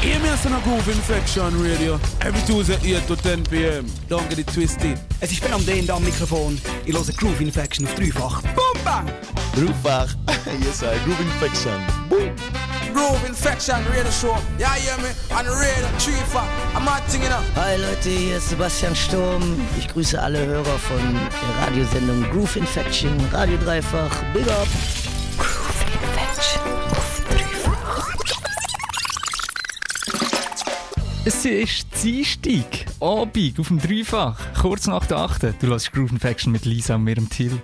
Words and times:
Hear 0.00 0.18
me 0.20 0.28
as 0.30 0.46
on 0.46 0.54
a 0.54 0.60
Groove 0.60 0.88
Infection 0.88 1.62
Radio. 1.62 2.00
Every 2.22 2.40
Tuesday 2.46 2.96
8 2.96 3.06
to 3.06 3.16
10 3.16 3.44
p.m. 3.44 3.86
Don't 4.08 4.26
get 4.30 4.38
it 4.38 4.46
twisted. 4.46 4.98
Es 5.20 5.30
ist 5.30 5.42
Ben 5.42 5.52
am 5.52 5.64
D 5.66 5.86
am 5.90 6.02
Mikrofon. 6.02 6.58
Ich 6.86 6.94
höre 6.94 7.12
Groove 7.14 7.40
Infection 7.42 7.86
auf 7.86 7.94
dreifach. 7.94 8.40
Boom, 8.54 8.82
bang! 8.82 9.10
Dreifach. 9.54 10.16
yes, 10.64 10.82
I. 10.82 10.98
Groove 11.04 11.20
Infection. 11.20 11.78
Boom. 12.08 12.34
Groove 12.94 13.28
Infection 13.28 13.84
Radio 13.90 14.10
Show. 14.10 14.38
Yeah, 14.58 14.74
hear 14.76 14.96
me? 14.98 15.10
On 15.30 15.44
the 15.44 15.50
radio, 15.50 15.90
not 16.80 17.02
thinking 17.08 17.30
up. 17.30 17.44
Hi 17.56 17.76
Leute, 17.76 18.08
hier 18.08 18.38
ist 18.38 18.48
Sebastian 18.48 18.96
Sturm. 18.96 19.42
Ich 19.78 19.88
grüße 19.88 20.20
alle 20.20 20.46
Hörer 20.46 20.78
von 20.78 21.14
der 21.14 21.66
Radiosendung 21.66 22.22
Groove 22.30 22.56
Infection, 22.56 23.12
Radio 23.32 23.58
Dreifach. 23.58 24.22
Big 24.32 24.48
up! 24.48 24.68
Es 31.24 31.44
ist 31.44 31.86
Dienstag, 32.02 32.64
Abend 32.98 33.60
auf 33.60 33.68
dem 33.68 33.78
Dreifach, 33.78 34.40
kurz 34.60 34.88
nach 34.88 35.06
der 35.06 35.18
8. 35.18 35.54
Du 35.62 35.68
lässt 35.68 35.92
Groove 35.92 36.10
Infection 36.10 36.50
mit 36.50 36.64
Lisa 36.64 36.96
und 36.96 37.04
mir 37.04 37.16
im 37.16 37.30
Till. 37.30 37.62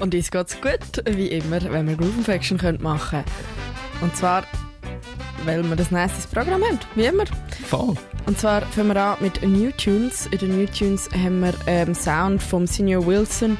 Und 0.00 0.14
uns 0.14 0.30
geht's 0.30 0.58
gut, 0.58 1.04
wie 1.04 1.26
immer, 1.26 1.60
wenn 1.70 1.86
wir 1.86 1.96
Groove 1.96 2.16
Infection 2.16 2.58
machen 2.80 3.10
können. 3.10 3.24
Und 4.00 4.16
zwar, 4.16 4.44
weil 5.44 5.62
wir 5.68 5.76
das 5.76 5.90
nächste 5.90 6.28
Programm 6.28 6.64
haben, 6.64 6.78
wie 6.94 7.04
immer. 7.04 7.24
Voll. 7.68 7.94
Und 8.24 8.38
zwar 8.38 8.62
fangen 8.62 8.94
wir 8.94 8.96
an 8.96 9.18
mit 9.20 9.42
New 9.42 9.70
Tunes. 9.72 10.24
In 10.30 10.38
den 10.38 10.56
New 10.56 10.66
Tunes 10.66 11.10
haben 11.12 11.40
wir 11.40 11.52
ähm, 11.66 11.94
Sound 11.94 12.42
vom 12.42 12.66
Senior 12.66 13.04
Wilson. 13.04 13.58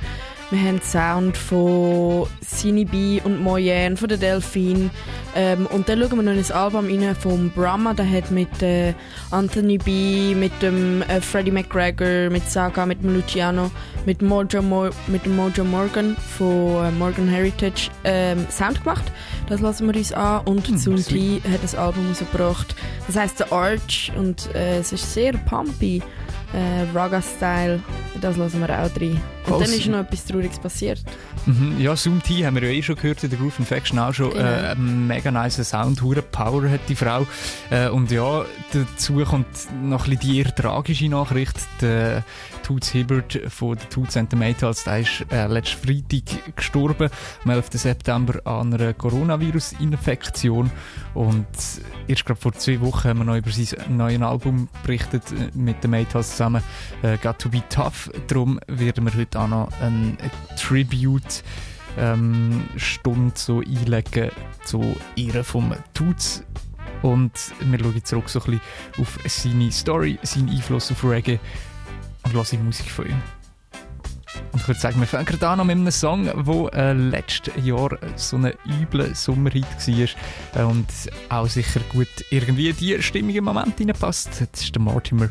Wir 0.55 0.69
haben 0.69 0.81
Sound 0.83 1.37
von 1.37 2.29
Sini 2.41 2.85
B 2.85 3.21
und 3.25 3.43
Moyenne, 3.43 3.97
von 3.97 4.09
der 4.09 4.19
Delphine. 4.19 4.89
Ähm, 5.35 5.67
und 5.67 5.89
dann 5.89 5.99
schauen 5.99 6.17
wir 6.19 6.23
noch 6.23 6.31
in 6.31 6.39
das 6.39 6.53
Album 6.53 6.87
rein 6.87 7.17
von 7.17 7.51
Brahma. 7.51 7.93
Der 7.93 8.09
hat 8.09 8.31
mit 8.31 8.63
äh, 8.63 8.95
Anthony 9.33 9.79
B, 9.79 10.33
mit 10.37 10.53
dem 10.63 11.03
äh, 11.03 11.21
Freddie 11.21 11.51
McGregor, 11.51 12.31
mit 12.31 12.49
Saga, 12.49 12.87
mit 12.87 13.03
dem 13.03 13.17
Luciano, 13.17 13.69
mit, 14.07 14.23
Mojo 14.23 14.63
Mo 14.63 14.91
mit 15.09 15.27
dem 15.27 15.35
Mojo 15.35 15.65
Morgan 15.65 16.17
von 16.39 16.85
äh, 16.85 16.91
Morgan 16.93 17.27
Heritage 17.27 17.91
ähm, 18.05 18.47
Sound 18.49 18.85
gemacht. 18.85 19.11
Das 19.49 19.61
lassen 19.61 19.89
wir 19.89 19.97
uns 19.97 20.13
an. 20.13 20.43
Und 20.47 20.69
Hm. 20.69 20.97
T 21.05 21.43
hat 21.51 21.65
das 21.65 21.75
Album 21.75 22.07
rausgebracht. 22.11 22.77
Das 23.09 23.17
heisst 23.17 23.39
The 23.39 23.45
Arch 23.51 24.13
und 24.17 24.55
äh, 24.55 24.79
es 24.79 24.93
ist 24.93 25.15
sehr 25.15 25.33
pumpy. 25.33 26.01
Äh, 26.55 26.97
Raga-Style. 26.97 27.81
Das 28.21 28.37
lassen 28.37 28.61
wir 28.61 28.71
auch 28.71 28.91
rein. 29.01 29.11
Und 29.11 29.21
Voll 29.45 29.65
dann 29.65 29.73
ist 29.73 29.87
noch 29.87 29.99
etwas 29.99 30.25
Trauriges 30.25 30.59
passiert. 30.59 31.03
Mhm. 31.47 31.77
Ja, 31.81 31.97
Zoom 31.97 32.23
T 32.23 32.47
haben 32.47 32.55
wir 32.55 32.63
ja 32.63 32.71
eh 32.71 32.83
schon 32.83 32.95
gehört 32.95 33.25
in 33.25 33.31
der 33.31 33.39
Groove 33.39 33.59
Infection 33.59 33.99
auch 33.99 34.15
schon. 34.15 34.31
Genau. 34.31 34.45
Äh, 34.45 34.71
einen 34.71 35.07
mega 35.07 35.31
nice 35.31 35.69
Sound, 35.69 36.01
hure 36.01 36.23
Power 36.23 36.71
hat 36.71 36.81
die 36.89 36.95
Frau. 36.95 37.27
Äh, 37.71 37.89
und 37.89 38.11
ja, 38.11 38.45
dazu 38.73 39.25
kommt 39.25 39.47
noch 39.83 40.05
ein 40.05 40.11
bisschen 40.11 40.31
die 40.31 40.39
eher 40.39 40.55
tragische 40.55 41.09
Nachricht. 41.09 41.57
Der 41.81 42.23
Toots 42.65 42.89
Hibbert 42.89 43.39
von 43.49 43.77
den 43.77 43.91
Toots 43.91 44.17
and 44.17 44.31
the 44.31 44.37
Maytals, 44.37 44.85
der 44.85 45.01
ist 45.01 45.27
äh, 45.31 45.47
letzten 45.47 45.87
Freitag 45.87 46.57
gestorben, 46.57 47.11
am 47.45 47.51
11. 47.51 47.69
September 47.73 48.41
an 48.47 48.73
einer 48.73 48.95
Coronavirus-Infektion. 48.95 50.71
Und 51.13 51.47
erst 52.09 52.25
gerade 52.25 52.41
vor 52.41 52.55
zwei 52.55 52.81
Wochen 52.81 53.09
haben 53.09 53.19
wir 53.19 53.25
noch 53.25 53.37
über 53.37 53.51
sein 53.51 53.97
neues 53.97 54.23
Album 54.23 54.69
berichtet, 54.83 55.25
äh, 55.33 55.57
mit 55.57 55.85
den 55.85 55.91
Maytals 55.91 56.31
zusammen, 56.31 56.63
äh, 57.03 57.19
Got 57.19 57.39
to 57.39 57.51
be 57.51 57.63
Tough. 57.69 58.11
Darum 58.29 58.59
werden 58.67 59.05
wir 59.05 59.15
heute 59.15 59.39
auch 59.39 59.49
noch 59.49 59.69
ein 59.83 60.17
Tribute 60.57 61.45
ähm, 61.99 62.65
Stunde 62.77 63.35
so 63.37 63.59
einlegen 63.61 64.31
zu 64.65 64.97
ihr 65.17 65.45
vom 65.45 65.75
Toots. 65.93 66.43
Und 67.03 67.33
wir 67.61 67.79
schauen 67.79 68.05
zurück 68.05 68.29
so 68.31 68.41
ein 68.41 68.45
bisschen 68.47 68.61
auf 68.99 69.19
seine 69.27 69.71
Story, 69.71 70.19
seinen 70.23 70.49
Einfluss 70.49 70.91
auf 70.91 71.05
Reggae 71.05 71.39
und 72.25 72.33
hören 72.33 72.65
Musik 72.65 72.91
von 72.91 73.07
ihm. 73.07 73.23
Und 74.53 74.61
ich 74.61 74.69
würde 74.69 74.81
sagen, 74.81 75.01
wir 75.01 75.07
fangen 75.07 75.27
gerade 75.27 75.49
an 75.49 75.67
mit 75.67 75.77
einem 75.77 75.91
Song, 75.91 76.25
der 76.25 76.75
äh, 76.75 76.93
letztes 76.93 77.55
Jahr 77.65 77.99
so 78.17 78.37
ein 78.37 78.53
übler 78.81 79.15
Sommerhit 79.15 79.65
war 79.65 80.63
äh, 80.63 80.65
und 80.65 80.87
auch 81.29 81.49
sicher 81.49 81.81
gut 81.93 82.09
irgendwie 82.31 82.73
die 82.73 83.01
Stimmung 83.03 83.35
im 83.35 83.45
Moment 83.45 83.79
reinpasst. 83.81 84.29
Das 84.53 84.63
ist 84.63 84.75
der 84.75 84.83
Mortimer 84.83 85.31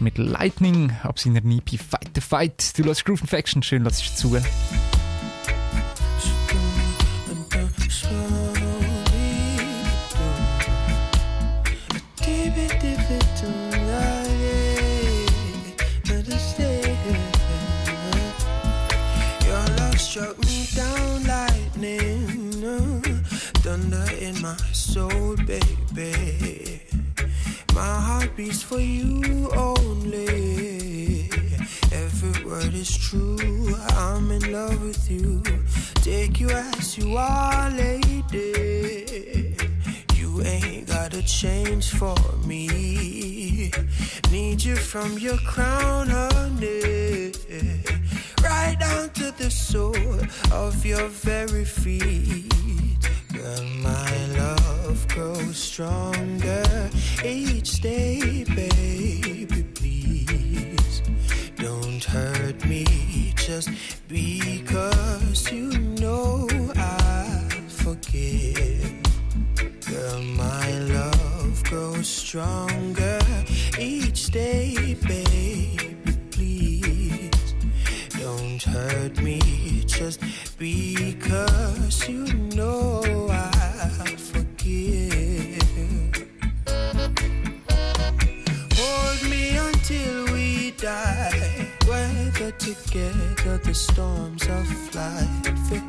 mit 0.00 0.18
Lightning 0.18 0.92
ab 1.02 1.18
seiner 1.18 1.44
EP 1.44 1.78
Fight 1.78 2.10
the 2.14 2.20
Fight. 2.20 2.78
Du 2.78 2.84
lässt 2.84 3.04
Groove 3.04 3.22
Infection, 3.22 3.62
schön 3.62 3.84
lässt 3.84 4.04
es 4.04 4.16
zu. 4.16 4.36
My 24.48 24.56
soul, 24.72 25.36
baby. 25.46 26.80
My 27.74 27.94
heart 28.06 28.34
beats 28.34 28.62
for 28.62 28.80
you 28.80 29.50
only. 29.52 31.28
Every 31.92 32.44
word 32.44 32.72
is 32.72 32.96
true. 32.96 33.74
I'm 34.06 34.30
in 34.30 34.52
love 34.52 34.80
with 34.82 35.10
you. 35.10 35.42
Take 35.96 36.40
you 36.40 36.48
as 36.48 36.96
you 36.96 37.16
are, 37.16 37.68
lady. 37.70 39.54
You 40.14 40.42
ain't 40.42 40.86
gotta 40.86 41.22
change 41.22 41.90
for 41.90 42.16
me. 42.46 43.70
Need 44.30 44.62
you 44.64 44.76
from 44.76 45.18
your 45.18 45.38
crown, 45.52 46.08
honey. 46.08 47.32
Right 48.42 48.76
down 48.80 49.10
to 49.10 49.30
the 49.42 49.50
sole 49.50 50.20
of 50.52 50.86
your 50.86 51.08
very 51.08 51.66
feet. 51.66 52.67
Girl, 53.34 53.62
my 53.82 54.26
love 54.38 55.06
grows 55.08 55.58
stronger 55.58 56.90
each 57.22 57.80
day, 57.80 58.44
baby. 58.44 59.62
Please 59.74 61.02
don't 61.56 62.02
hurt 62.02 62.64
me 62.64 63.34
just 63.36 63.68
because 64.08 65.52
you 65.52 65.68
know 66.00 66.48
I 66.74 67.48
forgive. 67.68 68.96
Girl, 69.86 70.22
my 70.22 70.78
love 70.78 71.62
grows 71.64 72.08
stronger 72.08 73.18
each 73.78 74.30
day, 74.30 74.96
baby. 75.06 75.96
Please 76.30 77.54
don't 78.18 78.62
hurt 78.62 79.20
me 79.22 79.38
just 79.86 80.20
because 80.58 82.08
you 82.08 82.24
know 82.56 83.28
I 83.30 84.16
forgive. 84.16 85.62
Hold 88.74 89.30
me 89.30 89.56
until 89.56 90.32
we 90.32 90.72
die. 90.72 91.68
Weather 91.88 92.50
together 92.52 93.58
the 93.58 93.72
storms 93.72 94.42
of 94.48 94.94
life. 94.94 95.72
It 95.72 95.82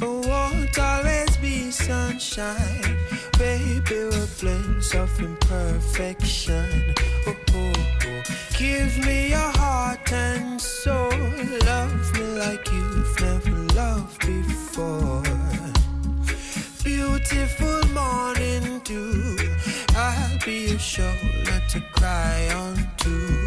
won't 0.00 0.78
always 0.78 1.36
be 1.38 1.70
sunshine. 1.70 2.96
Baby, 3.38 3.82
we're 3.90 4.28
blends 4.40 4.94
of 4.94 5.10
imperfection. 5.20 6.94
Oh, 7.26 7.36
oh, 7.54 7.72
oh. 8.06 8.41
Give 8.58 8.98
me 9.06 9.30
your 9.30 9.50
heart 9.58 10.12
and 10.12 10.60
soul. 10.60 11.10
Love 11.66 12.12
me 12.14 12.24
like 12.38 12.70
you've 12.70 13.20
never 13.20 13.56
loved 13.74 14.20
before. 14.20 15.22
Beautiful 16.84 17.80
morning 17.92 18.80
dew. 18.84 19.36
I'll 19.96 20.38
be 20.44 20.68
your 20.70 20.78
shoulder 20.78 21.62
to 21.70 21.80
cry 21.92 22.48
on 22.54 22.76
to. 22.98 23.41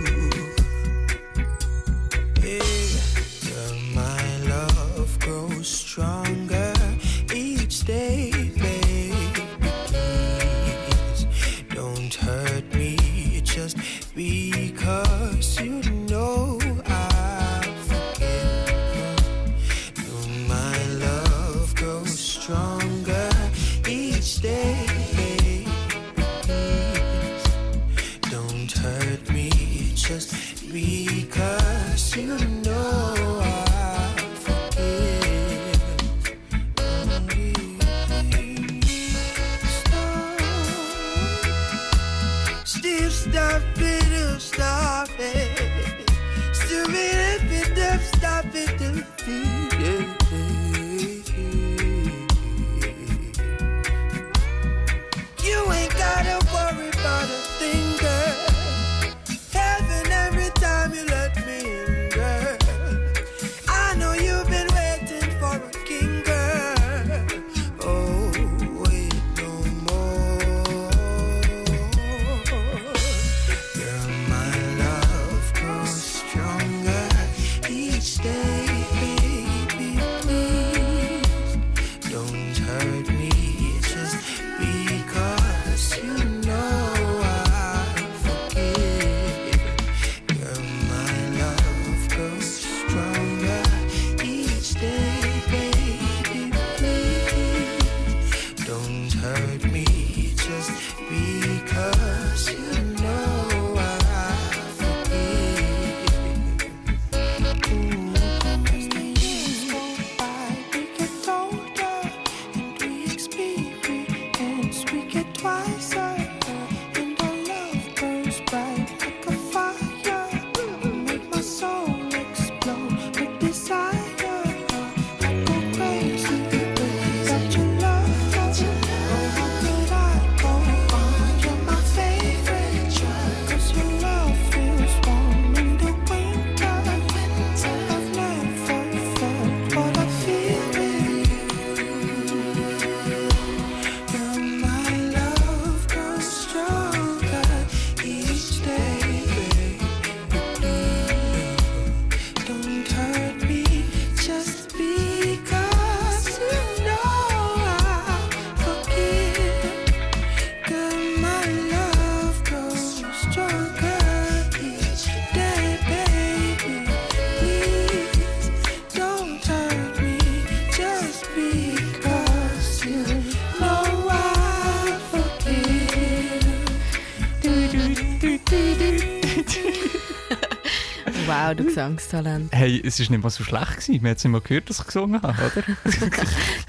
Gesangstalent. 181.75 182.54
Hey, 182.54 182.81
es 182.86 183.01
war 183.01 183.12
nicht 183.12 183.22
mal 183.22 183.30
so 183.30 183.44
schlecht. 183.44 183.81
Gewesen. 183.81 184.01
Man 184.01 184.12
hat 184.12 184.18
es 184.19 184.24
nicht 184.24 184.31
mal 184.31 184.39
gehört, 184.39 184.69
dass 184.69 184.80
ich 184.80 184.86
gesungen 184.86 185.22
habe, 185.22 185.33
oder? 185.33 185.63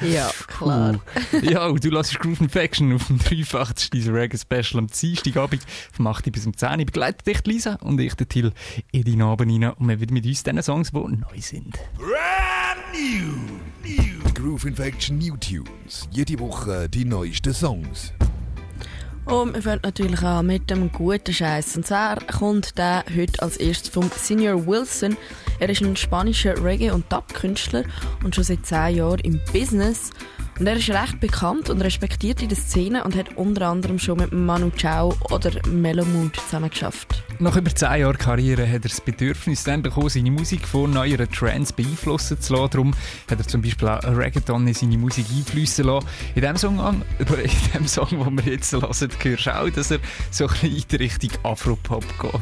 Ja, 0.06 0.32
klar. 0.49 1.00
Cool. 1.32 1.44
Ja, 1.44 1.67
und 1.67 1.85
du 1.85 1.91
lässt 1.91 2.19
Groove 2.19 2.41
Infection 2.41 2.93
auf 2.93 3.06
dem 3.06 3.19
83. 3.20 3.91
dieser 3.91 4.12
Reggae 4.12 4.37
Special 4.37 4.81
am 4.81 4.88
Dienstagabend 4.88 5.62
vom 5.93 6.08
8. 6.08 6.32
bis 6.32 6.44
um 6.44 6.56
10 6.56 6.81
Uhr. 6.81 6.87
Begleitet 6.87 7.25
dich 7.25 7.47
Lisa 7.47 7.75
und 7.75 8.00
ich, 8.00 8.14
der 8.14 8.29
Till, 8.29 8.53
in 8.91 9.05
deinen 9.05 9.23
Abend 9.23 9.53
rein. 9.53 9.73
Und 9.75 9.88
wir 9.88 10.00
wieder 10.00 10.12
mit 10.12 10.26
uns 10.26 10.43
den 10.43 10.61
Songs, 10.61 10.91
die 10.91 10.99
neu 10.99 11.41
sind. 11.41 11.79
Brand 11.97 12.82
new. 12.93 13.32
new. 13.85 14.32
Groove 14.35 14.64
Infection 14.64 15.19
New 15.19 15.37
Tunes. 15.37 16.08
Jede 16.11 16.37
Woche 16.41 16.88
die 16.88 17.05
neuesten 17.05 17.55
Songs. 17.55 18.12
Und 19.26 19.55
wir 19.55 19.62
fangen 19.62 19.81
natürlich 19.82 20.23
an 20.23 20.46
mit 20.46 20.70
dem 20.70 20.93
guten 20.93 21.34
Scheiß. 21.34 21.76
Und 21.76 21.84
zwar 21.84 22.20
kommt 22.26 22.78
der 22.78 23.05
heute 23.14 23.43
als 23.43 23.56
erstes 23.56 23.88
vom 23.88 24.08
Senior 24.17 24.67
Wilson. 24.67 25.17
Er 25.58 25.69
ist 25.69 25.82
ein 25.82 25.96
spanischer 25.96 26.55
Reggae- 26.62 26.93
und 26.93 27.11
Dub-Künstler 27.12 27.82
und 28.23 28.37
schon 28.37 28.44
seit 28.44 28.64
10 28.64 28.96
Jahren 28.96 29.19
im 29.20 29.40
Business. 29.52 30.11
Und 30.58 30.67
er 30.67 30.76
ist 30.76 30.88
recht 30.88 31.20
bekannt 31.20 31.69
und 31.69 31.82
respektiert 31.82 32.41
in 32.41 32.49
der 32.49 32.56
Szene 32.56 33.05
und 33.05 33.14
hat 33.14 33.37
unter 33.37 33.69
anderem 33.69 33.99
schon 33.99 34.19
mit 34.19 34.32
Manu 34.32 34.70
Chao 34.70 35.14
oder 35.31 35.50
Melomood 35.69 36.37
zusammen 36.37 36.70
geschafft. 36.70 37.23
Nach 37.38 37.55
über 37.56 37.75
10 37.75 38.00
Jahren 38.00 38.17
Karriere 38.17 38.67
hat 38.67 38.85
er 38.85 38.88
das 38.88 39.03
Bedürfnis 39.03 39.64
dann 39.64 39.82
bekommen, 39.82 40.08
seine 40.08 40.31
Musik 40.31 40.67
von 40.67 40.91
neueren 40.91 41.31
Trends 41.31 41.73
beeinflussen 41.73 42.41
zu 42.41 42.55
lassen. 42.55 42.70
Darum 42.70 42.94
hat 43.31 43.38
er 43.38 43.47
zum 43.47 43.61
Beispiel 43.61 43.88
auch 43.88 44.03
Reggaeton 44.03 44.67
in 44.67 44.73
seine 44.73 44.97
Musik 44.97 45.26
einfließen 45.31 45.85
lassen. 45.85 46.06
In 46.35 46.41
dem 46.41 46.56
Song, 46.56 46.79
in 47.19 47.26
dem 47.75 47.87
Song 47.87 48.08
den 48.08 48.44
wir 48.44 48.53
jetzt 48.55 48.73
hören, 48.73 48.88
hörst 48.88 49.47
du 49.47 49.55
auch, 49.55 49.69
dass 49.69 49.91
er 49.91 49.99
so 50.31 50.47
ein 50.47 50.50
bisschen 50.53 50.76
in 50.76 50.85
die 50.91 50.97
Richtung 50.97 51.31
Afropop 51.43 52.05
geht. 52.19 52.41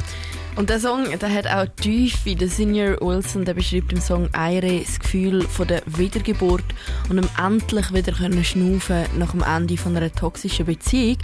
Und 0.57 0.71
der 0.71 0.79
Song 0.79 1.07
der 1.19 1.35
hat 1.35 1.49
auch 1.49 1.67
Tiefe. 1.81 2.37
Der 2.37 2.49
Senior 2.49 3.01
Wilson 3.01 3.45
der 3.45 3.55
beschreibt 3.55 3.93
im 3.93 4.01
Song 4.01 4.29
Eire 4.35 4.81
das 4.81 5.01
Gefühl 5.01 5.43
von 5.43 5.67
der 5.67 5.83
Wiedergeburt 5.87 6.65
und 7.11 7.19
um 7.19 7.29
endlich 7.45 7.93
wieder 7.93 8.13
können 8.13 8.45
schnaufen 8.45 9.05
nach 9.19 9.33
dem 9.33 9.43
Ende 9.43 9.77
von 9.77 9.97
einer 9.97 10.13
toxischen 10.13 10.67
Beziehung. 10.67 11.19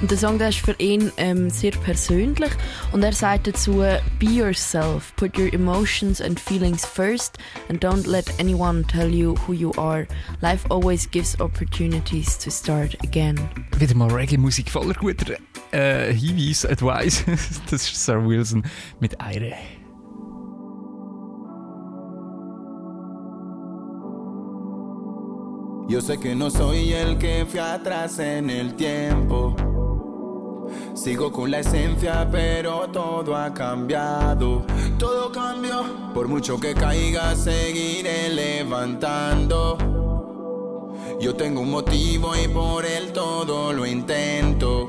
Und 0.00 0.10
der 0.12 0.18
Song 0.18 0.38
der 0.38 0.50
ist 0.50 0.60
für 0.60 0.76
ihn 0.78 1.10
ähm, 1.16 1.50
sehr 1.50 1.72
persönlich 1.72 2.50
und 2.92 3.02
er 3.02 3.12
sagt 3.12 3.48
dazu: 3.48 3.82
Be 4.20 4.26
yourself, 4.26 5.12
put 5.16 5.36
your 5.36 5.52
emotions 5.52 6.20
and 6.20 6.38
feelings 6.38 6.86
first, 6.86 7.38
and 7.68 7.84
don't 7.84 8.06
let 8.06 8.32
anyone 8.38 8.84
tell 8.86 9.12
you 9.12 9.34
who 9.46 9.52
you 9.52 9.72
are. 9.76 10.06
Life 10.42 10.64
always 10.70 11.10
gives 11.10 11.38
opportunities 11.40 12.38
to 12.38 12.50
start 12.50 12.96
again. 13.02 13.36
Wieder 13.78 13.96
mal 13.96 14.12
Reggae-Musik 14.12 14.70
voller 14.70 14.94
guter 14.94 15.36
äh, 15.72 16.12
Hinweis, 16.12 16.64
Advice. 16.64 17.24
das 17.70 17.90
ist 17.90 18.04
Sir 18.04 18.24
Wilson 18.26 18.62
mit 19.00 19.14
Eire. 19.20 19.56
Yo 25.88 26.00
sé 26.00 26.18
que 26.18 26.34
no 26.34 26.50
soy 26.50 26.92
el 26.92 27.16
que 27.16 27.46
fui 27.48 27.60
atrás 27.60 28.18
en 28.18 28.50
el 28.50 28.74
tiempo. 28.74 29.54
Sigo 30.94 31.30
con 31.30 31.50
la 31.50 31.60
esencia, 31.60 32.28
pero 32.30 32.88
todo 32.88 33.36
ha 33.36 33.54
cambiado. 33.54 34.64
Todo 34.98 35.30
cambió. 35.30 35.84
Por 36.12 36.26
mucho 36.26 36.58
que 36.58 36.74
caiga, 36.74 37.36
seguiré 37.36 38.30
levantando. 38.30 39.78
Yo 41.20 41.36
tengo 41.36 41.60
un 41.60 41.70
motivo 41.70 42.34
y 42.34 42.48
por 42.48 42.84
él 42.84 43.12
todo 43.12 43.72
lo 43.72 43.86
intento. 43.86 44.88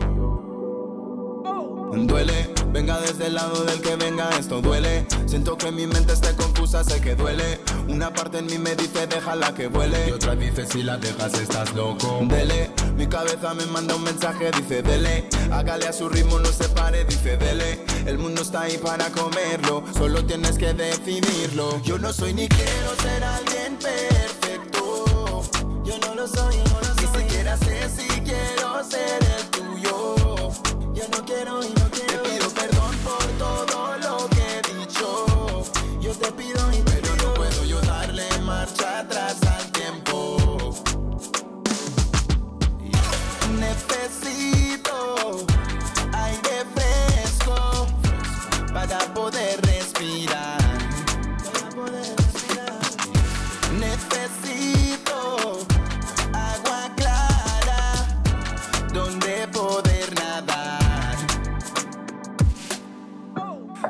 Duele, 1.93 2.53
venga 2.77 2.99
desde 2.99 3.25
el 3.25 3.33
lado 3.33 3.63
del 3.63 3.81
que 3.81 3.95
venga, 3.95 4.29
esto 4.37 4.61
duele. 4.61 5.07
Siento 5.25 5.57
que 5.57 5.71
mi 5.71 5.87
mente 5.87 6.13
esté 6.13 6.35
confusa, 6.35 6.83
sé 6.83 7.01
que 7.01 7.15
duele. 7.15 7.59
Una 7.87 8.13
parte 8.13 8.37
en 8.37 8.45
mí 8.45 8.59
me 8.59 8.75
dice 8.75 9.07
déjala 9.07 9.51
que 9.55 9.65
vuele. 9.65 10.09
Y 10.09 10.11
otra 10.11 10.35
dice 10.35 10.67
si 10.67 10.83
la 10.83 10.97
dejas 10.97 11.33
estás 11.33 11.73
loco. 11.73 12.19
Dele, 12.25 12.69
mi 12.95 13.07
cabeza 13.07 13.55
me 13.55 13.65
manda 13.65 13.95
un 13.95 14.03
mensaje, 14.03 14.51
dice 14.51 14.83
dele. 14.83 15.27
Hágale 15.51 15.87
a 15.87 15.93
su 15.93 16.07
ritmo, 16.07 16.37
no 16.37 16.49
se 16.49 16.69
pare, 16.69 17.03
dice 17.05 17.35
dele. 17.37 17.83
El 18.05 18.19
mundo 18.19 18.43
está 18.43 18.61
ahí 18.61 18.77
para 18.77 19.09
comerlo, 19.09 19.83
solo 19.97 20.23
tienes 20.23 20.59
que 20.59 20.71
decidirlo. 20.75 21.81
Yo 21.81 21.97
no 21.97 22.13
soy 22.13 22.35
ni 22.35 22.47
quiero 22.47 22.95
ser 23.01 23.23
alguien 23.23 23.75
perfecto. 23.77 25.43
Yo 25.83 25.97
no 25.97 26.13
lo 26.13 26.27
soy, 26.27 26.57
no 26.57 26.79
lo 26.79 26.93
soy. 26.93 27.07
Ni 27.11 27.21
siquiera 27.23 27.57
sé 27.57 27.89
si 27.89 28.07
quiero 28.21 28.83
ser 28.83 29.19
el 29.35 29.45
tuyo. 29.49 30.15
Yo 30.93 31.03
no 31.11 31.25
quiero 31.25 31.63
y 31.63 31.69
no 31.69 31.86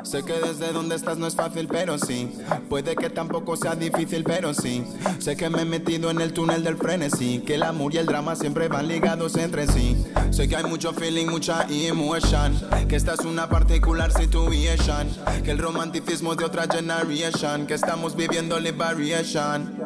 Sé 0.08 0.22
que 0.22 0.40
desde 0.40 0.72
donde 0.72 0.96
estás 0.96 1.18
no 1.18 1.26
es 1.26 1.34
fácil, 1.34 1.68
pero 1.68 1.98
sí. 1.98 2.32
Puede 2.70 2.96
que 2.96 3.10
tampoco 3.10 3.56
sea 3.58 3.74
difícil, 3.74 4.24
pero 4.24 4.54
sí. 4.54 4.82
Sé 5.18 5.36
que 5.36 5.50
me 5.50 5.60
he 5.60 5.64
metido 5.66 6.10
en 6.10 6.22
el 6.22 6.32
túnel 6.32 6.64
del 6.64 6.78
frenesí. 6.78 7.40
Que 7.46 7.56
el 7.56 7.62
amor 7.62 7.92
y 7.92 7.98
el 7.98 8.06
drama 8.06 8.34
siempre 8.34 8.68
van 8.68 8.88
ligados 8.88 9.36
entre 9.36 9.66
sí. 9.66 10.02
Sé 10.30 10.48
que 10.48 10.56
hay 10.56 10.64
mucho 10.64 10.94
feeling, 10.94 11.26
mucha 11.26 11.66
emotion. 11.68 12.58
Que 12.88 12.96
esta 12.96 13.12
es 13.12 13.20
una 13.20 13.50
particular 13.50 14.10
situation. 14.10 15.10
Que 15.44 15.50
el 15.50 15.58
romanticismo 15.58 16.32
es 16.32 16.38
de 16.38 16.44
otra 16.46 16.66
generation. 16.66 17.66
Que 17.66 17.74
estamos 17.74 18.16
viviendo 18.16 18.58
liberation. 18.58 19.76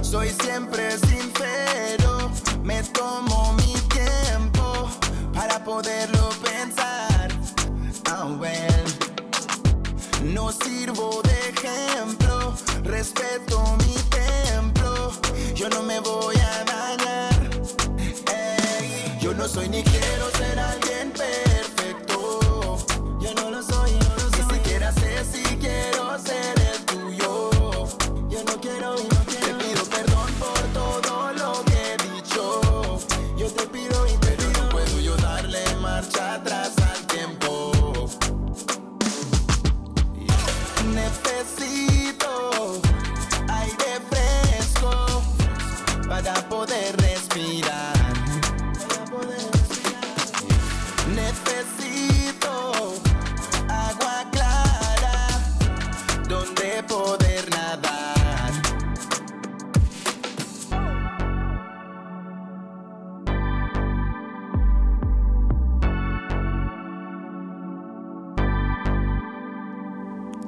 Soy 0.00 0.30
siempre 0.30 0.90
sincero, 0.98 2.32
me 2.64 2.82
poderlo 5.64 6.28
pensar. 6.42 7.30
Ah, 8.06 8.26
well. 8.40 9.01
No 10.24 10.52
sirvo 10.52 11.20
de 11.22 11.50
ejemplo, 11.50 12.54
respeto 12.84 13.76
mi 13.78 13.94
templo. 14.10 15.12
Yo 15.54 15.68
no 15.68 15.82
me 15.82 15.98
voy 16.00 16.36
a 16.36 16.64
dañar. 16.64 17.50
Yo 19.20 19.34
no 19.34 19.48
soy 19.48 19.68
ni 19.68 19.82
quiero 19.82 20.30
ser 20.38 20.58
alguien 20.58 21.10
perfecto. 21.10 21.51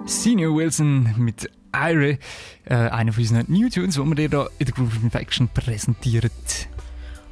Senior 0.07 0.55
Wilson 0.55 1.15
mit 1.17 1.51
Ire, 1.75 2.19
äh, 2.67 2.75
einer 2.75 3.13
von 3.13 3.23
unseren 3.23 3.47
New 3.49 3.69
Tunes, 3.71 3.95
die 3.95 4.01
wir 4.01 4.15
dir 4.15 4.29
hier 4.29 4.51
in 4.59 4.67
der 4.67 4.75
Groove 4.75 5.03
Infection 5.03 5.49
präsentieren. 5.49 6.31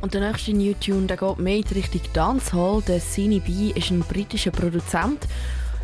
Und 0.01 0.15
der 0.15 0.21
nächste 0.23 0.53
New 0.53 0.73
Tune, 0.75 1.07
der 1.07 1.19
geht 1.19 1.39
mehr 1.39 1.57
in 1.57 1.65
die 1.65 1.75
Richtung 1.75 2.01
Dancehall. 2.15 2.83
Der 2.89 3.01
Cine 3.01 3.41
B 3.41 3.73
ist 3.75 3.91
ein 3.91 4.01
britischer 4.01 4.51
Produzent. 4.51 5.29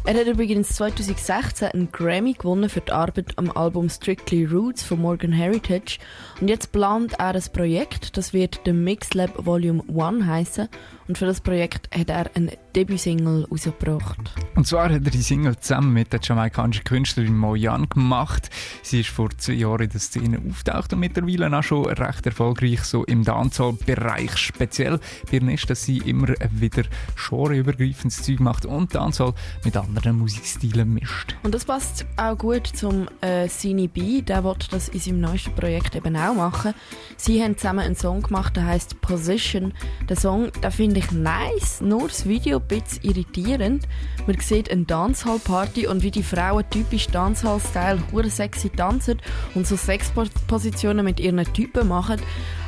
Er 0.05 0.15
hat 0.15 0.27
übrigens 0.27 0.71
2016 0.71 1.69
einen 1.69 1.93
Grammy 1.93 2.33
gewonnen 2.33 2.71
für 2.71 2.81
die 2.81 2.93
Arbeit 2.93 3.37
am 3.37 3.51
Album 3.51 3.91
Strictly 3.91 4.47
Roots 4.47 4.83
von 4.83 5.03
Morgan 5.03 5.33
Heritage. 5.33 5.99
Und 6.41 6.49
jetzt 6.49 6.73
plant 6.73 7.13
er 7.19 7.35
ein 7.35 7.43
Projekt, 7.53 8.17
das 8.17 8.33
wird 8.33 8.61
The 8.65 8.73
Mix 8.73 9.13
Lab 9.13 9.45
Volume 9.45 9.83
1 9.95 10.25
heißen. 10.25 10.69
Und 11.09 11.17
für 11.17 11.25
das 11.25 11.41
Projekt 11.41 11.89
hat 11.97 12.11
er 12.11 12.31
eine 12.35 12.53
Debütsingle 12.77 13.49
rausgebracht. 13.51 14.19
Und 14.55 14.67
zwar 14.67 14.85
hat 14.91 15.05
er 15.05 15.11
die 15.11 15.23
Single 15.23 15.57
zusammen 15.59 15.95
mit 15.95 16.13
der 16.13 16.21
jamaikanischen 16.23 16.85
Künstlerin 16.85 17.37
Mo 17.37 17.55
Yan 17.55 17.89
gemacht. 17.89 18.51
Sie 18.83 19.01
ist 19.01 19.09
vor 19.09 19.31
zwei 19.39 19.55
Jahren 19.55 19.85
in 19.85 19.89
der 19.89 20.01
Szene 20.01 20.39
auftaucht 20.47 20.93
und 20.93 21.01
mittlerweile 21.01 21.57
auch 21.57 21.63
schon 21.63 21.87
recht 21.87 22.27
erfolgreich 22.27 22.83
so 22.83 23.05
im 23.05 23.25
Dancehall-Bereich. 23.25 24.37
Speziell 24.37 25.01
bei 25.31 25.39
ihr 25.39 25.51
ist, 25.55 25.71
dass 25.71 25.83
sie 25.83 25.99
immer 25.99 26.29
wieder 26.51 26.83
genreübergreifendes 27.29 28.23
Zeug 28.23 28.41
macht 28.41 28.67
und 28.67 28.95
Dancehall 28.95 29.33
mit 29.65 29.77
anderen 29.77 30.19
Musikstilen 30.19 30.93
mischt. 30.93 31.37
Und 31.43 31.55
das 31.55 31.65
passt 31.65 32.05
auch 32.19 32.37
gut 32.37 32.67
zum 32.67 33.09
äh, 33.23 33.49
Sini 33.49 33.89
B. 33.89 34.21
Der 34.21 34.45
wird 34.45 34.73
das 34.75 34.91
in 34.91 35.01
seinem 35.01 35.21
neuesten 35.23 35.55
Projekt 35.55 35.95
eben 35.95 36.17
auch 36.17 36.35
machen. 36.35 36.75
Sie 37.17 37.43
haben 37.43 37.57
zusammen 37.57 37.81
einen 37.81 37.97
Song 37.97 38.23
gemacht, 38.23 38.57
der 38.57 38.67
heißt 38.67 39.01
Position. 39.01 39.73
Der 40.09 40.17
Song, 40.17 40.53
den 40.63 40.71
finde 40.71 40.98
ich 40.99 41.11
nice, 41.13 41.81
nur 41.81 42.09
das 42.09 42.27
Video 42.27 42.59
ein 42.59 42.67
bisschen 42.67 43.03
irritierend. 43.03 43.87
Man 44.27 44.39
sieht 44.41 44.71
eine 44.71 44.85
Dancehall-Party 44.85 45.87
und 45.87 46.03
wie 46.03 46.11
die 46.11 46.23
Frauen 46.23 46.65
typisch 46.71 47.07
Dancehall-Style 47.09 48.01
hure 48.13 48.31
sexy 48.31 48.71
tanzen 48.71 49.21
und 49.55 49.67
so 49.67 49.77
Sexpositionen 49.77 51.05
mit 51.05 51.21
ihren 51.21 51.43
Typen 51.53 51.89
machen. 51.89 52.21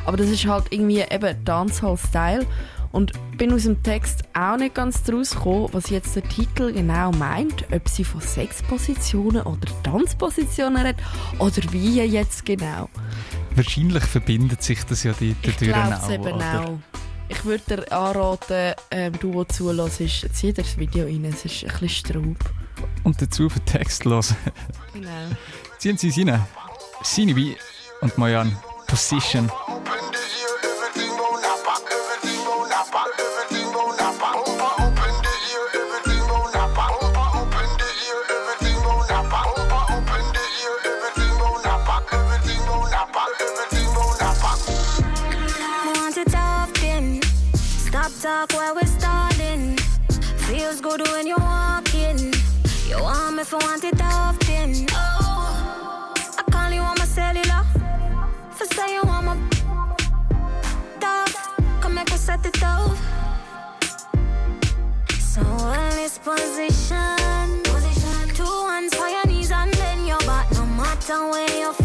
Aber 0.06 0.16
das 0.16 0.28
ist 0.28 0.46
halt 0.46 0.66
irgendwie 0.70 1.00
eben 1.00 1.44
Dancehall-Style. 1.44 2.46
Und 2.92 3.12
bin 3.38 3.52
aus 3.52 3.62
dem 3.62 3.82
Text 3.84 4.25
auch 4.34 4.56
nicht 4.56 4.75
ganz 4.75 5.04
draus 5.04 5.30
gekommen, 5.30 5.68
was 5.70 5.90
jetzt 5.90 6.16
der 6.16 6.25
Titel 6.25 6.72
genau 6.72 7.12
meint, 7.12 7.64
ob 7.72 7.88
sie 7.88 8.02
von 8.02 8.20
Sexpositionen 8.20 9.42
oder 9.42 9.68
Tanzpositionen 9.84 10.84
redet 10.84 11.00
oder 11.38 11.62
wie 11.70 12.02
jetzt 12.02 12.44
genau. 12.44 12.88
Wahrscheinlich 13.54 14.02
verbindet 14.02 14.64
sich 14.64 14.82
das 14.84 15.04
ja 15.04 15.12
glaube 15.12 15.94
es 15.94 16.02
auch, 16.02 16.10
eben 16.10 16.32
oder? 16.32 16.60
auch. 16.64 16.78
Ich 17.30 17.44
würde 17.44 17.76
dir 17.76 17.92
anraten, 17.92 18.75
ähm, 18.90 19.12
du, 19.20 19.32
der 19.32 19.49
zulässt, 19.49 19.99
zieh 20.34 20.52
dir 20.52 20.64
das 20.64 20.76
Video 20.76 21.04
rein, 21.04 21.25
es 21.25 21.44
ist 21.44 21.62
ein 21.62 21.70
bisschen 21.70 21.88
Straub. 21.88 22.37
Und 23.04 23.22
dazu 23.22 23.49
für 23.49 23.64
Text 23.64 24.04
hören. 24.04 24.25
Genau. 24.92 25.30
Ziehen 25.78 25.96
Sie 25.96 26.08
es 26.08 26.18
rein. 26.18 26.44
Sinibi 27.04 27.56
und 28.00 28.18
Mojan. 28.18 28.58
Position. 28.88 29.49
Talk 48.47 48.52
while 48.59 48.75
we're 48.75 48.87
stalling. 48.87 49.76
Feels 50.49 50.80
good 50.80 51.00
when 51.09 51.26
you're 51.26 51.38
walking. 51.38 52.32
You 52.88 53.02
want 53.02 53.37
me 53.37 53.44
for 53.44 53.59
want 53.59 53.85
it 53.85 54.00
often. 54.00 54.87
Oh, 54.92 56.14
I 56.38 56.42
call 56.50 56.70
you 56.73 56.80
on 56.80 56.97
my 56.99 57.04
cellular. 57.04 57.64
For 58.52 58.66
say 58.75 58.94
you 58.94 59.02
want 59.04 59.26
my 59.26 59.37
dog. 61.00 61.28
Come 61.80 61.94
make 61.94 62.11
me 62.11 62.16
set 62.16 62.44
it 62.47 62.62
off. 62.62 62.99
So 65.18 65.42
in 65.42 65.90
this 66.00 66.18
position, 66.18 67.62
position. 67.64 68.35
Two 68.35 68.54
hands 68.70 68.94
for 68.94 69.09
your 69.09 69.26
knees 69.26 69.50
and 69.50 69.73
then 69.75 70.06
your 70.06 70.20
back. 70.20 70.50
No 70.52 70.64
matter 70.66 71.18
where 71.30 71.59
you're 71.59 71.79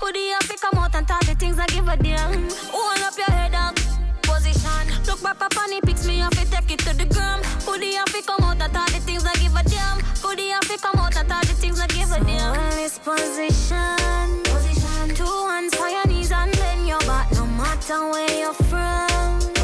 damn? 0.00 0.06
Could 0.06 0.16
he 0.16 0.30
have 0.30 0.48
to 0.48 0.56
come 0.58 0.82
out 0.82 0.94
and 0.94 1.06
talk 1.06 1.24
the 1.26 1.34
things 1.34 1.58
I 1.58 1.66
give 1.66 1.88
a 1.88 1.96
damn? 1.96 2.48
Hold 2.70 3.00
up 3.00 3.16
your 3.16 3.30
head 3.30 3.52
down. 3.52 3.74
Position, 4.22 5.06
look 5.06 5.22
back 5.22 5.42
up 5.42 5.56
on 5.56 5.70
the 5.70 5.80
pics, 5.84 6.06
me 6.06 6.18
have 6.18 6.30
to 6.32 6.50
take 6.50 6.70
it 6.72 6.78
to 6.80 6.96
the 6.96 7.04
gram. 7.06 7.40
Could 7.66 7.82
he 7.82 7.94
have 7.94 8.12
to 8.12 8.22
come 8.22 8.44
out 8.44 8.60
and 8.60 8.72
talk 8.72 8.90
the 8.90 9.00
things 9.00 9.24
I 9.24 9.34
give 9.34 9.54
a 9.54 9.62
damn? 9.62 10.00
Could 10.22 10.38
he 10.38 10.50
have 10.50 10.68
to 10.68 10.78
come 10.78 10.98
out 10.98 11.16
and 11.16 11.28
talk 11.28 11.42
the 11.42 11.54
things 11.54 11.80
I 11.80 11.86
give 11.88 12.10
a 12.12 12.20
damn? 12.24 12.54
So 12.54 12.76
this 12.76 12.98
position, 12.98 14.42
position, 14.44 15.14
two 15.14 15.24
hands 15.24 15.74
for 15.74 15.88
your 15.88 16.06
knees 16.06 16.32
and 16.32 16.52
then 16.54 16.86
your 16.86 17.00
back, 17.00 17.30
no 17.32 17.46
matter 17.46 18.10
where 18.10 18.38
you're 18.38 18.54
from. 18.54 19.59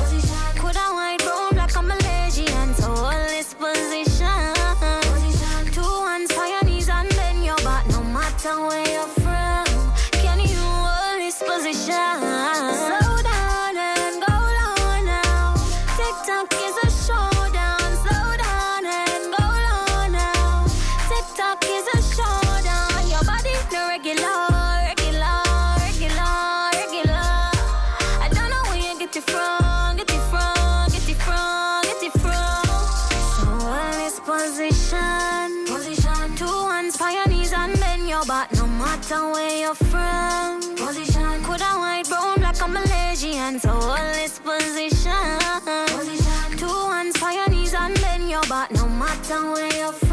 What 38.87 39.03
town 39.03 39.33
where 39.33 39.59
you're 39.59 39.75
from? 39.75 40.61
Position. 40.77 41.43
Could 41.43 41.61
I 41.61 41.77
white, 41.77 42.09
brown, 42.09 42.39
black, 42.39 42.63
or 42.63 42.69
Malaysian. 42.69 43.59
So 43.59 43.71
all 43.71 43.97
this 44.15 44.39
position. 44.39 45.41
position. 45.89 46.57
Two 46.57 46.69
hands 46.93 47.21
on 47.21 47.35
your 47.35 47.49
knees 47.49 47.75
and 47.75 48.01
bend 48.01 48.31
your 48.31 48.43
back. 48.43 48.71
No 48.71 48.89
matter 48.89 49.41
where 49.53 49.75
you're 49.75 49.93
from. 49.93 50.06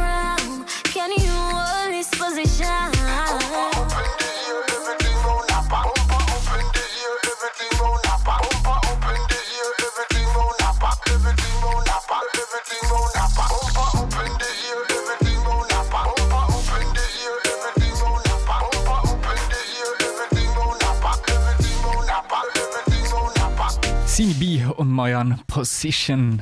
Sini 24.23 24.33
B 24.35 24.65
und 24.77 24.89
Mayan 24.89 25.41
Position. 25.47 26.41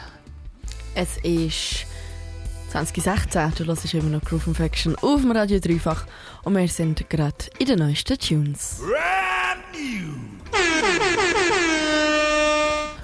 Es 0.94 1.18
ist 1.24 1.88
2016, 2.70 3.54
du 3.58 3.66
hörst 3.66 3.92
immer 3.96 4.04
noch 4.04 4.22
Groove 4.22 4.46
Infection 4.46 4.96
auf 4.98 5.22
dem 5.22 5.32
Radio 5.32 5.60
Dreifach 5.60 6.06
und 6.44 6.56
wir 6.56 6.68
sind 6.68 7.10
gerade 7.10 7.34
in 7.58 7.66
den 7.66 7.80
neuesten 7.80 8.20
Tunes. 8.20 8.82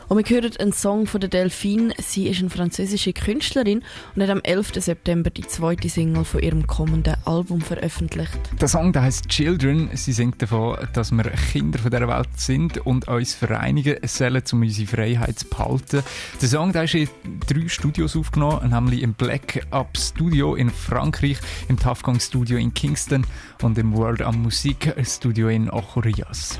Und 0.09 0.17
wir 0.17 0.35
hören 0.35 0.55
einen 0.57 0.71
Song 0.71 1.05
von 1.05 1.19
der 1.19 1.29
Delphine. 1.29 1.93
Sie 1.99 2.29
ist 2.29 2.39
eine 2.39 2.49
französische 2.49 3.11
Künstlerin 3.11 3.83
und 4.15 4.23
hat 4.23 4.29
am 4.29 4.39
11. 4.41 4.75
September 4.75 5.29
die 5.29 5.45
zweite 5.45 5.89
Single 5.89 6.23
von 6.23 6.41
ihrem 6.41 6.65
kommenden 6.65 7.15
Album 7.25 7.59
veröffentlicht. 7.59 8.39
Der 8.61 8.69
Song 8.69 8.93
der 8.93 9.01
heißt 9.01 9.27
Children. 9.27 9.89
Sie 9.93 10.13
singt 10.13 10.41
davon, 10.41 10.77
dass 10.93 11.11
wir 11.11 11.23
Kinder 11.51 11.79
von 11.79 11.91
dieser 11.91 12.07
Welt 12.07 12.29
sind 12.37 12.77
und 12.85 13.09
uns 13.09 13.33
vereinigen 13.33 13.97
sollen, 14.07 14.43
um 14.53 14.61
unsere 14.61 14.87
Freiheit 14.87 15.39
zu 15.39 15.47
behalten. 15.49 16.03
Der 16.41 16.47
Song 16.47 16.71
der 16.71 16.83
ist 16.85 16.95
in 16.95 17.09
drei 17.45 17.67
Studios 17.67 18.15
aufgenommen, 18.15 18.69
nämlich 18.69 19.01
im 19.01 19.13
Black 19.13 19.67
Up 19.71 19.97
Studio 19.97 20.55
in 20.55 20.69
Frankreich, 20.69 21.37
im 21.67 21.77
Tough 21.77 22.03
Gang 22.03 22.21
Studio 22.21 22.57
in 22.57 22.73
Kingston 22.73 23.25
und 23.61 23.77
im 23.77 23.93
World 23.93 24.21
am 24.21 24.41
Musik 24.41 24.93
Studio 25.03 25.49
in 25.49 25.69
Ochorias. 25.69 26.59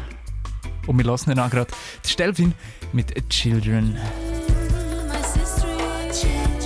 Und 0.88 0.98
wir 0.98 1.06
lassen 1.06 1.30
dann 1.30 1.40
auch 1.40 1.50
gerade 1.52 1.72
Stelvin 2.06 2.54
mit 2.94 3.30
Children. 3.30 3.98
Children 6.12 6.57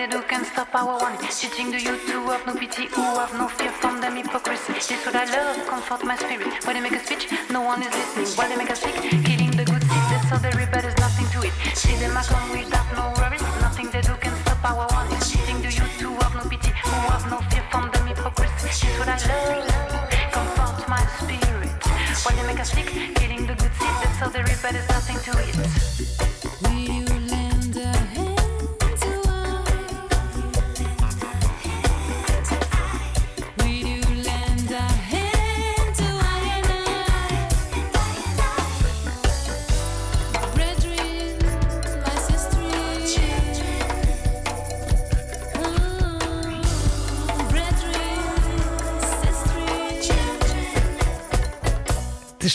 they 0.00 0.06
do 0.06 0.22
can 0.22 0.42
stop 0.46 0.74
our 0.74 0.96
one. 0.98 1.16
Teaching 1.28 1.70
the 1.70 1.78
youth 1.78 2.00
to 2.06 2.16
have 2.32 2.46
no 2.46 2.54
pity, 2.54 2.86
who 2.86 3.02
have 3.20 3.34
no 3.34 3.46
fear 3.48 3.70
from 3.70 4.00
them 4.00 4.16
hypocrisy. 4.16 4.72
This 4.72 5.04
what 5.04 5.14
I 5.14 5.26
love, 5.28 5.66
comfort 5.66 6.02
my 6.04 6.16
spirit. 6.16 6.48
When 6.64 6.76
they 6.76 6.80
make 6.80 6.96
a 6.96 7.04
speech, 7.04 7.28
no 7.50 7.60
one 7.60 7.82
is 7.82 7.92
listening. 7.92 8.32
While 8.38 8.48
they 8.48 8.56
make 8.56 8.70
a 8.70 8.76
sick, 8.76 8.96
killing 9.28 9.50
the 9.50 9.64
good 9.70 9.84
seed, 9.84 10.40
they 10.40 10.52
reap, 10.56 10.70
but 10.72 10.80
there's 10.84 10.96
nothing 10.96 11.28
to 11.34 11.38
it. 11.48 11.52
See 11.76 11.96
them 12.00 12.16
I 12.16 12.22
come 12.22 12.48
without 12.48 12.88
no 12.96 13.12
worries, 13.20 13.44
nothing 13.60 13.90
they 13.90 14.00
do 14.00 14.14
can 14.24 14.34
stop 14.40 14.64
our 14.64 14.88
one. 14.88 15.08
Teaching 15.20 15.60
the 15.60 15.68
youth 15.68 15.94
to 16.00 16.08
have 16.24 16.34
no 16.34 16.44
pity, 16.48 16.72
who 16.80 16.96
have 17.12 17.26
no 17.28 17.38
fear 17.52 17.64
from 17.70 17.90
them 17.92 18.06
hypocrisy. 18.08 18.68
This 18.72 18.80
what 18.96 19.08
I 19.08 19.18
love, 19.28 20.08
comfort 20.32 20.88
my 20.88 21.04
spirit. 21.20 21.76
While 22.24 22.36
they 22.36 22.46
make 22.48 22.60
a 22.60 22.64
sick, 22.64 22.88
killing 23.20 23.44
the 23.44 23.52
good 23.52 23.74
seed, 23.76 24.32
they 24.32 24.42
reap, 24.48 24.60
but 24.64 24.72
there's 24.72 24.88
nothing 24.88 25.18
to 25.28 25.32
it. 25.44 26.19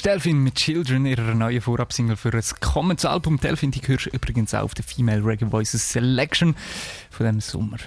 Das 0.06 0.14
Delphine 0.14 0.40
mit 0.40 0.54
Children, 0.54 1.08
ihrer 1.08 1.34
neuen 1.34 1.62
Vorabsingle 1.62 2.16
für 2.16 2.32
ein 2.32 2.44
kommendes 2.60 3.06
Album. 3.06 3.40
Delphine, 3.40 3.72
die 3.72 3.82
hörst 3.88 4.06
du 4.06 4.12
übrigens 4.12 4.54
auch 4.54 4.62
auf 4.62 4.76
der 4.76 4.86
Female 4.86 5.26
Reggae 5.26 5.52
Voices 5.52 5.92
Selection 5.94 6.56
von 7.10 7.26
diesem 7.26 7.42
Sommer. 7.42 7.78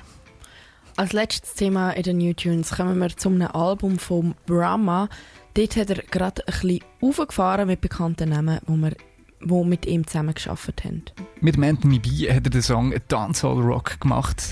Als 0.96 1.12
letztes 1.12 1.54
Thema 1.54 1.92
in 1.92 2.02
den 2.02 2.18
New 2.18 2.32
Tunes 2.32 2.72
kommen 2.72 2.98
wir 2.98 3.16
zu 3.16 3.28
einem 3.28 3.46
Album 3.46 4.00
von 4.00 4.34
Brahma. 4.46 5.08
Dort 5.54 5.76
hat 5.76 5.90
er 5.90 6.02
gerade 6.10 6.42
ein 6.48 6.60
bisschen 6.60 6.80
aufgefahren 7.00 7.68
mit 7.68 7.82
bekannten 7.82 8.30
Namen, 8.30 8.58
wo 8.66 8.74
wir 8.74 8.96
wo 9.40 9.62
mit 9.62 9.86
ihm 9.86 10.04
zusammen 10.04 10.34
geschafft 10.34 10.82
haben. 10.82 11.04
Mit 11.40 11.54
dem 11.54 11.62
Anthony 11.62 12.00
B 12.00 12.28
hat 12.28 12.44
er 12.44 12.50
den 12.50 12.62
Song 12.62 12.92
Dancehall 13.06 13.60
Rock 13.60 14.00
gemacht. 14.00 14.42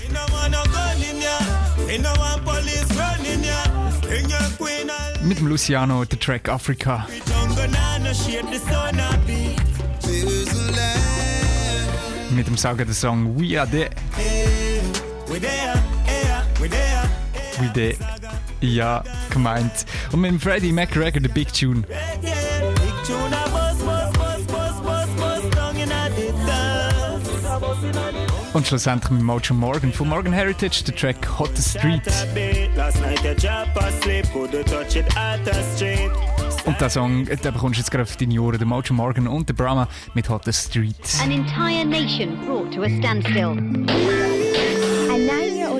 Mit 5.27 5.39
dem 5.39 5.47
Luciano 5.47 6.05
der 6.05 6.17
Track 6.19 6.47
Africa. 6.47 7.05
Mit 12.31 12.47
dem 12.47 12.55
sagenden 12.55 12.93
Song 12.93 13.37
We 13.37 13.59
Are 13.59 13.69
There. 13.69 13.89
We 17.59 17.73
There. 17.73 17.95
Ja, 18.61 19.03
gemeint. 19.29 19.85
Und 20.13 20.21
mit 20.21 20.31
dem 20.31 20.39
Freddie 20.39 20.71
McGregor, 20.71 21.19
der 21.19 21.29
Big 21.29 21.51
Tune. 21.51 21.81
Big 21.81 21.91
tune 23.05 23.46
Und 28.57 28.65
schlussendlich 28.65 29.11
mit 29.11 29.21
Mojo 29.21 29.53
Morgan 29.53 29.93
von 29.93 30.09
Morgan 30.09 30.33
Heritage, 30.33 30.83
der 30.87 30.95
Track 30.95 31.37
Hot 31.37 31.55
Street. 31.59 32.01
Und 36.65 36.81
der 36.81 36.89
Song, 36.89 37.25
den 37.25 37.39
bekommst 37.39 37.77
du 37.77 37.81
jetzt 37.81 37.91
gerade 37.91 38.01
auf 38.01 38.17
deine 38.17 38.41
Ohren. 38.41 38.57
Der 38.57 38.65
Mojo 38.65 38.95
Morgan 38.95 39.27
und 39.27 39.47
der 39.47 39.53
Brahma 39.53 39.87
mit 40.15 40.27
Hot 40.27 40.51
Street. 40.51 40.95
An 41.23 41.29
entire 41.29 41.85
nation 41.85 42.35
brought 42.47 42.73
to 42.73 42.81
a 42.81 42.89
standstill. 42.89 43.55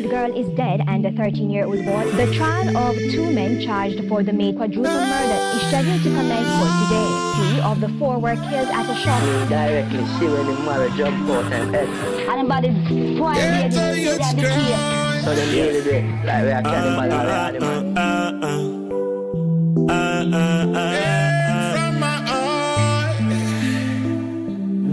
A 0.08 0.10
girl 0.10 0.32
is 0.38 0.48
dead 0.56 0.80
and 0.88 1.06
a 1.06 1.12
13-year-old 1.12 1.84
boy. 1.84 2.12
The 2.16 2.34
trial 2.34 2.78
of 2.78 2.96
two 3.12 3.30
men 3.30 3.60
charged 3.60 4.08
for 4.08 4.24
the 4.24 4.32
May 4.32 4.54
quadruple 4.54 4.84
murder 4.90 5.40
is 5.58 5.62
scheduled 5.68 6.02
to 6.02 6.10
commence 6.10 6.48
for 6.48 6.70
today. 6.80 7.10
Three 7.36 7.60
of 7.60 7.82
the 7.82 7.90
four 8.00 8.18
were 8.18 8.36
killed 8.36 8.70
at 8.70 8.90
a 8.90 8.96
shop. 8.96 9.22
directly 9.50 10.06
see 10.16 10.28
when 10.32 10.46
the 10.46 10.54
marriage 10.64 10.96
jump 10.96 11.30
out 11.30 11.52
and 11.52 11.76
head. 11.76 11.90
And 12.30 12.40
about 12.48 12.62
the 12.64 12.72
four 13.18 13.34
ladies 13.34 13.76
they 13.76 14.18
have 14.18 14.36
the 14.38 14.44
key. 14.44 14.76
So 15.26 15.36
them 15.36 15.50
really 15.52 15.84
do 15.84 15.90
it. 15.90 16.06
Like 16.26 16.44
we 16.46 16.52
are 16.52 16.64
cannibal 16.64 17.12
all 17.12 17.52
the 17.52 17.58
uh, 17.58 17.60
man. 17.60 17.98
Uh, 17.98 18.32
uh, 19.92 20.72
from 21.76 22.00
my 22.00 22.16
heart. 22.32 23.18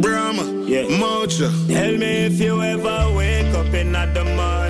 Brahma, 0.03 0.45
Yeah. 0.67 0.99
Mocha. 0.99 1.49
Tell 1.69 1.93
me 1.99 2.27
if 2.27 2.41
you 2.41 2.61
ever 2.61 3.13
wake 3.15 3.55
up 3.55 3.73
in 3.73 3.93
the 3.93 4.25
morning 4.25 4.64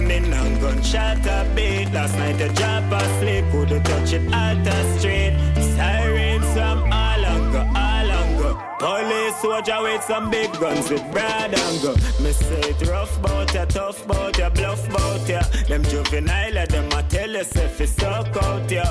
gunshot 0.85 1.27
a 1.27 1.55
beat. 1.55 1.93
Last 1.93 2.17
night 2.17 2.41
I 2.41 2.49
drop 2.49 3.03
asleep, 3.03 3.45
couldn't 3.51 3.85
touch 3.85 4.13
it 4.13 4.33
at 4.33 4.63
the 4.65 4.99
street. 4.99 5.37
Sirens 5.77 6.47
from 6.53 6.83
all 6.93 7.25
anger, 7.25 7.67
all 7.75 8.11
anger. 8.21 8.55
Police 8.79 9.41
soldier 9.41 9.83
with 9.83 10.03
some 10.03 10.31
big 10.31 10.53
guns 10.53 10.91
with 10.91 11.03
broad 11.11 11.55
anger. 11.55 11.95
Me 12.23 12.33
say 12.33 12.61
it 12.61 12.89
rough 12.89 13.21
bout 13.23 13.55
ya, 13.55 13.65
tough 13.65 14.07
bout 14.07 14.37
ya, 14.39 14.51
bluff 14.51 14.89
bout 14.91 15.29
ya. 15.29 15.43
Them 15.69 15.83
juvenile, 15.85 16.67
them 16.67 16.93
a 16.93 17.03
tell 17.15 17.31
you 17.31 17.39
if 17.39 17.81
it's 17.81 17.93
suck 17.93 18.37
out 18.43 18.71
ya. 18.71 18.85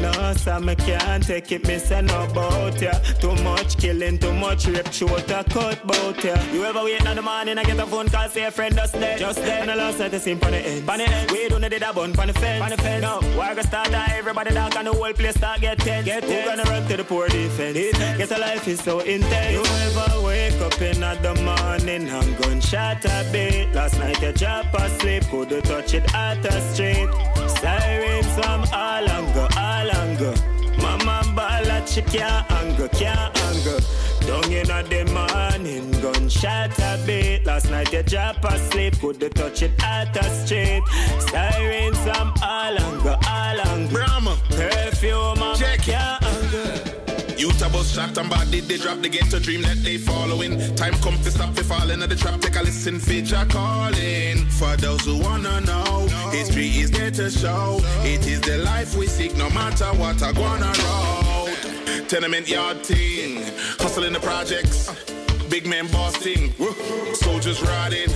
No, 0.00 0.60
me 0.60 0.74
can't 0.74 1.26
take 1.26 1.50
it, 1.52 1.66
me 1.66 1.78
say 1.78 2.02
no 2.02 2.26
bout 2.34 2.80
ya. 2.80 2.92
Too 3.20 3.34
much 3.42 3.78
killing, 3.78 4.18
too 4.18 4.32
much 4.34 4.66
rape, 4.66 4.92
shoot 4.92 5.30
a 5.30 5.44
cut 5.44 5.86
bout 5.86 6.22
ya. 6.22 6.36
You 6.52 6.64
ever 6.64 6.84
wait 6.84 7.04
in 7.04 7.16
the 7.16 7.22
morning 7.22 7.56
and 7.58 7.66
get 7.66 7.78
a 7.78 7.86
phone 7.86 8.08
call, 8.08 8.28
say 8.28 8.44
a 8.44 8.50
friend 8.50 8.74
just 8.74 8.92
dead. 8.94 9.18
Just 9.18 9.38
dead. 9.38 9.60
And 9.62 9.70
the 9.70 9.76
last 9.76 9.98
night 9.98 10.14
I 10.14 10.18
seen 10.18 10.38
pon 10.38 10.52
the 10.52 10.58
end. 10.58 10.86
Pon 10.86 10.98
the 10.98 11.04
end. 11.04 11.30
We 11.30 11.48
don't 11.48 11.62
need 11.62 11.82
a 11.82 11.92
bun, 11.92 12.12
pon 12.12 12.26
the 12.26 12.34
fence. 12.34 12.60
Pon 12.60 12.70
the 12.70 12.76
fence. 12.76 13.02
No, 13.02 13.20
war 13.36 13.48
gonna 13.48 13.62
start 13.62 13.90
die, 13.90 14.14
everybody 14.18 14.50
down 14.52 14.76
and 14.76 14.86
the 14.86 14.92
whole 14.92 15.12
place 15.12 15.36
start 15.36 15.60
get 15.60 15.78
tense. 15.78 16.04
Get 16.04 16.22
tense. 16.22 16.32
Who 16.32 16.56
gonna 16.56 16.70
run 16.70 16.86
to 16.88 16.96
the 16.96 17.04
poor 17.04 17.28
defense? 17.28 17.76
Guess 18.18 18.30
a 18.30 18.38
life 18.38 18.68
is 18.68 18.80
so 18.80 19.00
intense. 19.00 19.52
You 19.56 19.64
ever 19.86 20.26
wake 20.26 20.60
up 20.60 20.80
in 20.82 21.00
the 21.00 21.34
morning 21.48 22.08
and 22.08 22.38
gunshot 22.38 23.04
a 23.04 23.26
bit. 23.32 23.74
Last 23.74 23.98
night 23.98 24.22
I 24.22 24.32
drop 24.32 24.74
asleep, 24.74 25.24
couldn't 25.30 25.62
touch 25.64 25.94
it 25.94 26.14
at 26.14 26.42
the 26.42 26.60
street. 26.72 27.08
Sirens 27.70 28.26
from 28.34 28.64
all 28.72 29.08
anger, 29.08 29.48
all 29.56 29.90
anger. 30.02 30.34
Mama 30.82 31.22
ball 31.36 31.86
she 31.86 32.02
can't 32.02 32.50
anger, 32.50 32.88
can't 32.88 33.36
anger. 33.46 33.78
Down 34.26 34.52
in 34.52 34.66
the 34.66 35.02
morning, 35.14 35.90
gunshot 36.02 36.76
a 36.78 36.98
beat. 37.06 37.46
Last 37.46 37.70
night 37.70 37.92
you 37.92 38.02
drop 38.02 38.44
asleep, 38.44 38.98
couldn't 39.00 39.34
touch 39.36 39.62
it 39.62 39.72
at 39.82 40.12
the 40.12 40.22
street. 40.22 40.82
Sirens 41.30 41.98
from 41.98 42.34
all 42.42 42.76
anger, 42.86 43.16
all 43.28 43.60
anger. 43.72 43.94
Brahma. 43.94 44.36
Perfume, 44.48 45.38
mama 45.38 45.56
Check 45.56 45.88
it. 45.88 46.19
Youth 47.40 47.62
a 47.62 47.70
bus 47.70 47.94
shot 47.94 48.18
and 48.18 48.28
body 48.28 48.60
they 48.60 48.76
drop, 48.76 49.00
the 49.00 49.08
get 49.08 49.30
to 49.30 49.40
dream 49.40 49.62
that 49.62 49.78
they 49.82 49.96
following. 49.96 50.58
Time 50.76 50.92
come 51.00 51.16
to 51.22 51.30
stop 51.30 51.54
fi 51.54 51.62
falling 51.62 52.02
at 52.02 52.10
the 52.10 52.14
trap, 52.14 52.38
take 52.42 52.54
a 52.56 52.62
listen, 52.62 53.00
feature 53.00 53.46
calling. 53.48 54.44
For 54.58 54.76
those 54.76 55.00
who 55.06 55.16
wanna 55.16 55.62
know, 55.62 56.06
history 56.32 56.66
is 56.66 56.90
there 56.90 57.10
to 57.12 57.30
show. 57.30 57.80
It 58.04 58.26
is 58.26 58.42
the 58.42 58.58
life 58.58 58.94
we 58.94 59.06
seek, 59.06 59.38
no 59.38 59.48
matter 59.48 59.86
what 59.86 60.22
I 60.22 60.32
gonna 60.32 60.70
road. 60.84 62.08
Tenement 62.10 62.46
yard 62.46 62.84
ting, 62.84 63.42
hustling 63.78 64.12
the 64.12 64.20
projects. 64.20 64.90
Big 65.48 65.66
man 65.66 65.86
bossing, 65.86 66.52
soldiers 67.14 67.62
riding, 67.62 68.10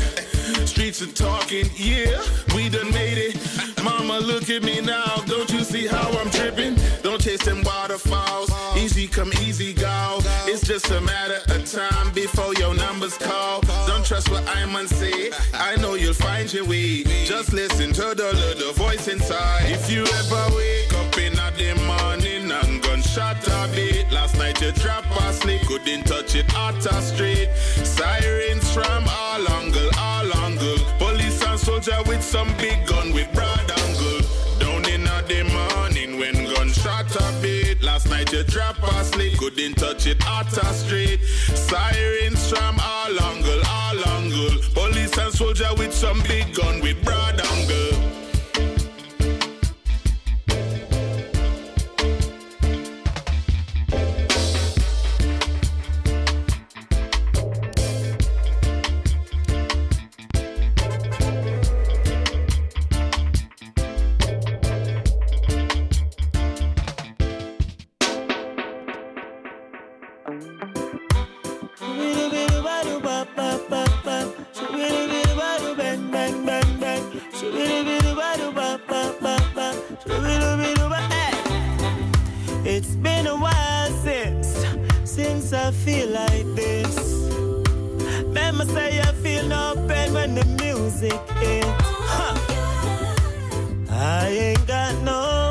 streets 0.67 1.03
are 1.03 1.13
talking, 1.13 1.67
yeah, 1.77 2.23
we 2.55 2.69
done 2.69 2.91
made 2.93 3.19
it. 3.19 3.37
Mama, 3.83 4.19
look 4.19 4.49
at 4.51 4.63
me 4.63 4.81
now, 4.81 5.23
don't 5.27 5.51
you 5.51 5.65
see 5.65 5.87
how 5.87 6.11
I'm 6.19 6.31
tripping? 6.31 6.77
Don't 7.03 7.21
chase 7.21 7.45
them 7.45 7.63
waterfalls, 7.63 8.51
easy 8.77 9.07
come, 9.07 9.33
easy 9.43 9.73
go. 9.73 10.21
It's 10.47 10.67
just 10.67 10.91
a 10.91 11.01
matter 11.01 11.41
of 11.55 11.71
time 11.71 12.13
before 12.13 12.55
your 12.55 12.75
numbers 12.75 13.17
call. 13.19 13.61
Don't 13.87 14.05
trust 14.05 14.31
what 14.31 14.47
I'm 14.49 14.65
say, 14.89 15.31
I 15.55 15.77
know 15.77 15.95
you'll 15.95 16.15
find 16.15 16.53
your 16.53 16.67
way. 16.67 17.05
Just 17.25 17.53
listen 17.53 17.93
to 17.93 18.15
the 18.15 18.33
little 18.35 18.73
voice 18.73 19.09
inside. 19.09 19.71
If 19.71 19.91
you 19.91 20.03
ever 20.03 20.57
wake 20.57 20.93
up 20.95 21.19
in 21.19 21.35
the 21.35 21.75
morning 21.87 22.51
and 22.51 22.83
gunshot 22.83 23.47
a 23.47 23.69
beat, 23.75 24.11
last 24.13 24.37
night 24.37 24.61
you 24.61 24.73
drop 24.73 25.05
asleep, 25.23 25.63
couldn't 25.63 26.05
touch 26.05 26.35
it 26.35 26.47
a 26.53 27.03
street. 27.03 27.49
Sirens 27.85 28.73
from 28.73 29.05
all 29.09 29.49
angle, 29.49 29.49
all 29.49 29.63
angle. 29.63 29.94
Soldier 31.85 32.09
with 32.09 32.23
some 32.23 32.49
big 32.57 32.87
gun 32.87 33.13
with 33.13 33.31
broad 33.35 33.71
angle. 33.71 34.21
Down 34.59 34.87
in 34.89 35.05
the 35.05 35.45
morning 35.53 36.19
when 36.19 36.33
gunshot 36.55 37.15
a 37.15 37.43
beat, 37.43 37.83
last 37.83 38.09
night 38.09 38.33
you 38.33 38.43
drop 38.45 38.83
asleep, 38.83 39.37
couldn't 39.39 39.75
touch 39.75 40.07
it 40.07 40.27
at 40.27 40.57
a 40.57 40.65
street. 40.73 41.21
Sirens 41.53 42.49
from 42.49 42.79
all 42.81 43.21
angle, 43.25 43.61
all 43.69 44.09
angle. 44.17 44.61
Police 44.73 45.19
and 45.19 45.35
soldier 45.35 45.75
with 45.77 45.93
some 45.93 46.23
big 46.23 46.55
gun 46.55 46.81
with 46.81 47.05
broad 47.05 47.44
since, 85.15 85.53
I 85.53 85.71
feel 85.71 86.09
like 86.09 86.47
this. 86.57 86.97
Remember 88.25 88.65
say 88.65 89.01
I 89.01 89.13
feel 89.23 89.47
no 89.47 89.75
pain 89.89 90.13
when 90.13 90.35
the 90.35 90.45
music 90.61 91.21
hits. 91.39 91.69
Huh. 92.13 92.35
I 93.91 94.27
ain't 94.29 94.67
got 94.67 94.93
no 95.03 95.44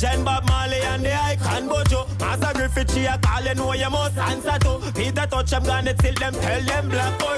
legend 0.00 0.24
Bob 0.24 0.48
Marley 0.48 0.80
and 0.80 1.04
the 1.04 1.12
icon 1.12 1.68
Bojo. 1.68 2.06
Master 2.20 2.52
Griffith, 2.54 2.92
she 2.94 3.04
a 3.04 3.18
you 3.74 3.90
must 3.90 4.18
answer 4.18 4.58
to. 4.60 4.92
Peter 4.94 5.26
touch 5.26 5.50
them, 5.50 5.64
gonna 5.64 5.94
till 5.94 6.14
them, 6.14 6.34
tell 6.34 6.62
them 6.62 6.88
black 6.88 7.22
or 7.22 7.36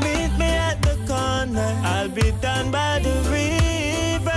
Meet 0.00 0.38
me 0.38 0.46
at 0.46 0.80
the 0.82 0.94
corner, 1.06 1.80
I'll 1.84 2.08
be 2.08 2.30
down 2.40 2.70
by 2.70 3.00
the 3.00 3.14
river. 3.30 4.30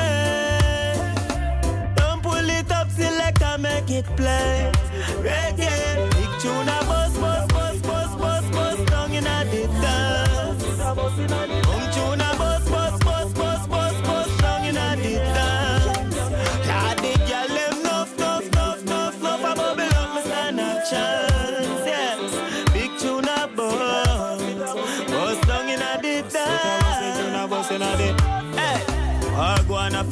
Don't 1.96 2.24
pull 2.24 2.50
it 2.50 2.72
up, 2.72 2.90
select 2.90 3.42
and 3.42 3.62
make 3.62 3.92
it 3.92 4.06
play. 4.18 4.72
Reggae, 5.22 6.10
big 6.12 6.40
tune 6.42 6.70
a 6.70 7.09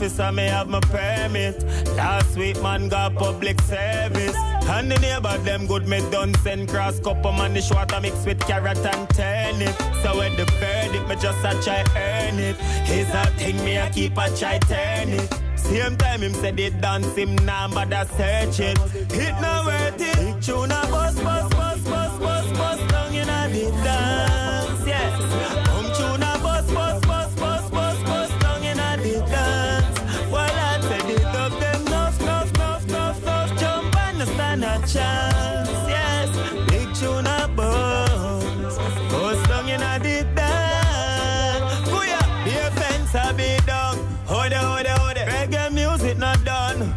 officer, 0.07 0.31
may 0.31 0.47
have 0.47 0.69
my 0.69 0.79
permit. 0.79 1.63
Last 1.95 2.37
week, 2.37 2.61
man, 2.61 2.87
got 2.89 3.15
public 3.15 3.59
service. 3.61 4.35
And 4.69 4.91
the 4.91 4.99
neighbor, 4.99 5.37
them 5.39 5.67
good, 5.67 5.87
me 5.87 5.99
done 6.11 6.33
send 6.35 6.69
cross 6.69 6.99
cup 6.99 7.25
of 7.25 7.35
man, 7.37 7.53
the 7.53 7.71
water 7.73 7.99
mix 8.01 8.25
with 8.25 8.39
carrot 8.41 8.77
and 8.77 9.09
turnip. 9.09 9.75
So 10.01 10.17
when 10.17 10.35
the 10.35 10.45
verdict, 10.59 11.07
me 11.07 11.15
just 11.15 11.43
a 11.43 11.61
try 11.61 11.83
earn 11.95 12.39
it. 12.39 12.55
It's 12.89 13.13
a 13.13 13.25
thing, 13.37 13.63
me 13.63 13.77
a 13.77 13.89
keep 13.89 14.17
a 14.17 14.29
try 14.35 14.59
turn 14.59 15.09
it. 15.09 15.33
Same 15.55 15.97
time 15.97 16.21
him 16.21 16.33
said 16.33 16.59
it 16.59 16.79
dance 16.79 17.15
him 17.15 17.35
now, 17.37 17.67
but 17.67 17.91
I 17.91 18.05
search 18.05 18.59
it. 18.59 18.79
It 19.11 19.33
not 19.41 19.65
worth 19.65 19.95
it. 19.99 20.41
Tune 20.41 20.71
a 20.71 20.81
bus, 20.87 21.19
bus, 21.19 21.53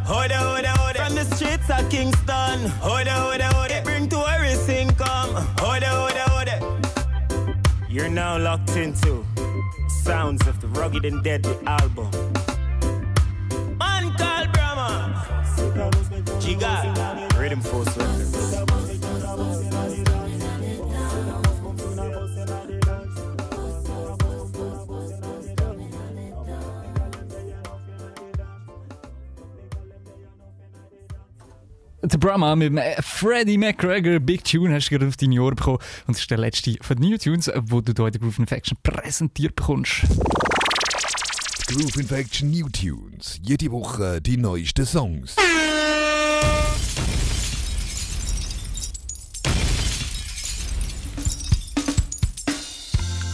Hold 0.04 0.26
it, 0.26 0.32
hold 0.32 0.58
it, 0.58 0.66
hold 0.66 0.96
it. 0.96 0.98
From 0.98 1.14
the 1.14 1.24
streets 1.36 1.70
of 1.70 1.88
Kingston. 1.90 2.70
Hold 2.80 3.00
it, 3.00 3.08
hold 3.08 3.34
it, 3.34 3.42
hold 3.42 3.70
it. 3.70 3.84
Bring 3.84 4.08
tourists 4.08 4.68
income. 4.68 5.34
Hold 5.58 5.82
it, 5.82 5.84
hold 5.84 6.10
it, 6.10 6.28
hold 6.28 6.48
it. 6.48 6.60
You're 7.88 8.08
now 8.08 8.38
locked 8.38 8.76
into 8.76 9.24
sounds 10.02 10.46
of 10.46 10.60
the 10.60 10.68
rugged 10.68 11.04
and 11.04 11.22
deadly 11.22 11.56
album. 11.66 12.10
Man 13.78 14.12
called 14.16 14.52
Brahma. 14.52 15.26
Giga. 16.40 17.38
Rhythm 17.38 17.60
Force 17.60 17.96
Der 32.02 32.16
Brahma 32.16 32.56
mit 32.56 32.68
dem 32.68 32.78
äh, 32.78 33.00
Freddie 33.02 33.58
McGregor, 33.58 34.20
Big 34.20 34.42
Tune, 34.44 34.74
hast 34.74 34.86
du 34.86 34.94
gerade 34.94 35.08
auf 35.08 35.18
deine 35.18 35.42
Ohren 35.42 35.54
bekommen. 35.54 35.78
Und 36.06 36.16
das 36.16 36.22
ist 36.22 36.30
der 36.30 36.38
letzte 36.38 36.76
von 36.80 36.96
den 36.96 37.10
New 37.10 37.18
Tunes, 37.18 37.48
äh, 37.48 37.60
wo 37.62 37.82
du 37.82 37.92
hier 37.94 38.06
in 38.06 38.12
der 38.12 38.20
Groove 38.20 38.38
Infection 38.38 38.78
präsentiert 38.82 39.54
bekommst. 39.54 40.02
Groove 41.66 41.96
Infection 41.96 42.50
New 42.50 42.68
Tunes. 42.70 43.38
Jede 43.42 43.70
Woche 43.70 44.22
die 44.22 44.38
neuesten 44.38 44.86
Songs. 44.86 45.36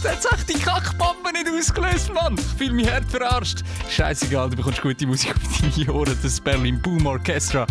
Echt 0.03 0.49
die 0.49 0.59
Kackbombe 0.59 1.31
nicht 1.31 1.47
ausgelöst, 1.49 2.13
Mann. 2.13 2.35
Ich 2.37 2.57
fühle 2.57 2.73
mich 2.73 2.91
hart 2.91 3.09
verarscht. 3.09 3.63
Scheißegal, 3.89 4.49
du 4.49 4.57
bekommst 4.57 4.81
gute 4.81 5.07
Musik 5.07 5.33
auf 5.35 5.61
deine 5.61 5.93
Ohren. 5.93 6.17
Das 6.21 6.41
Berlin 6.41 6.81
Boom 6.81 7.05
Orchestra. 7.05 7.65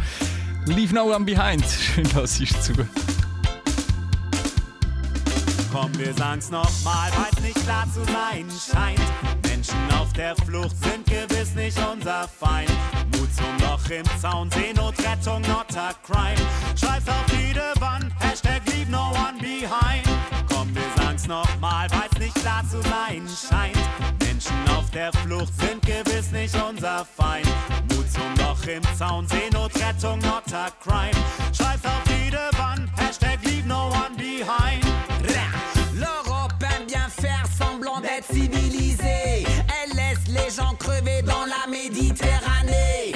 Leave 0.67 0.93
no 0.93 1.07
one 1.07 1.25
behind. 1.25 1.65
Schön, 1.81 2.09
dass 2.15 2.41
ich 2.41 2.51
zu. 2.61 2.73
Komm, 5.73 5.97
wir 5.99 6.13
sagen's 6.15 6.51
nochmal, 6.51 7.11
weil's 7.17 7.41
nicht 7.41 7.63
klar 7.65 7.87
zu 7.93 8.05
sein 8.13 8.47
scheint. 8.51 9.01
Menschen 9.45 9.91
auf 10.01 10.13
der 10.13 10.35
Flucht 10.37 10.75
sind 10.83 11.07
gewiss 11.07 11.55
nicht 11.55 11.79
unser 11.79 12.27
Feind. 12.27 12.71
Mut 13.17 13.29
zum 13.35 13.59
Loch 13.61 13.89
im 13.91 14.05
Zaun, 14.21 14.51
Seenotrettung, 14.51 15.43
not 15.43 15.77
a 15.77 15.93
crime. 16.03 16.37
Schreib's 16.75 17.09
auf 17.09 17.27
jede 17.39 17.73
Wand, 17.79 18.11
Hashtag 18.21 18.63
leave 18.67 18.91
no 18.91 19.11
one 19.11 19.39
behind. 19.39 20.09
Komm, 20.49 20.75
wir 20.75 20.83
sagen's 20.97 21.27
nochmal, 21.27 21.89
weil's 21.91 22.19
nicht 22.19 22.35
klar 22.35 22.63
zu 22.69 22.81
sein 22.83 23.23
scheint. 23.29 24.16
Menschen 24.47 24.77
auf 24.77 24.91
der 24.91 25.13
Flucht 25.13 25.53
sind 25.59 25.83
gewiss 25.83 26.31
nicht 26.31 26.55
unser 26.69 27.05
Feind. 27.05 27.47
Mut 27.91 28.07
zum 28.11 28.35
Loch 28.45 28.67
im 28.67 28.83
Zaun, 28.97 29.27
Seenotrettung, 29.29 30.19
not 30.21 30.53
a 30.53 30.69
crime. 30.83 31.15
Schreib's 31.53 31.85
auf 31.85 32.03
jede 32.09 32.51
Wand, 32.59 32.89
Hashtag 32.97 33.39
leave 33.45 33.67
no 33.67 33.89
one 33.89 34.17
behind. 34.17 34.85
L'Europe 35.95 36.55
aime 36.63 36.87
bien 36.87 37.09
faire 37.09 37.45
semblant 37.59 38.01
d'être 38.01 38.27
civilisée. 38.27 39.47
Elle 39.83 39.97
laisse 39.97 40.27
les 40.29 40.51
gens 40.55 40.75
crever 40.75 41.23
dans 41.23 41.47
la 41.47 41.67
Méditerranée. 41.71 43.16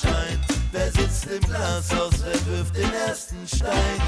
Scheint. 0.00 0.40
Wer 0.72 0.90
sitzt 0.92 1.26
im 1.26 1.40
Glashaus, 1.40 2.14
wer 2.24 2.46
wirft 2.46 2.76
den 2.76 2.92
ersten 2.92 3.46
Stein? 3.46 4.00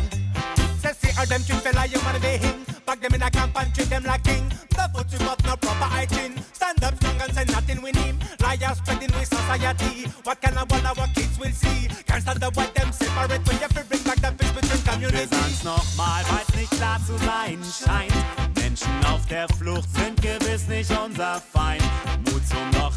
Sexy 0.81 1.09
are 1.17 1.27
them 1.27 1.43
treat 1.45 1.61
fella 1.63 1.87
you 1.87 1.99
wanna 2.05 2.21
be 2.21 2.37
him 2.37 2.65
Back 2.85 3.01
them 3.01 3.15
in 3.15 3.23
a 3.23 3.31
camp 3.31 3.59
and 3.59 3.75
treat 3.75 3.89
them 3.89 4.05
like 4.05 4.23
king 4.23 4.51
The 4.69 4.85
foot 4.93 5.07
you 5.13 5.19
got 5.19 5.43
no 5.45 5.57
proper 5.57 5.89
hygiene 5.89 6.35
Stand 6.53 6.85
up 6.85 6.95
strong 6.97 7.17
and 7.23 7.33
say 7.33 7.45
nothing 7.45 7.81
with 7.81 7.97
him 7.97 8.19
Liars 8.43 8.79
spreading 8.79 9.11
with 9.17 9.29
society 9.29 10.05
What 10.25 10.43
kind 10.43 10.59
of 10.59 10.71
world 10.71 10.85
our 10.85 11.09
kids 11.15 11.39
will 11.39 11.53
see 11.53 11.89
Can't 12.07 12.21
stand 12.21 12.41
the 12.41 12.51
what 12.53 12.75
them 12.75 12.93
separate 12.93 13.47
When 13.49 13.61
you 13.61 13.69
feel 13.69 13.85
bring 13.89 14.03
back 14.03 14.21
the 14.21 14.33
peace 14.37 14.53
between 14.53 14.85
Wir 14.85 14.93
communities 14.93 15.31
sagen's 15.31 15.65
nochmal, 15.65 16.23
weil's 16.29 16.55
nicht 16.55 16.71
klar 16.73 17.01
zu 17.07 17.17
sein 17.19 17.59
scheint. 17.65 18.13
Menschen 18.57 19.05
auf 19.07 19.25
der 19.27 19.47
Flucht 19.59 19.89
sind 19.95 20.21
gewiss 20.21 20.67
nicht 20.69 20.91
unser 20.91 21.41
Feind. 21.41 21.83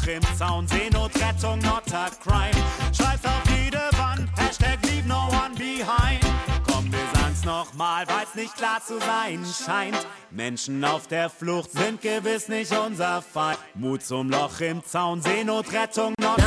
Im 0.08 0.22
Zaun, 0.38 0.66
Seenotrettung, 0.66 1.58
not 1.58 1.92
a 1.92 2.08
crime. 2.22 2.54
Schreib's 2.94 3.24
auf 3.26 3.42
jede 3.54 3.78
Wand, 3.98 4.26
Hashtag 4.38 4.78
leave 4.84 5.06
no 5.06 5.28
one 5.28 5.54
behind. 5.54 6.24
Komm, 6.66 6.90
wir 6.90 6.98
sagen's 7.12 7.44
nochmal, 7.44 8.06
weil's 8.08 8.34
nicht 8.34 8.56
klar 8.56 8.80
zu 8.82 8.98
sein 9.00 9.44
scheint. 9.44 10.06
Menschen 10.30 10.82
auf 10.82 11.08
der 11.08 11.28
Flucht 11.28 11.72
sind 11.72 12.00
gewiss 12.00 12.48
nicht 12.48 12.72
unser 12.72 13.20
Feind. 13.20 13.58
Mut 13.74 14.02
zum 14.02 14.30
Loch 14.30 14.60
im 14.60 14.82
Zaun, 14.82 15.20
Seenotrettung, 15.20 16.14
not 16.18 16.42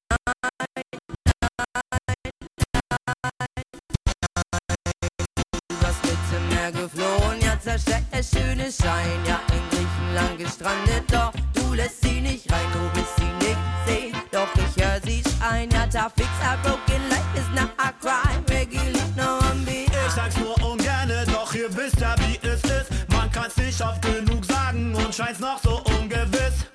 Mittelmeer 6.31 6.71
geflohen, 6.71 7.41
ja 7.41 7.59
zerstört 7.59 8.03
der 8.11 8.23
schöne 8.23 8.71
Schein. 8.71 9.19
Ja, 9.27 9.39
in 9.53 9.69
Griechenland 9.69 10.37
gestrandet, 10.37 11.03
doch 11.11 11.31
du 11.53 11.73
lässt 11.73 12.01
sie 12.01 12.21
nicht 12.21 12.51
rein, 12.51 12.65
du 12.73 12.97
willst 12.97 13.15
sie 13.17 13.23
nicht 13.23 13.40
ja, 15.93 16.01
da 16.01 16.09
fix 16.09 16.29
a 16.43 16.57
broken 16.63 17.09
life 17.09 17.35
is 17.35 17.47
not 17.55 17.71
a 17.77 17.93
crime. 17.99 18.43
Leave 18.49 19.15
no 19.15 19.37
one 19.37 19.63
behind. 19.65 19.91
Ich 20.07 20.13
sag's 20.13 20.37
nur 20.37 20.55
ungerne, 20.63 21.25
doch 21.31 21.53
ihr 21.53 21.75
wisst 21.75 21.99
ja, 21.99 22.15
wie 22.19 22.37
es 22.47 22.61
ist. 22.63 22.89
Man 23.09 23.31
kann's 23.31 23.57
nicht 23.57 23.81
oft 23.81 24.01
genug 24.01 24.45
sagen 24.45 24.93
und 24.95 25.13
scheint's 25.13 25.39
noch 25.39 25.59
so 25.61 25.81
ungewiss. 25.99 26.65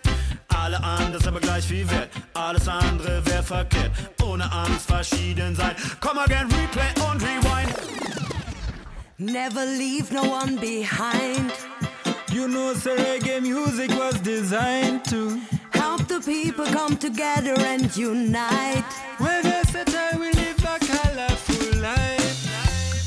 Alle 0.48 0.82
anders, 0.82 1.26
aber 1.26 1.40
gleich 1.40 1.64
viel 1.64 1.88
wert. 1.90 2.10
Alles 2.34 2.68
andere 2.68 3.24
wär 3.26 3.42
verkehrt. 3.42 3.92
Ohne 4.22 4.50
Angst 4.50 4.86
verschieden 4.86 5.54
sein. 5.54 5.74
Come 6.00 6.20
again, 6.20 6.48
replay 6.50 6.92
und 7.10 7.22
rewind. 7.22 7.74
Never 9.18 9.64
leave 9.64 10.12
no 10.12 10.22
one 10.22 10.56
behind. 10.56 11.52
You 12.32 12.48
know, 12.48 12.72
reggae 12.74 13.40
music 13.40 13.90
was 13.98 14.20
designed 14.20 15.04
to 15.04 15.38
help 15.86 16.08
the 16.08 16.20
people 16.20 16.66
come 16.66 16.96
together 16.96 17.54
and 17.72 17.96
unite. 17.96 18.84
When 19.18 19.38
there's 19.48 19.72
a 19.82 19.84
time 19.84 20.18
we 20.22 20.30
live 20.42 20.60
a 20.74 20.76
colorful 20.92 21.80
life. 21.88 22.38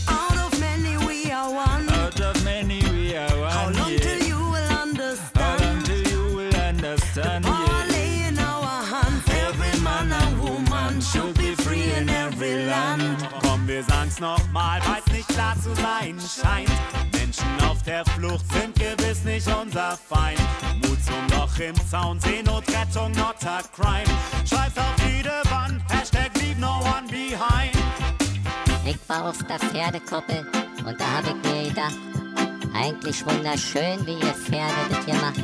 Out 0.08 0.38
of 0.46 0.52
many 0.68 0.94
we 1.08 1.18
are 1.40 1.52
one. 1.68 1.86
Out 2.04 2.20
of 2.30 2.36
many 2.46 2.80
we 2.94 3.16
are 3.16 3.36
one. 3.48 3.52
How 3.58 3.70
long 3.80 3.92
yeah. 3.92 4.06
till 4.08 4.22
you 4.32 4.40
will 4.54 4.70
How 4.76 4.84
understand? 4.88 5.62
long 5.64 5.80
till 5.90 6.04
you 6.14 6.24
will 6.38 6.56
understand? 6.72 7.44
The 7.44 7.52
power 7.52 7.84
lay 7.96 8.14
in 8.30 8.38
our 8.52 8.78
hands. 8.94 9.24
Every 9.48 9.76
man 9.88 10.08
and 10.22 10.34
woman 10.46 10.94
should 11.02 11.36
be 11.44 11.52
free 11.66 11.88
in 12.00 12.08
every 12.26 12.56
land. 12.74 13.18
Komm, 13.44 13.68
wir 13.68 13.84
sagen's 13.84 14.20
nochmal, 14.20 14.80
weil's 14.88 15.10
nicht 15.16 15.28
klar 15.36 15.56
zu 15.64 15.72
sein 15.76 16.16
scheint. 16.38 16.78
Menschen 17.12 17.52
auf 17.70 17.80
der 17.84 18.04
Flucht 18.16 18.46
sind 18.54 18.74
gewiss 18.76 19.24
nicht 19.26 19.48
unser 19.62 19.98
Feind. 20.12 20.40
Im 21.60 21.76
Zaun, 21.90 22.18
Seenotrettung, 22.22 23.12
not 23.12 23.36
a 23.46 23.62
crime. 23.74 24.06
Schreib's 24.46 24.78
auf 24.78 24.96
jede 25.06 25.42
Wand, 25.52 25.82
Hashtag 25.90 26.32
leave 26.42 26.58
no 26.58 26.80
one 26.80 27.06
behind. 27.10 27.76
Ich 28.86 28.98
war 29.10 29.30
auf 29.30 29.38
der 29.44 29.60
Pferdekuppel 29.60 30.48
und 30.86 31.00
da 31.00 31.06
hab 31.18 31.26
ich 31.26 31.52
mir 31.52 31.68
gedacht, 31.68 31.98
eigentlich 32.74 33.26
wunderschön, 33.26 34.06
wie 34.06 34.14
ihr 34.14 34.34
Pferde 34.34 34.74
das 34.90 35.04
hier 35.04 35.16
macht. 35.16 35.44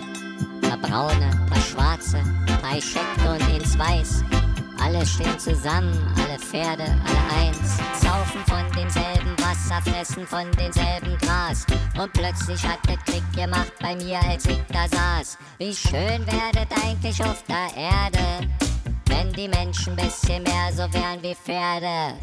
Paar 0.61 0.77
braune, 0.77 1.47
paar 1.49 1.61
schwarze, 1.61 2.23
drei 2.61 2.79
Scheckte 2.79 3.31
und 3.31 3.53
ins 3.53 3.77
Weiß. 3.77 4.23
Alle 4.81 5.05
stehen 5.05 5.39
zusammen, 5.39 5.93
alle 6.17 6.39
Pferde, 6.39 6.83
alle 6.83 7.47
eins. 7.47 7.77
Saufen 8.01 8.41
von 8.45 8.71
demselben 8.75 9.35
Wasser, 9.39 9.81
fressen 9.81 10.27
von 10.27 10.51
demselben 10.51 11.17
Gras. 11.19 11.65
Und 11.97 12.11
plötzlich 12.13 12.63
hat 12.65 12.79
das 12.87 13.03
Klick 13.05 13.23
gemacht 13.33 13.71
bei 13.81 13.95
mir, 13.95 14.19
als 14.19 14.45
ich 14.45 14.61
da 14.71 14.87
saß. 14.87 15.37
Wie 15.57 15.73
schön 15.73 16.25
werdet 16.27 16.71
eigentlich 16.83 17.21
auf 17.23 17.43
der 17.43 17.75
Erde, 17.75 18.49
wenn 19.07 19.31
die 19.33 19.47
Menschen 19.47 19.95
bisschen 19.95 20.43
mehr 20.43 20.71
so 20.71 20.83
wären 20.93 21.21
wie 21.23 21.35
Pferde. 21.35 22.17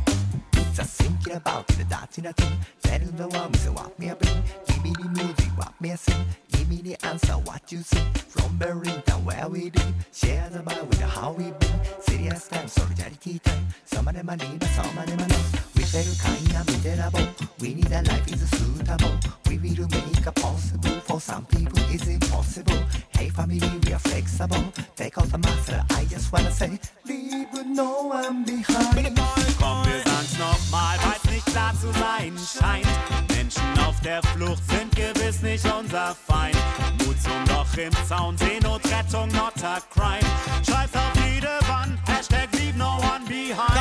Just 0.74 0.98
thinking 0.98 1.34
about 1.34 1.64
the 1.76 1.84
dots 1.84 2.16
in 2.16 2.26
a 2.26 2.32
thing. 2.32 2.58
Setting 2.78 3.14
the 3.16 3.24
one 3.24 3.50
with 3.52 3.68
what 3.74 3.98
me 3.98 4.10
a 4.10 4.14
bring. 4.14 4.42
Give 4.66 4.82
me 4.82 4.92
the 4.92 5.08
music, 5.08 5.50
what 5.56 5.72
me 5.80 5.92
a 5.92 5.96
sing. 5.96 6.24
Give 6.62 6.70
me 6.70 6.94
the 6.94 7.06
answer, 7.06 7.32
what 7.32 7.72
you 7.72 7.78
sing. 7.78 8.08
From 8.28 8.56
Berlin 8.56 9.02
to 9.06 9.14
where 9.26 9.48
we 9.48 9.72
live. 9.74 9.94
Share 10.12 10.48
the 10.48 10.60
vibe 10.60 10.86
with 10.86 11.00
how 11.00 11.32
we 11.32 11.50
been. 11.50 11.80
Serious 12.00 12.46
time, 12.46 12.68
solidarity 12.68 13.40
time. 13.40 13.66
Some 13.84 14.06
of 14.06 14.14
them 14.14 14.30
are 14.30 14.36
need, 14.36 14.62
some 14.62 14.96
of 14.96 15.06
them 15.06 15.18
are 15.18 15.26
not. 15.26 15.44
We 15.74 15.82
feel 15.82 16.14
kind 16.22 16.54
of 16.54 16.66
miserable. 16.70 17.26
We 17.58 17.74
need 17.74 17.90
a 17.90 18.02
life 18.02 18.32
is 18.32 18.48
suitable. 18.48 19.18
We 19.48 19.58
will 19.58 19.88
make 19.88 20.24
a 20.24 20.30
possible. 20.30 21.00
For 21.00 21.20
some 21.20 21.46
people, 21.46 21.82
it's 21.90 22.06
impossible. 22.06 22.78
Hey, 23.10 23.30
family, 23.30 23.68
we 23.84 23.92
are 23.92 23.98
flexible. 23.98 24.62
Take 24.94 25.18
out 25.18 25.32
the 25.32 25.38
master, 25.38 25.84
I 25.90 26.04
just 26.04 26.32
wanna 26.32 26.52
say, 26.52 26.78
leave 27.04 27.48
no 27.66 28.06
one 28.06 28.44
behind. 28.44 29.18
Komm, 29.58 29.84
wir 29.84 30.00
sagen's 30.04 30.38
nochmal, 30.38 30.96
weil's 30.98 31.24
nicht 31.24 31.46
klar 31.46 31.72
zu 31.74 31.90
sein 31.98 32.38
scheint. 32.38 33.31
Menschen 33.54 33.84
auf 33.84 34.00
der 34.00 34.22
Flucht 34.22 34.62
sind 34.68 34.94
gewiss 34.94 35.42
nicht 35.42 35.64
unser 35.64 36.14
Feind. 36.26 36.56
Mut 37.04 37.16
zum 37.20 37.44
Loch 37.54 37.76
im 37.76 37.92
Zaun, 38.06 38.36
Seenotrettung, 38.38 39.28
not 39.32 39.62
a 39.62 39.78
crime. 39.90 40.20
Schreib's 40.66 40.94
auf 40.94 41.12
jede 41.26 41.58
Wand, 41.68 41.98
Hashtag 42.06 42.48
leave 42.54 42.76
no 42.76 42.98
one 42.98 43.24
behind. 43.26 43.72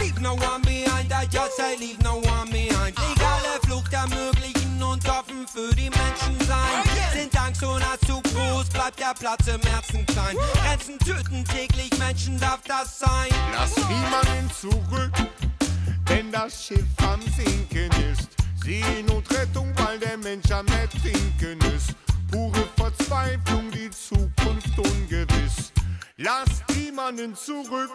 Leave 0.00 0.20
no 0.20 0.34
one 0.34 0.62
behind, 0.62 1.12
I 1.12 1.26
just 1.30 1.56
say 1.56 1.76
leave 1.78 2.02
no 2.02 2.16
one 2.16 2.50
behind. 2.50 2.96
Legale 2.98 3.60
Flucht 3.66 3.92
ermöglichen 3.92 4.82
und 4.82 5.08
offen 5.08 5.46
für 5.48 5.74
die 5.74 5.90
Menschen 5.90 6.38
sein. 6.46 6.82
Sind 7.12 7.36
Angst 7.40 7.62
und 7.62 7.82
Hass 7.82 8.00
zu 8.06 8.20
groß, 8.20 8.68
bleibt 8.70 9.00
der 9.00 9.14
Platz 9.18 9.46
im 9.46 9.60
Herzen 9.62 10.06
klein. 10.06 10.36
Grenzen 10.62 10.98
töten 10.98 11.44
täglich, 11.44 11.96
Menschen 11.98 12.38
darf 12.38 12.60
das 12.66 12.98
sein. 12.98 13.30
Lass 13.56 13.76
niemanden 13.76 14.50
zurück, 14.60 15.12
denn 16.08 16.30
das 16.32 16.66
Schiff 16.66 16.84
am 16.98 17.20
Sinken 17.22 17.90
ist. 18.12 18.28
Seenotrettung, 18.62 19.72
weil 19.76 19.98
der 19.98 20.16
Mensch 20.18 20.50
am 20.50 20.66
Ertrinken 20.68 21.58
ist. 21.74 21.94
Pure 22.30 22.66
Verzweiflung, 22.76 23.70
die 23.70 23.90
Zukunft 23.90 24.78
ungewiss. 24.78 25.72
Lass 26.16 26.62
niemanden 26.74 27.34
zurück. 27.34 27.90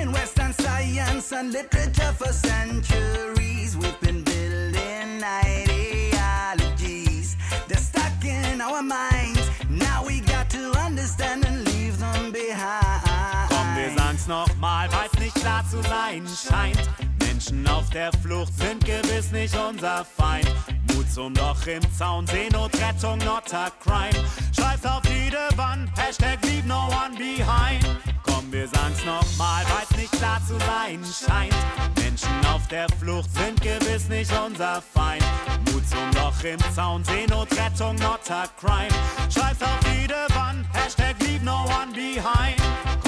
In 0.00 0.12
Western 0.12 0.52
science 0.52 1.32
and 1.32 1.52
literature 1.52 2.12
for 2.18 2.32
centuries, 2.32 3.76
we've 3.76 4.00
been 4.00 4.24
building 4.24 5.22
ideologies. 5.44 7.36
They're 7.68 7.78
stuck 7.78 8.24
in 8.24 8.60
our 8.60 8.82
minds. 8.82 9.48
Now 9.70 10.04
we 10.04 10.20
got 10.20 10.50
to 10.50 10.72
understand 10.78 11.46
and 11.46 11.64
leave 11.64 11.98
them 11.98 12.32
behind. 12.32 13.53
Wir 13.84 13.92
sagen's 13.98 14.26
nochmal, 14.26 14.88
weil's 14.92 15.12
nicht 15.20 15.34
klar 15.34 15.62
zu 15.70 15.82
sein 15.82 16.26
scheint. 16.26 16.88
Menschen 17.20 17.68
auf 17.68 17.90
der 17.90 18.10
Flucht 18.22 18.54
sind 18.58 18.82
gewiss 18.82 19.30
nicht 19.30 19.54
unser 19.54 20.06
Feind. 20.06 20.50
Mut 20.94 21.10
zum 21.12 21.34
Loch 21.34 21.66
im 21.66 21.82
Zaun, 21.92 22.26
Seenotrettung, 22.26 23.18
not 23.18 23.52
a 23.52 23.70
crime. 23.80 24.24
Schreib's 24.56 24.86
auf 24.86 25.02
jede 25.04 25.50
Wand, 25.56 25.90
Hashtag 25.98 26.38
leave 26.46 26.66
no 26.66 26.88
one 26.88 27.14
behind. 27.18 27.84
Komm, 28.22 28.50
wir 28.50 28.66
sagen's 28.68 29.04
nochmal, 29.04 29.64
weil's 29.66 30.00
nicht 30.00 30.12
klar 30.12 30.40
zu 30.48 30.54
sein 30.60 31.04
scheint. 31.04 31.54
Menschen 31.96 32.46
auf 32.54 32.66
der 32.68 32.86
Flucht 32.98 33.28
sind 33.34 33.60
gewiss 33.60 34.08
nicht 34.08 34.32
unser 34.32 34.80
Feind. 34.80 35.26
Mut 35.70 35.86
zum 35.86 36.22
Loch 36.22 36.42
im 36.42 36.58
Zaun, 36.74 37.04
Seenotrettung, 37.04 37.96
not 37.96 38.30
a 38.30 38.46
crime. 38.58 38.88
Schreib's 39.28 39.60
auf 39.60 39.78
jede 39.94 40.24
Wand, 40.34 40.64
Hashtag 40.72 41.16
leave 41.20 41.44
no 41.44 41.66
one 41.66 41.92
behind. 41.92 43.03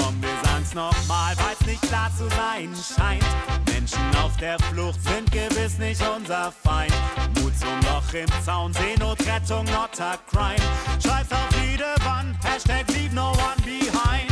Sagen's 0.67 0.73
nochmal, 0.73 1.35
weil's 1.37 1.65
nicht 1.65 1.81
klar 1.83 2.09
zu 2.17 2.27
sein 2.35 2.69
scheint. 2.75 3.23
Menschen 3.71 4.15
auf 4.23 4.35
der 4.37 4.57
Flucht 4.59 5.01
sind 5.03 5.31
gewiss 5.31 5.77
nicht 5.77 6.01
unser 6.07 6.51
Feind. 6.51 6.93
Mut 7.39 7.57
zum 7.57 7.79
Loch 7.81 8.13
im 8.13 8.27
Zaun, 8.43 8.73
Seenotrettung, 8.73 9.65
not 9.65 9.99
a 9.99 10.17
crime. 10.29 10.55
Schreib's 11.01 11.31
auf 11.31 11.49
jede 11.63 11.93
Wand, 12.03 12.35
Hashtag 12.43 12.87
leave 12.89 13.13
no 13.13 13.31
one 13.31 13.61
behind. 13.63 14.26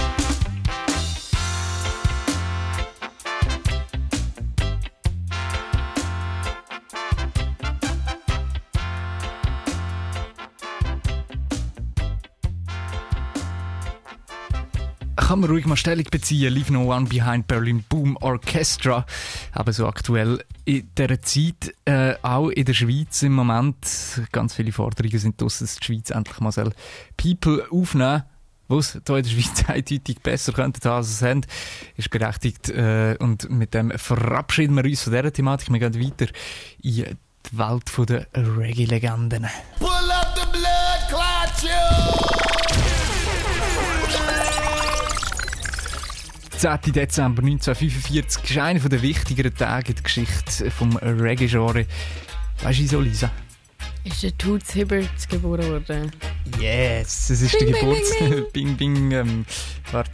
Kann 15.25 15.39
man 15.39 15.49
ruhig 15.49 15.65
mal 15.65 15.75
Stellung 15.75 16.05
beziehen. 16.11 16.53
Leave 16.53 16.71
No 16.71 16.93
One 16.93 17.07
Behind 17.07 17.47
Berlin 17.47 17.83
Boom 17.89 18.15
Orchestra. 18.17 19.07
Aber 19.53 19.73
so 19.73 19.87
aktuell 19.87 20.43
in 20.65 20.87
dieser 20.95 21.19
Zeit, 21.23 21.73
äh, 21.85 22.13
auch 22.21 22.49
in 22.49 22.63
der 22.63 22.75
Schweiz 22.75 23.23
im 23.23 23.33
Moment, 23.33 24.21
ganz 24.31 24.53
viele 24.53 24.71
Forderungen 24.71 25.17
sind 25.17 25.41
draus, 25.41 25.57
dass 25.57 25.77
die 25.77 25.85
Schweiz 25.85 26.11
endlich 26.11 26.39
mal 26.41 26.51
soll 26.51 26.71
People 27.17 27.65
aufnehmen 27.71 28.21
was 28.67 28.91
hier 28.91 29.17
in 29.17 29.23
der 29.23 29.29
Schweiz 29.29 29.63
eindeutig 29.67 30.19
besser 30.21 30.53
könnten 30.53 30.87
haben, 30.87 30.97
als 30.97 31.17
sie 31.19 31.27
haben, 31.27 31.41
ist 31.97 32.11
berechtigt. 32.11 32.69
Äh, 32.69 33.17
und 33.19 33.49
mit 33.49 33.73
dem 33.73 33.91
verabschieden 33.97 34.75
wir 34.75 34.85
uns 34.85 35.01
von 35.01 35.13
dieser 35.13 35.33
Thematik. 35.33 35.71
Wir 35.71 35.79
gehen 35.79 36.03
weiter 36.03 36.31
in 36.83 36.91
die 36.91 37.05
Welt 37.51 38.09
der 38.09 38.27
Reggae-Legenden. 38.35 39.47
Pull 39.79 39.89
up 39.89 40.35
the 40.35 40.45
blood 40.51 41.09
clot, 41.09 41.63
you! 41.63 42.34
10. 46.57 46.93
Dezember 46.93 47.43
1945 47.43 48.49
ist 48.49 48.57
einer 48.57 48.79
der 48.79 49.01
wichtigeren 49.01 49.53
Tage 49.53 49.89
in 49.89 49.95
der 49.95 50.03
Geschichte 50.03 50.71
vom 50.71 50.95
Reggae-Genre. 50.95 51.85
Weißt 52.63 52.79
du 52.79 52.83
wieso, 52.83 53.01
Lisa? 53.01 53.31
Ist 54.05 54.23
der 54.23 54.37
Toots 54.37 54.71
Hibbert 54.71 55.29
geboren 55.29 55.67
worden? 55.67 56.11
Yes, 56.59 57.29
es 57.29 57.41
ist 57.41 57.57
Bing, 57.57 57.71
der 57.71 57.79
bing, 57.79 57.89
Geburts... 57.89 58.19
bing, 58.19 58.51
bing. 58.53 58.77
Bing, 58.77 59.11
ähm, 59.11 59.45
warte. 59.91 60.11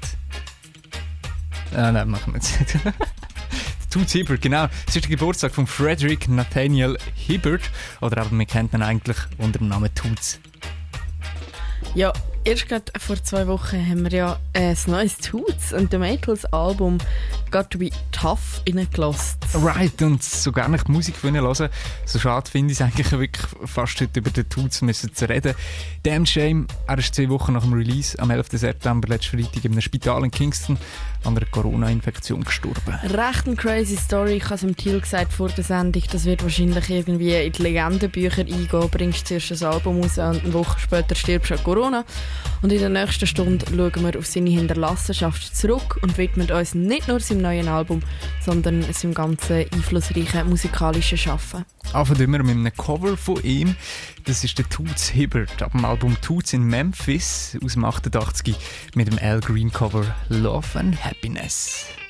Ah, 1.76 1.92
nein, 1.92 2.10
machen 2.10 2.34
wir 2.34 2.40
jetzt 2.42 2.60
nicht. 2.60 2.86
Toots 3.92 4.14
Hibbert, 4.14 4.42
genau. 4.42 4.68
Es 4.88 4.96
ist 4.96 5.04
der 5.04 5.12
Geburtstag 5.12 5.54
von 5.54 5.68
Frederick 5.68 6.28
Nathaniel 6.28 6.98
Hibbert. 7.14 7.62
Oder 8.00 8.22
aber 8.22 8.34
man 8.34 8.48
kennt 8.48 8.74
ihn 8.74 8.82
eigentlich 8.82 9.18
unter 9.38 9.60
dem 9.60 9.68
Namen 9.68 9.94
Toots. 9.94 10.40
Ja, 11.94 12.14
erst 12.44 12.68
gerade 12.68 12.92
vor 13.00 13.22
zwei 13.24 13.48
Wochen 13.48 13.78
haben 13.88 14.04
wir 14.04 14.12
ja 14.12 14.40
äh, 14.54 14.72
das 14.72 14.88
neues 14.88 15.18
Toots 15.18 15.74
und 15.74 15.92
The 15.92 15.98
Maytals 15.98 16.46
Album 16.46 16.98
Got 17.52 17.70
to 17.72 17.78
Be 17.78 17.90
Tough 18.12 18.62
reingelassen. 18.68 19.38
Right, 19.54 20.02
und 20.02 20.24
so 20.24 20.52
gerne 20.52 20.78
ich 20.78 20.84
die 20.84 20.92
Musik 20.92 21.16
hören, 21.22 21.70
so 22.06 22.20
schade 22.20 22.50
finde 22.50 22.72
ich 22.72 22.80
es 22.80 22.82
eigentlich 22.82 23.12
wirklich 23.12 23.46
fast 23.66 24.00
heute 24.02 24.20
über 24.20 24.30
den 24.30 24.48
Toots 24.50 24.82
müssen 24.82 25.14
zu 25.14 25.28
reden. 25.30 25.54
Damn 26.04 26.26
Shame, 26.26 26.68
er 26.88 26.98
ist 26.98 27.14
zwei 27.14 27.30
Wochen 27.30 27.54
nach 27.54 27.64
dem 27.64 27.74
Release, 27.74 28.18
am 28.18 28.32
11. 28.32 28.48
September, 28.52 29.08
letzten 29.08 29.38
Freitag, 29.38 29.66
in 29.66 29.74
einem 29.74 29.82
Spital 29.82 30.24
in 30.24 30.32
Kingston 30.32 30.78
an 31.24 31.38
einer 31.38 31.46
Corona-Infektion 31.46 32.44
gestorben. 32.44 32.96
Recht 33.04 33.48
eine 33.48 33.56
crazy 33.56 33.96
Story. 33.96 34.34
Ich 34.34 34.46
habe 34.46 34.56
es 34.56 34.64
im 34.64 34.76
Thiel 34.76 35.00
gesagt 35.00 35.34
vor 35.34 35.50
der 35.50 35.64
Sendung. 35.64 36.04
Das 36.12 36.26
wird 36.26 36.44
wahrscheinlich 36.44 36.90
irgendwie 36.90 37.36
in 37.36 37.52
die 37.52 37.62
Legendenbücher 37.62 38.42
eingehen. 38.42 38.90
Bringst 38.90 39.28
zuerst 39.28 39.52
ein 39.52 39.72
Album 39.72 40.02
raus 40.02 40.18
und 40.18 40.44
eine 40.44 40.54
Woche 40.54 40.80
später 40.80 41.16
stirbst 41.16 41.52
du 41.52 41.56
an 41.56 41.64
Corona. 41.64 42.06
Und 42.62 42.72
in 42.72 42.80
der 42.80 42.90
nächsten 42.90 43.28
Stunde 43.28 43.66
schauen 43.68 44.04
wir 44.04 44.18
auf 44.18 44.26
seine 44.26 44.50
Hinterlassenschaft 44.50 45.56
zurück 45.56 46.00
und 46.02 46.18
widmen 46.18 46.52
uns 46.52 46.74
nicht 46.76 47.08
nur 47.08 47.20
seinem 47.20 47.42
neuen 47.42 47.68
Album, 47.68 48.02
sondern 48.44 48.84
seinem 48.94 49.14
ganzen 49.14 49.66
einflussreichen 49.74 50.50
musikalischen 50.50 51.18
Schaffen. 51.18 51.66
Anfangen 51.94 52.20
wir 52.20 52.44
mit 52.44 52.56
einem 52.56 52.74
Cover 52.76 53.18
von 53.18 53.42
ihm. 53.44 53.76
Das 54.26 54.44
ist 54.44 54.58
der 54.58 54.70
Toots 54.70 55.10
Hibbert 55.10 55.62
ab 55.62 55.72
dem 55.72 55.84
Album 55.84 56.16
Toots 56.22 56.54
in 56.54 56.64
Memphis 56.64 57.58
aus 57.64 57.74
dem 57.74 57.86
88 57.86 58.56
mit 58.96 59.08
dem 59.08 59.18
Al 59.20 59.40
Green 59.40 59.72
Cover 59.72 60.16
Love 60.30 60.80
and 60.80 61.04
Happiness. 61.04 61.88
Love 61.88 61.92
and 61.94 61.96
happiness. 61.96 62.01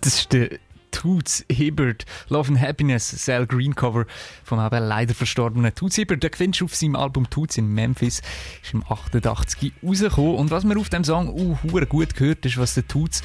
Das 0.00 0.14
ist 0.14 0.32
der 0.32 0.50
Toots 0.90 1.44
Hibbert, 1.50 2.04
Love 2.28 2.48
and 2.48 2.60
Happiness, 2.60 3.08
Sal 3.10 3.46
Green 3.46 3.74
Cover 3.74 4.06
vom 4.44 4.64
eben 4.64 4.84
leider 4.84 5.14
verstorbenen 5.14 5.74
Toots 5.74 5.96
Hibbert. 5.96 6.22
Den 6.22 6.32
findest 6.34 6.60
du 6.60 6.64
auf 6.64 6.74
seinem 6.74 6.96
Album 6.96 7.28
Toots 7.30 7.58
in 7.58 7.72
Memphis, 7.72 8.22
ist 8.62 8.74
im 8.74 8.84
88 8.88 9.72
rausgekommen. 9.82 10.36
Und 10.36 10.50
was 10.50 10.64
man 10.64 10.78
auf 10.78 10.88
dem 10.88 11.04
Song 11.04 11.28
uh, 11.28 11.56
gut 11.86 12.14
gehört, 12.16 12.44
ist, 12.44 12.58
was 12.58 12.74
der 12.74 12.88
Toots, 12.88 13.22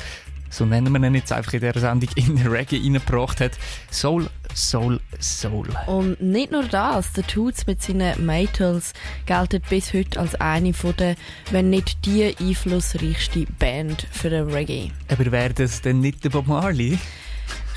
so 0.50 0.66
nennen 0.66 0.92
wir 0.94 1.08
ihn 1.08 1.16
jetzt 1.16 1.32
einfach 1.32 1.54
in 1.54 1.62
dieser 1.62 1.80
Sendung, 1.80 2.10
in 2.16 2.36
den 2.36 2.48
Reggae 2.48 2.78
reingebracht 2.78 3.42
hat. 3.42 3.52
Soul, 3.92 4.30
Soul, 4.54 5.00
Soul. 5.20 5.68
Und 5.88 6.22
nicht 6.22 6.52
nur 6.52 6.64
das, 6.64 7.12
der 7.14 7.26
Toots 7.28 7.68
mit 7.68 7.82
seinen 7.82 8.26
Maytals 8.26 8.94
gilt 9.26 9.70
bis 9.70 9.94
heute 9.94 10.20
als 10.20 10.36
eine 10.36 10.72
der, 10.72 11.16
wenn 11.52 11.70
nicht 11.70 12.06
die 12.06 12.36
einflussreichste 12.40 13.46
Band 13.60 14.08
für 14.12 14.30
den 14.30 14.50
Reggae. 14.50 14.92
Aber 15.10 15.32
wäre 15.32 15.54
das 15.54 15.82
denn 15.82 16.00
nicht 16.00 16.24
der 16.24 16.30
Bob 16.30 16.48
Marley? 16.48 16.98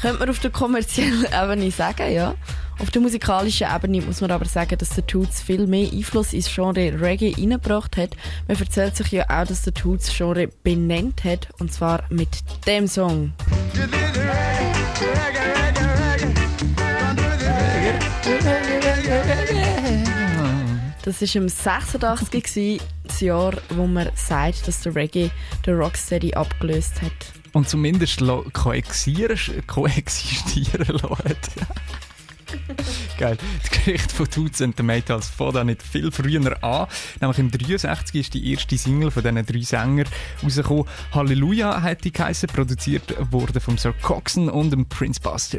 Könnte 0.01 0.19
man 0.21 0.31
auf 0.31 0.39
der 0.39 0.51
kommerziellen 0.51 1.27
Ebene 1.43 1.71
sagen, 1.71 2.13
ja. 2.13 2.35
Auf 2.79 2.93
der 2.93 3.03
musikalischen 3.03 3.67
Ebene 3.75 4.01
muss 4.03 4.21
man 4.21 4.31
aber 4.31 4.45
sagen, 4.45 4.79
dass 4.79 4.91
der 4.91 5.05
Toots 5.05 5.43
viel 5.43 5.67
mehr 5.67 5.91
Einfluss 5.93 6.33
ins 6.33 6.55
Genre 6.55 7.01
Reggae 7.01 7.35
reingebracht 7.37 7.97
hat. 7.97 8.11
Man 8.47 8.57
erzählt 8.57 8.97
sich 8.97 9.11
ja 9.11 9.25
auch, 9.29 9.47
dass 9.47 9.63
der 9.63 9.75
Toots 9.75 10.17
Genre 10.17 10.47
benannt 10.63 11.25
hat, 11.25 11.49
und 11.59 11.73
zwar 11.73 12.05
mit 12.11 12.29
dem 12.67 12.87
Song. 12.87 13.33
Das 21.03 21.23
war 21.23 21.43
im 21.43 21.49
86 21.49 22.43
gewesen, 22.45 22.85
das 23.03 23.21
Jahr, 23.21 23.55
wo 23.71 23.87
man 23.87 24.11
sagt, 24.15 24.69
dass 24.69 24.83
der 24.83 24.95
Reggae 24.95 25.31
den 25.67 25.77
Rocksteady 25.77 26.35
abgelöst 26.35 27.03
hat. 27.03 27.38
Und 27.53 27.69
zumindest 27.69 28.23
koexistieren, 28.53 29.39
koexistieren 29.67 30.87
lassen. 30.87 31.37
Geil. 33.19 33.37
Das 33.61 33.71
Gericht 33.71 34.13
von 34.13 34.31
Toots 34.31 34.63
and 34.63 34.77
the 34.77 34.83
Maytals 34.83 35.29
fängt 35.29 35.57
auch 35.57 35.65
nicht 35.65 35.83
viel 35.83 36.11
früher 36.11 36.63
an. 36.63 36.87
Nämlich 37.21 37.39
im 37.39 37.51
63 37.51 38.21
ist 38.21 38.35
die 38.35 38.53
erste 38.53 38.79
Single 38.79 39.11
von 39.11 39.23
diesen 39.23 39.45
drei 39.45 39.61
Sängern 39.61 40.07
rausgekommen. 40.43 40.85
Halleluja 41.13 41.83
hat 41.83 42.05
die 42.05 42.13
geheißen, 42.13 42.49
produziert 42.49 43.15
wurde 43.31 43.61
von 43.61 43.77
Sir 43.77 43.93
Coxon 44.01 44.49
und 44.49 44.71
dem 44.71 44.87
Prince 44.87 45.21
Buster. 45.21 45.59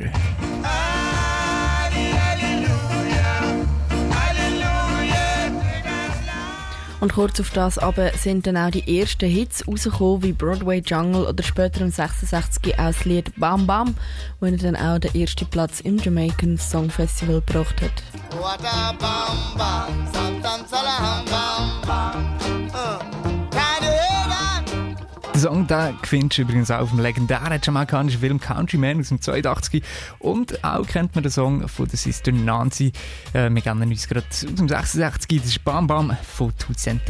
Und 7.00 7.14
kurz 7.14 7.40
auf 7.40 7.52
das 7.52 7.78
aber 7.78 8.12
sind 8.14 8.46
dann 8.46 8.58
auch 8.58 8.72
die 8.72 9.00
ersten 9.00 9.30
Hits 9.30 9.66
rausgekommen, 9.68 10.24
wie 10.24 10.34
Broadway 10.34 10.82
Jungle 10.86 11.26
oder 11.26 11.44
später 11.44 11.82
im 11.82 11.92
66 11.92 12.74
auch 12.74 12.88
das 12.88 13.06
Lied 13.06 13.32
Bam 13.38 13.66
Bam, 13.66 13.96
wo 14.40 14.48
er 14.48 14.58
dann 14.58 14.76
auch 14.76 15.00
den 15.00 15.16
ersten 15.16 15.46
Platz 15.48 15.80
im 15.80 15.98
Jamaican 15.98 16.58
Song 16.58 16.90
Festival 16.90 17.42
gebracht 17.46 17.82
hat. 17.82 18.04
What 18.38 18.60
a 18.64 18.94
bam 18.94 19.58
bam. 19.58 20.10
Den 25.40 25.46
Song 25.46 25.68
den 25.68 25.96
findest 26.04 26.38
du 26.38 26.42
übrigens 26.42 26.70
auch 26.70 26.80
auf 26.82 26.90
dem 26.90 27.00
legendären 27.00 27.62
jamaikanischen 27.64 28.20
Film 28.20 28.42
Countryman 28.42 29.00
aus 29.00 29.08
dem 29.08 29.22
82. 29.22 29.82
Und 30.20 30.66
auch 30.66 30.86
kennt 30.86 31.16
man 31.16 31.24
den 31.24 31.32
Song 31.32 31.66
von 31.70 31.88
der 31.88 31.98
Sister 31.98 32.34
Nancy. 32.34 32.92
Äh, 33.32 33.50
wir 33.50 33.62
kennen 33.62 33.90
uns 33.90 34.10
gerade 34.10 34.26
aus 34.28 34.42
dem 34.42 34.68
66. 34.68 35.40
Das 35.40 35.50
ist 35.50 35.64
Bam 35.64 35.88
Bam 35.88 36.18
von 36.24 36.52
Toots 36.58 36.90
and 36.90 37.06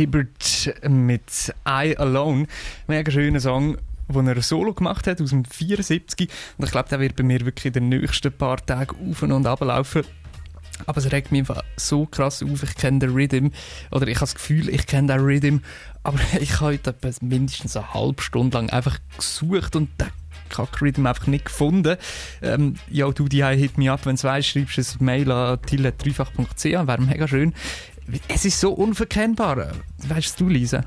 Hibbert 0.00 0.72
mit 0.88 1.54
I 1.68 1.94
Alone. 1.94 2.46
Mega 2.86 3.12
schöner 3.12 3.38
Song, 3.38 3.76
den 4.08 4.28
er 4.28 4.40
solo 4.40 4.72
gemacht 4.72 5.06
hat 5.06 5.20
aus 5.20 5.28
dem 5.28 5.44
74. 5.44 6.30
Und 6.56 6.64
ich 6.64 6.70
glaube, 6.70 6.88
der 6.88 7.00
wird 7.00 7.16
bei 7.16 7.22
mir 7.22 7.44
wirklich 7.44 7.66
in 7.66 7.72
den 7.74 7.88
nächsten 7.90 8.32
paar 8.32 8.64
Tagen 8.64 8.96
auf 9.10 9.22
und 9.22 9.46
ab 9.46 9.60
laufen. 9.60 10.04
Aber 10.86 10.96
es 10.96 11.12
regt 11.12 11.32
mich 11.32 11.40
einfach 11.40 11.62
so 11.76 12.06
krass 12.06 12.42
auf. 12.42 12.62
Ich 12.62 12.76
kenne 12.76 13.00
den 13.00 13.10
Rhythm. 13.10 13.48
Oder 13.90 14.08
ich 14.08 14.16
habe 14.16 14.24
das 14.24 14.36
Gefühl, 14.36 14.70
ich 14.70 14.86
kenne 14.86 15.08
den 15.08 15.20
Rhythm. 15.20 15.58
Aber 16.02 16.18
ich 16.40 16.60
habe 16.60 16.72
heute 16.72 16.94
mindestens 17.20 17.76
eine 17.76 17.92
halbe 17.92 18.22
Stunde 18.22 18.56
lang 18.56 18.70
einfach 18.70 18.98
gesucht 19.18 19.76
und 19.76 19.90
den 20.00 20.08
Kack-Rhythm 20.48 21.06
einfach 21.06 21.26
nicht 21.26 21.44
gefunden. 21.44 21.98
Ähm, 22.40 22.76
ja, 22.88 23.10
du, 23.10 23.28
die 23.28 23.44
hit 23.44 23.76
me 23.76 23.92
up, 23.92 24.06
wenn 24.06 24.16
du 24.16 24.22
weißt, 24.22 24.48
schreibst 24.48 24.78
du 24.78 24.82
ein 24.82 25.04
Mail 25.04 25.30
an 25.30 25.58
tillet3fach.ch, 25.58 26.64
wäre 26.64 27.02
mega 27.02 27.28
schön. 27.28 27.52
Es 28.28 28.44
ist 28.44 28.60
so 28.60 28.72
unverkennbar. 28.72 29.72
Weißt 30.08 30.40
du, 30.40 30.48
Lisa? 30.48 30.84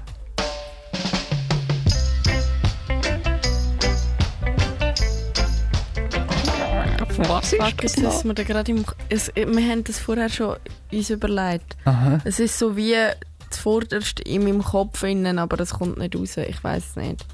Was 7.17 7.53
ist 7.53 8.03
das 8.03 8.15
ist 8.15 8.25
mir 8.25 8.33
da 8.33 8.43
gerade 8.43 8.71
im... 8.71 8.85
Es, 9.09 9.31
wir 9.35 9.45
haben 9.45 9.83
das 9.83 9.99
vorher 9.99 10.29
schon 10.29 10.57
uns 10.91 11.09
überlegt. 11.09 11.77
Aha. 11.85 12.19
Es 12.23 12.39
ist 12.39 12.57
so 12.57 12.75
wie 12.75 12.95
zuvorderst 13.49 14.19
in 14.21 14.43
meinem 14.43 14.63
Kopf 14.63 15.03
innen, 15.03 15.39
aber 15.39 15.59
es 15.59 15.71
kommt 15.71 15.97
nicht 15.97 16.15
raus. 16.15 16.37
Ich 16.37 16.63
weiß 16.63 16.83
es 16.89 16.95
nicht. 16.95 17.25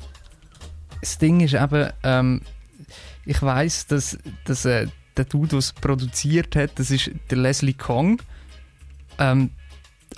Das 1.01 1.17
Ding 1.17 1.39
ist 1.39 1.53
eben, 1.53 1.89
ähm, 2.03 2.41
ich 3.25 3.41
weiss, 3.41 3.87
dass, 3.87 4.17
dass 4.45 4.65
äh, 4.65 4.87
der 5.15 5.25
Dude, 5.25 5.49
der 5.49 5.59
es 5.59 5.73
produziert 5.73 6.55
hat, 6.55 6.71
das 6.75 6.91
ist 6.91 7.11
der 7.29 7.37
Leslie 7.37 7.73
Kong. 7.73 8.21
Ähm, 9.17 9.51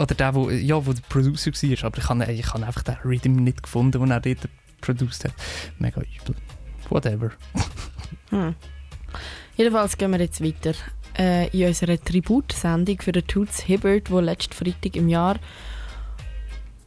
oder 0.02 0.16
der, 0.16 0.36
wo, 0.36 0.50
ja, 0.50 0.86
wo 0.86 0.94
der 0.94 1.02
Producer 1.10 1.52
war. 1.52 1.86
Aber 1.86 1.98
ich 1.98 2.10
habe 2.10 2.34
ich 2.34 2.48
hab 2.48 2.64
einfach 2.64 2.84
den 2.84 2.96
Rhythm 3.06 3.36
nicht 3.36 3.64
gefunden, 3.64 4.02
den 4.02 4.12
er 4.12 4.20
dort 4.20 4.50
produziert 4.82 5.34
hat. 5.34 5.34
Mega 5.80 6.02
übel. 6.02 6.36
Whatever. 6.90 7.32
Hm. 8.30 8.56
Jedenfalls 9.56 9.98
gehen 9.98 10.12
wir 10.12 10.20
jetzt 10.20 10.44
weiter 10.44 10.74
äh, 11.18 11.48
in 11.50 11.68
unserer 11.68 12.00
Tributsendung 12.02 13.02
für 13.02 13.12
den 13.12 13.28
Toots 13.28 13.62
Hibbert, 13.62 14.10
wo 14.10 14.20
letzten 14.20 14.54
Freitag 14.54 14.96
im 14.96 15.10
Jahr 15.10 15.38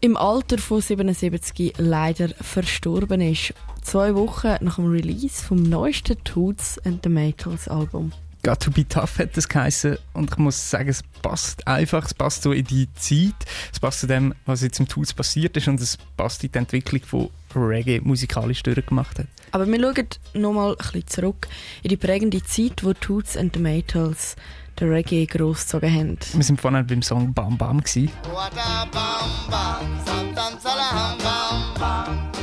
im 0.00 0.16
Alter 0.18 0.58
von 0.58 0.82
77 0.82 1.74
leider 1.78 2.28
verstorben 2.28 3.22
ist. 3.22 3.54
Zwei 3.82 4.14
Wochen 4.14 4.56
nach 4.60 4.76
dem 4.76 4.90
Release 4.90 5.42
vom 5.42 5.62
neuesten 5.62 6.22
Toots 6.24 6.78
and 6.84 7.02
the 7.02 7.08
Maytals 7.08 7.68
Album. 7.68 8.12
Got 8.44 8.60
to 8.60 8.70
be 8.70 8.86
tough 8.86 9.18
hat 9.18 9.38
das 9.38 9.48
geheißen 9.48 9.96
und 10.12 10.32
ich 10.32 10.36
muss 10.36 10.70
sagen, 10.70 10.90
es 10.90 11.02
passt 11.22 11.66
einfach, 11.66 12.04
es 12.04 12.12
passt 12.12 12.42
so 12.42 12.52
in 12.52 12.66
die 12.66 12.92
Zeit, 12.92 13.32
es 13.72 13.80
passt 13.80 14.00
zu 14.00 14.06
dem, 14.06 14.34
was 14.44 14.60
jetzt 14.60 14.78
im 14.78 14.86
Toots 14.86 15.14
passiert 15.14 15.56
ist 15.56 15.66
und 15.66 15.80
es 15.80 15.96
passt 16.18 16.44
in 16.44 16.52
die 16.52 16.58
Entwicklung 16.58 17.00
von 17.02 17.30
Reggae 17.54 18.02
musikalisch 18.04 18.62
durchgemacht 18.62 19.18
hat. 19.18 19.28
Aber 19.52 19.66
wir 19.66 19.80
schauen 19.80 20.08
nochmal 20.34 20.72
ein 20.72 20.76
bisschen 20.76 21.06
zurück 21.06 21.48
in 21.82 21.88
die 21.88 21.96
prägende 21.96 22.42
Zeit, 22.42 22.84
wo 22.84 22.92
Toots 22.92 23.38
and 23.38 23.54
the 23.54 23.60
Maytals 23.60 24.36
den 24.78 24.90
Reggae 24.90 25.24
großgezogen 25.24 25.90
haben. 25.90 26.18
Wir 26.34 26.44
sind 26.44 26.60
vorhin 26.60 26.86
beim 26.86 27.00
Song 27.00 27.32
Bam 27.32 27.56
Bam 27.56 27.80
gewesen. 27.80 28.10
What 28.30 28.52
a 28.58 28.84
bam 28.92 29.30
bam. 31.80 32.33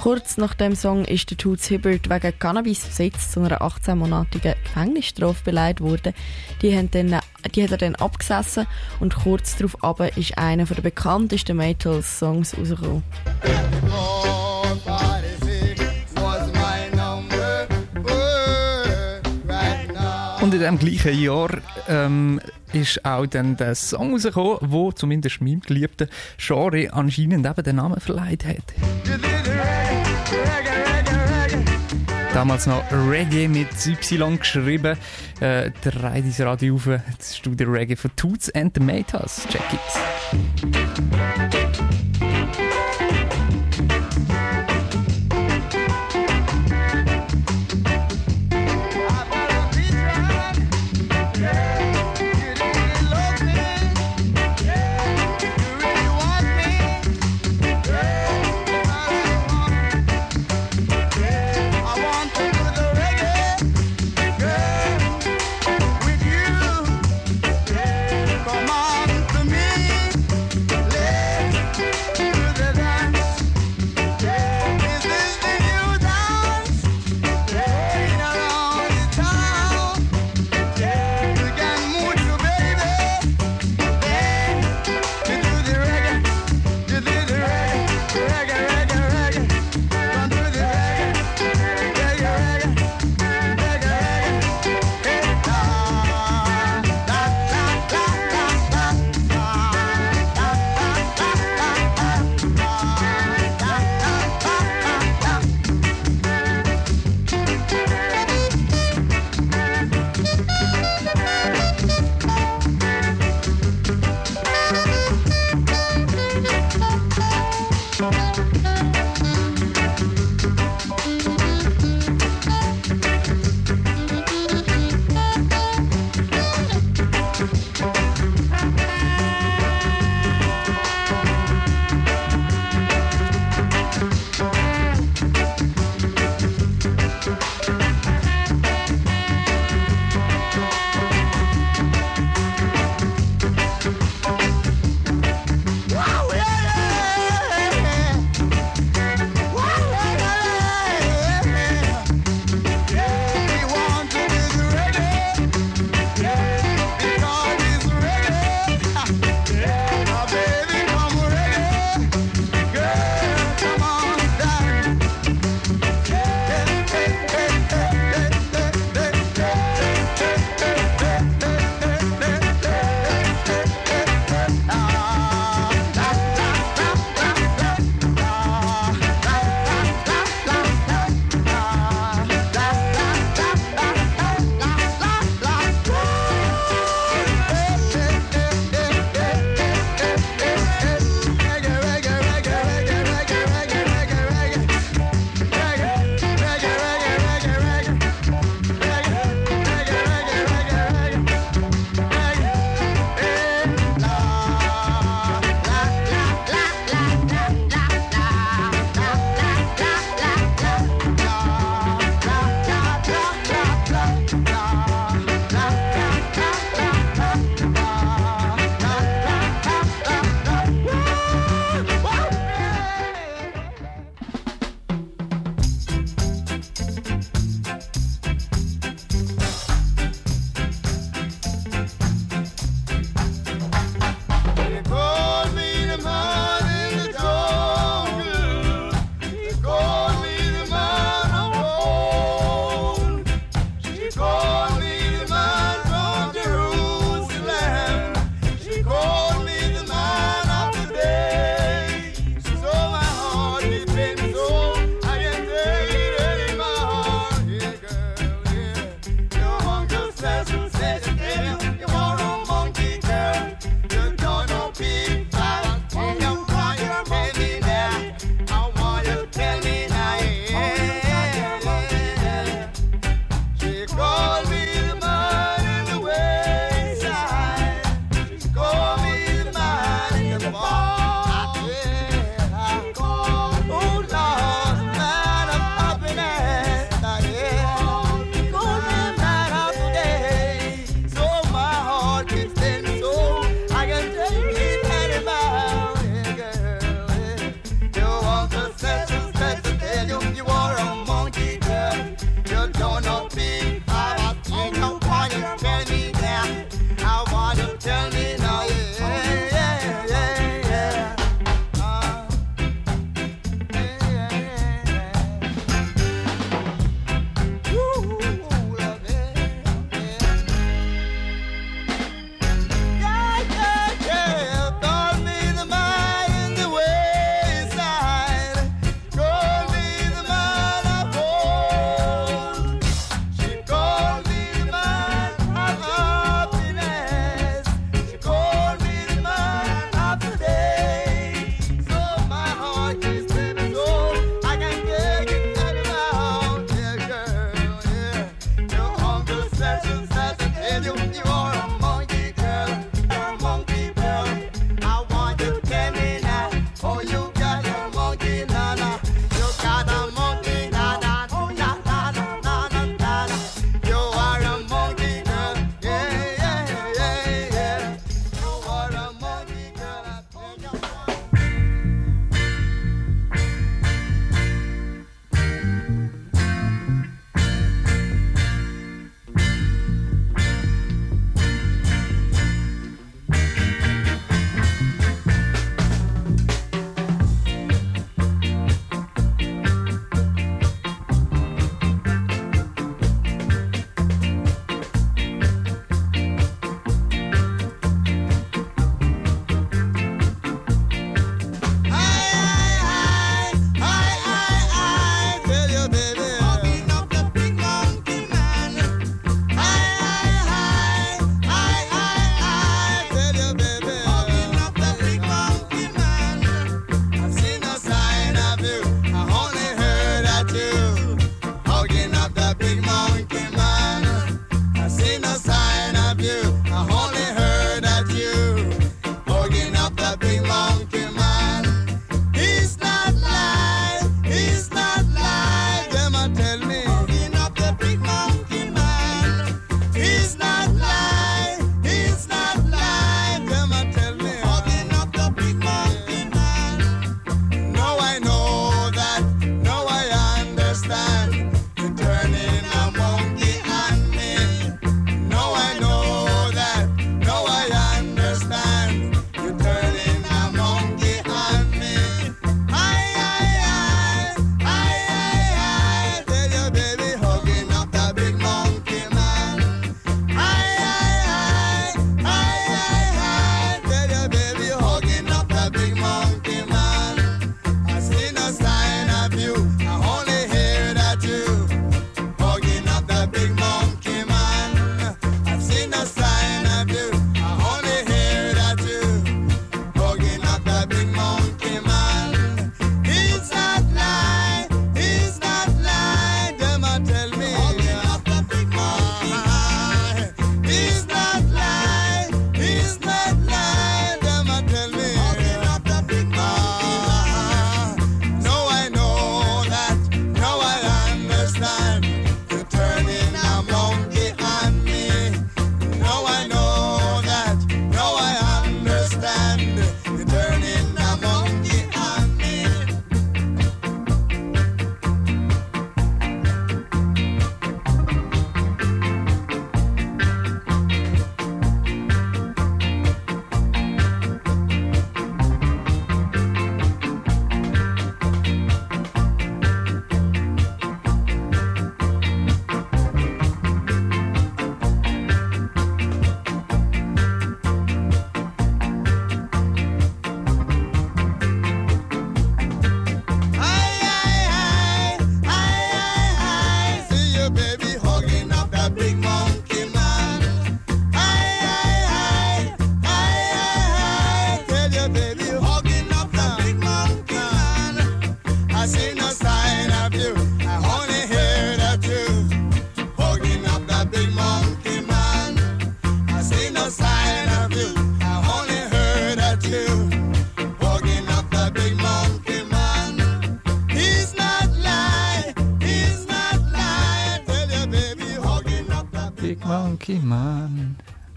Kurz 0.00 0.36
nach 0.36 0.54
dem 0.54 0.76
Song 0.76 1.04
ist 1.04 1.28
der 1.30 1.36
Toots 1.36 1.66
Hibbert 1.66 2.08
wegen 2.08 2.38
Cannabisbesitz 2.38 3.32
zu 3.32 3.40
einer 3.40 3.60
18-monatigen 3.60 4.54
Gefängnisstrafe 4.62 5.42
beleidigt 5.44 5.80
worden. 5.80 6.14
Die, 6.62 6.76
haben 6.76 6.88
dann, 6.92 7.18
die 7.52 7.64
hat 7.64 7.72
er 7.72 7.78
dann 7.78 7.96
abgesessen 7.96 8.68
und 9.00 9.16
kurz 9.16 9.56
darauf 9.56 9.82
aber 9.82 10.16
ist 10.16 10.38
einer 10.38 10.64
der 10.66 10.82
bekanntesten 10.82 11.56
Maytals-Songs 11.56 12.56
rausgekommen. 12.56 13.02
Und 20.40 20.54
in 20.54 20.60
dem 20.60 20.78
gleichen 20.78 21.20
Jahr 21.20 21.50
ähm, 21.88 22.40
ist 22.72 23.04
auch 23.04 23.26
dann 23.26 23.56
der 23.56 23.74
Song 23.74 24.12
rausgekommen, 24.12 24.58
wo 24.62 24.92
zumindest 24.92 25.40
meinem 25.40 25.60
geliebten 25.60 26.08
Genre 26.38 26.92
anscheinend 26.92 27.44
eben 27.44 27.64
den 27.64 27.76
Namen 27.76 28.00
verleiht 28.00 28.44
hat. 28.46 29.27
Damals 32.38 32.68
noch 32.68 32.84
Reggae 32.92 33.48
mit 33.48 33.66
Y 33.84 34.38
geschrieben. 34.38 34.96
Äh, 35.40 35.72
der 35.84 36.04
Reidis 36.04 36.40
Radio 36.40 36.76
auf, 36.76 36.88
das 37.18 37.36
Studio 37.36 37.68
Reggae 37.68 37.96
von 37.96 38.14
Toots 38.14 38.48
and 38.54 38.72
the 38.76 38.80
Maytals. 38.80 39.44
Check 39.48 39.64
it. 39.72 39.80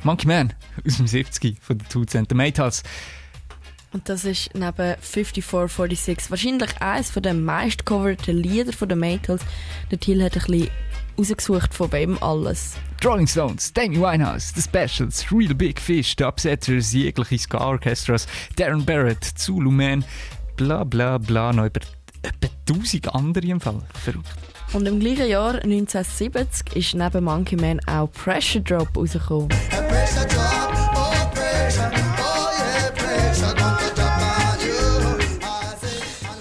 Monkey 0.04 0.28
Man 0.28 0.54
aus 0.86 0.98
dem 0.98 1.08
70 1.08 1.58
von 1.62 1.78
den 1.78 1.88
Two 1.90 2.06
Cent 2.06 2.34
Maytals. 2.34 2.84
Und 3.94 4.08
das 4.08 4.24
ist 4.24 4.52
neben 4.54 4.96
5446 5.02 6.32
wahrscheinlich 6.32 6.82
eines 6.82 7.12
der 7.12 7.34
meistgecoverten 7.34 8.38
Lieder 8.38 8.72
von 8.72 8.88
den 8.88 9.00
Maytals. 9.00 9.42
Der 9.92 10.00
Till 10.00 10.24
hat 10.24 10.36
ein 10.36 10.44
bisschen 10.44 10.70
rausgesucht, 11.18 11.74
von 11.74 11.92
wem 11.92 12.22
alles. 12.24 12.76
Rolling 13.04 13.28
Stones, 13.28 13.74
Amy 13.78 14.00
Winehouse, 14.00 14.54
The 14.56 14.62
Specials, 14.62 15.26
Real 15.32 15.54
Big 15.54 15.80
Fish, 15.80 16.16
The 16.18 16.26
Upsetters, 16.26 16.94
jegliche 16.94 17.40
Ska-Orchestras, 17.40 18.28
Darren 18.56 18.86
Barrett, 18.86 19.24
Zulu 19.24 19.72
Man, 19.72 20.06
bla 20.56 20.84
bla 20.84 21.18
bla, 21.18 21.52
noch 21.52 21.66
über 21.66 21.82
etwa 22.22 22.48
1000 22.70 23.14
andere 23.14 23.48
im 23.48 23.60
Fall. 23.60 23.82
Verrückt. 23.94 24.41
Und 24.74 24.88
im 24.88 25.00
gleichen 25.00 25.28
Jahr, 25.28 25.56
1970, 25.56 26.76
ist 26.76 26.94
neben 26.96 27.26
Monkey 27.26 27.58
Man 27.58 27.80
auch 27.88 28.10
Pressure 28.12 28.62
Drop 28.62 28.96
rausgekommen. 28.96 29.50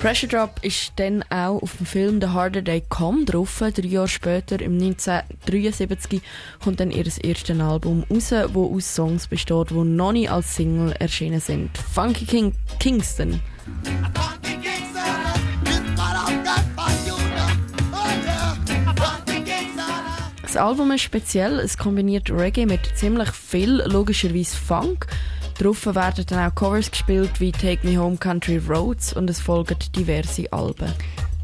Pressure 0.00 0.28
drop, 0.28 0.52
ist 0.62 0.92
dann 0.96 1.22
auch 1.24 1.60
auf 1.60 1.76
dem 1.76 1.84
Film 1.84 2.20
The 2.22 2.28
Harder 2.28 2.64
They 2.64 2.82
Come 2.88 3.26
drauf. 3.26 3.58
Drei 3.58 3.86
Jahre 3.86 4.08
später, 4.08 4.58
im 4.58 4.80
1973, 4.80 6.22
kommt 6.64 6.80
dann 6.80 6.90
ihr 6.90 7.04
erstes 7.04 7.60
Album 7.60 8.04
raus, 8.10 8.32
wo 8.54 8.74
aus 8.74 8.94
Songs 8.94 9.26
besteht, 9.26 9.68
die 9.68 9.74
noch 9.74 10.12
nie 10.12 10.26
als 10.26 10.56
Single 10.56 10.92
erschienen 10.98 11.40
sind. 11.40 11.76
Funky 11.76 12.24
King 12.24 12.54
Kingston. 12.78 13.40
Album 20.60 20.90
ist 20.90 21.02
speziell, 21.02 21.58
es 21.58 21.78
kombiniert 21.78 22.30
Reggae 22.30 22.66
mit 22.66 22.80
ziemlich 22.94 23.30
viel, 23.30 23.82
logischerweise 23.86 24.56
Funk. 24.56 25.06
Darauf 25.58 25.86
werden 25.86 26.26
dann 26.26 26.50
auch 26.50 26.54
Covers 26.54 26.90
gespielt 26.90 27.40
wie 27.40 27.50
Take 27.50 27.86
Me 27.86 27.96
Home 27.96 28.18
Country 28.18 28.58
Roads 28.58 29.14
und 29.14 29.30
es 29.30 29.40
folgen 29.40 29.76
diverse 29.96 30.52
Alben. 30.52 30.92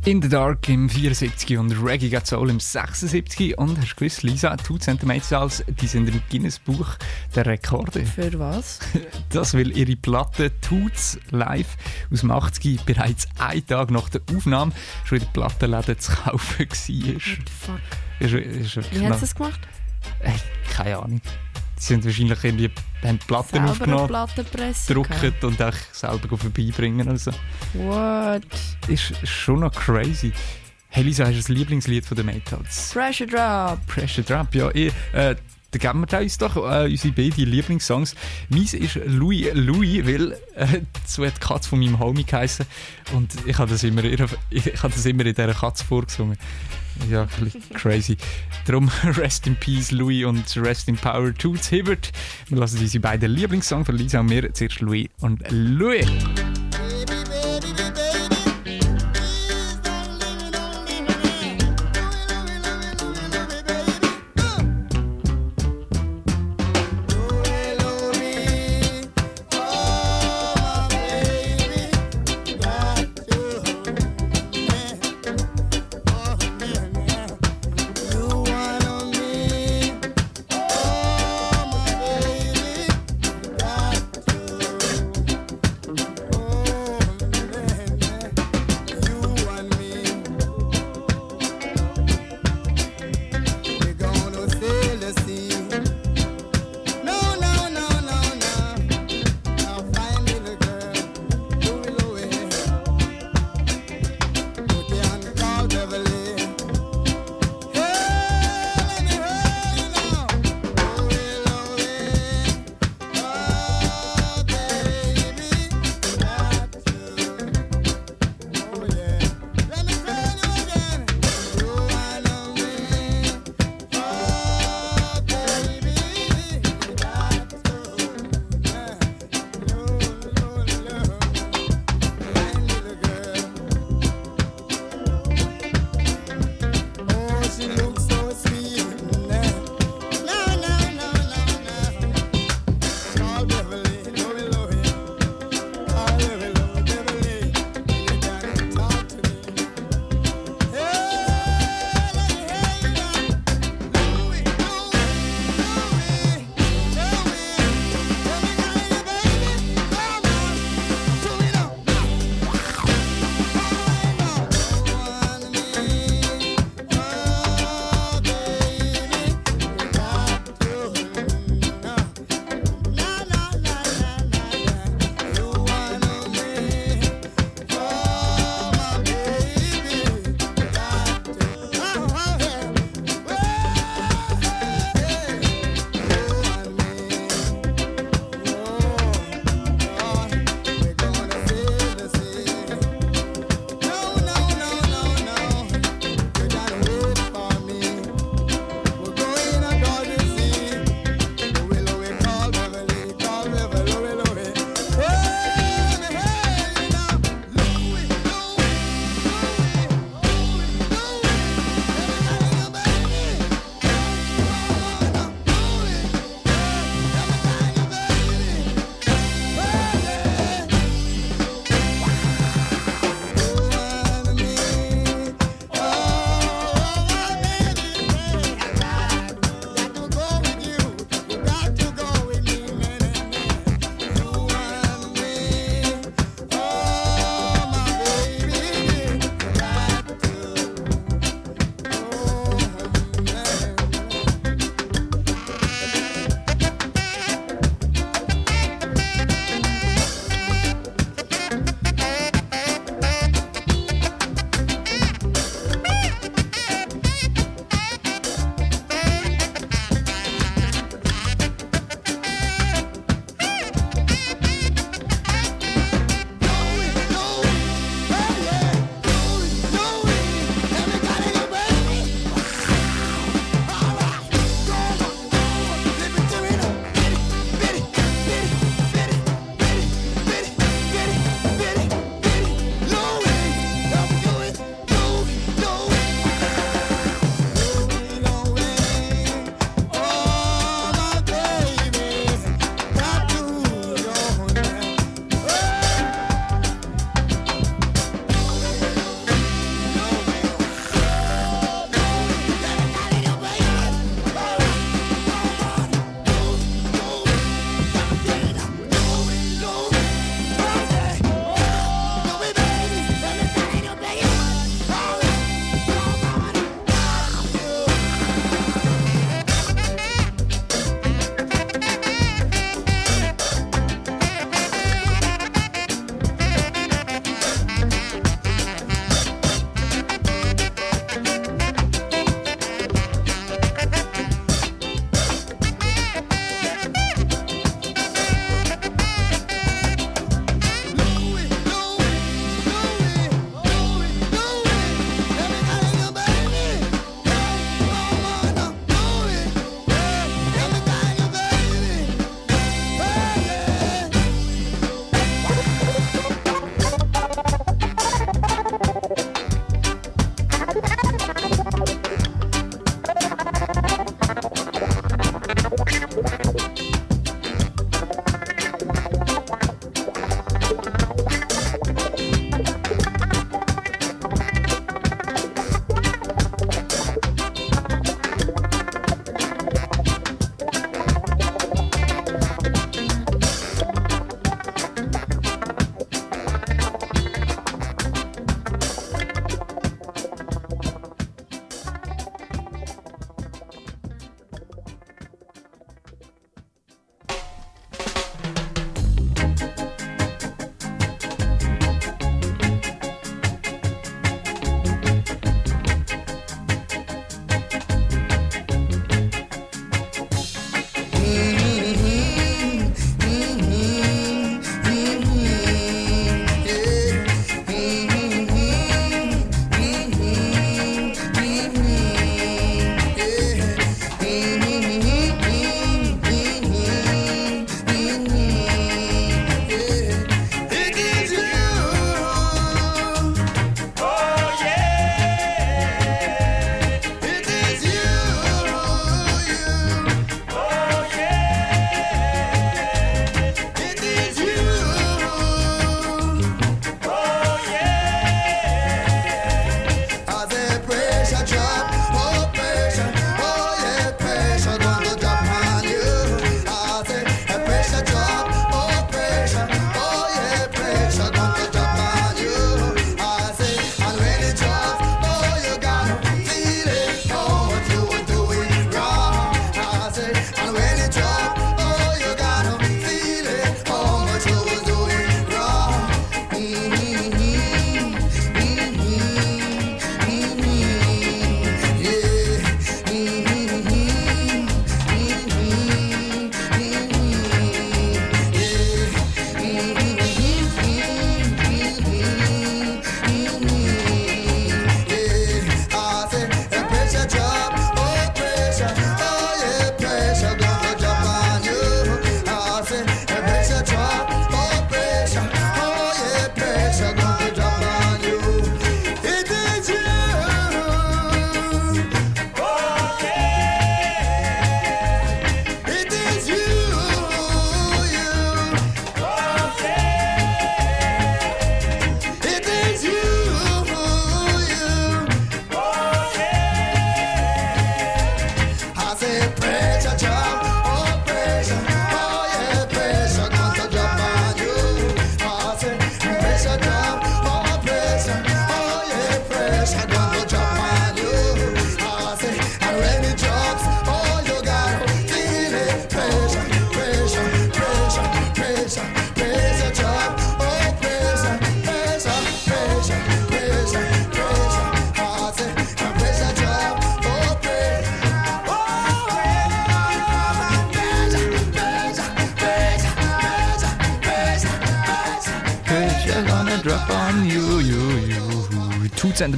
In 0.06 0.22
the 0.22 0.28
Dark 0.28 0.68
im 0.68 0.88
74 0.88 1.58
und 1.58 1.72
Reggae 1.84 2.08
Got 2.10 2.28
Soul 2.28 2.48
im 2.50 2.60
76 2.60 3.58
und 3.58 3.76
hast 3.76 3.90
du 3.90 3.96
gewusst, 3.96 4.22
Lisa, 4.22 4.56
Two 4.56 4.78
Centimeters, 4.78 5.64
die 5.66 5.88
sind 5.88 6.08
im 6.08 6.22
Guinness 6.30 6.60
Buch 6.60 6.90
der 7.34 7.44
Rekorde. 7.46 8.06
Für 8.06 8.38
was? 8.38 8.78
Das, 9.30 9.52
weil 9.54 9.76
ihre 9.76 9.96
Platte 9.96 10.52
Toots 10.60 11.18
live 11.30 11.76
aus 12.12 12.20
dem 12.20 12.30
80 12.30 12.82
bereits 12.82 13.26
einen 13.40 13.66
Tag 13.66 13.90
nach 13.90 14.08
der 14.08 14.20
Aufnahme 14.34 14.70
schon 15.04 15.18
in 15.18 15.24
den 15.24 15.32
Plattenläden 15.32 15.98
zu 15.98 16.12
kaufen 16.12 16.66
war. 16.68 17.20
Fuck. 17.20 17.80
Ist, 18.20 18.32
ist 18.32 18.92
Wie 18.92 18.98
noch- 19.00 19.14
sie 19.16 19.20
das 19.22 19.34
gemacht? 19.34 19.60
Ey, 20.20 20.34
keine 20.72 20.98
Ahnung. 20.98 21.20
Sie 21.78 21.94
sind 21.94 22.04
wahrscheinlich 22.04 22.42
irgendwie 22.42 22.70
haben 23.04 23.18
Platten 23.18 23.56
Selber 23.56 23.70
aufgenommen, 23.70 24.08
Plattenpresse 24.08 24.88
gedruckt 24.88 25.44
und 25.44 25.62
auch 25.62 25.74
selber 25.92 26.36
vorbeibringen. 26.36 27.08
Also. 27.08 27.30
What? 27.74 28.42
Ist 28.88 29.14
schon 29.26 29.60
noch 29.60 29.72
crazy. 29.72 30.32
Hey 30.88 31.04
Lisa, 31.04 31.24
hast 31.24 31.32
du 31.32 31.36
das 31.36 31.48
Lieblingslied 31.48 32.06
von 32.06 32.16
den 32.16 32.26
Maytals? 32.26 32.90
Pressure 32.92 33.26
Drop. 33.26 33.86
Pressure 33.86 34.24
Drop, 34.24 34.54
ja. 34.54 34.70
Ich, 34.72 34.92
äh, 35.12 35.36
dann 35.72 35.80
geben 35.80 36.00
wir 36.00 36.06
da 36.06 36.18
uns 36.20 36.38
doch 36.38 36.56
äh, 36.56 36.88
unsere 36.88 37.12
beiden 37.12 37.44
Lieblingssongs. 37.44 38.14
Meins 38.48 38.72
ist 38.72 38.98
Louis 39.04 39.48
Louis, 39.52 40.06
weil 40.06 40.32
äh, 40.54 40.80
so 41.04 41.26
hat 41.26 41.36
die 41.36 41.40
Katze 41.40 41.68
von 41.68 41.80
meinem 41.80 41.98
Homie 41.98 42.24
geheißen. 42.24 42.64
Und 43.12 43.34
ich 43.46 43.58
habe 43.58 43.70
das 43.70 43.82
immer, 43.82 44.04
ich, 44.04 44.20
ich 44.50 44.82
habe 44.82 44.94
das 44.94 45.04
immer 45.04 45.26
in 45.26 45.34
dieser 45.34 45.52
Katze 45.52 45.84
vorgesungen. 45.84 46.38
Ja, 47.10 47.26
bisschen 47.38 47.62
crazy. 47.74 48.16
Darum 48.66 48.90
Rest 49.04 49.46
in 49.46 49.56
Peace 49.56 49.90
Louis 49.90 50.24
und 50.24 50.56
Rest 50.56 50.88
in 50.88 50.96
Power 50.96 51.32
Toots 51.34 51.68
Hibbert. 51.68 52.12
Wir 52.48 52.58
lassen 52.58 52.78
unsere 52.80 53.00
beiden 53.00 53.30
Lieblingssongs 53.30 53.86
von 53.86 53.96
Lisa 53.96 54.20
und 54.20 54.26
mir. 54.26 54.52
Zuerst 54.52 54.80
Louis 54.80 55.08
und 55.20 55.42
Louis. 55.50 56.06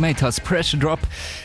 Maytals, 0.09 0.41
Pressure 0.41 0.81
Drop. 0.81 1.01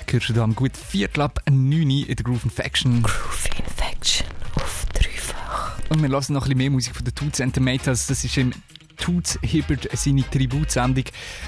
Hörst 0.10 0.30
du 0.30 0.42
am 0.42 0.56
gut 0.56 0.78
Viertel 0.78 1.24
ab 1.24 1.38
9 1.52 2.06
in 2.06 2.06
der 2.08 2.24
Groove 2.24 2.46
Infection. 2.46 3.04
Groove 3.04 3.50
Infection 3.60 4.26
auf 4.56 4.86
dreifach. 4.94 5.82
Und 5.90 6.02
wir 6.02 6.08
lassen 6.08 6.32
noch 6.32 6.44
ein 6.44 6.46
bisschen 6.46 6.58
mehr 6.60 6.70
Musik 6.70 6.96
von 6.96 7.04
den 7.04 7.14
Toots 7.14 7.42
and 7.42 7.54
the 7.54 7.60
Maytals. 7.60 8.08
Das 8.08 8.24
ist 8.24 8.38
im 8.38 8.54
Toots 8.96 9.38
Hibbert 9.42 9.90
seine 9.92 10.24
Tributsendung. 10.30 11.04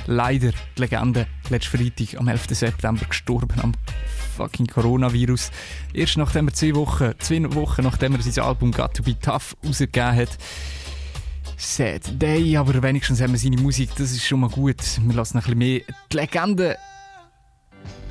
Leider 0.08 0.52
die 0.52 0.82
Legende 0.82 1.26
letzten 1.48 1.78
Freitag 1.78 2.20
am 2.20 2.28
11. 2.28 2.48
September 2.50 3.06
gestorben 3.06 3.62
am 3.62 3.72
fucking 4.36 4.68
Coronavirus. 4.68 5.52
Erst 5.94 6.18
nachdem 6.18 6.50
er 6.50 6.54
zwei 6.54 6.76
Wochen, 6.76 7.14
zwei 7.20 7.42
Wochen 7.54 7.84
nachdem 7.84 8.16
er 8.16 8.22
sein 8.24 8.44
Album 8.44 8.74
Got 8.74 8.96
to 8.96 9.04
Be 9.04 9.18
Tough 9.18 9.56
rausgegeben 9.66 10.18
hat. 10.18 10.38
Sad 11.56 12.22
Day, 12.22 12.58
aber 12.58 12.84
wenigstens 12.84 13.22
haben 13.22 13.32
wir 13.32 13.40
seine 13.40 13.56
Musik, 13.56 13.92
das 13.98 14.12
ist 14.12 14.26
schon 14.26 14.42
mal 14.42 14.50
gut. 14.50 15.00
Wir 15.00 15.16
lassen 15.16 15.38
ein 15.38 15.44
bisschen 15.44 15.58
mehr 15.58 15.82
die 16.12 16.18
Legende 16.18 16.76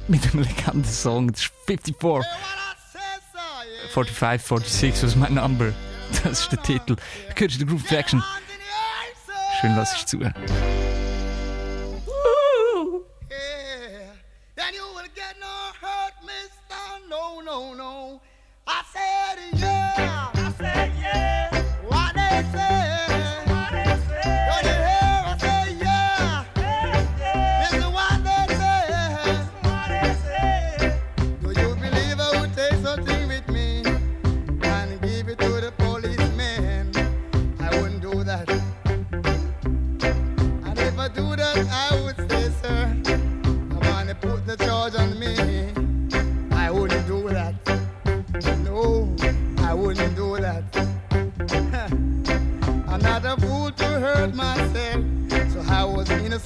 mit 0.09 0.24
einem 0.32 0.43
Legenden-Song. 0.44 1.32
Das 1.32 1.40
ist 1.40 1.52
54. 1.66 1.97
45, 3.93 4.48
46 4.48 5.02
was 5.05 5.16
mein 5.16 5.35
Number. 5.35 5.72
Das 6.22 6.40
ist 6.40 6.52
der 6.52 6.62
Titel. 6.62 6.97
Hörst 7.36 7.55
du 7.55 7.59
den 7.60 7.68
Groove 7.68 7.86
Faction? 7.86 8.22
Schön, 9.60 9.74
lass 9.76 9.94
ich 9.97 10.06
zu. 10.06 10.20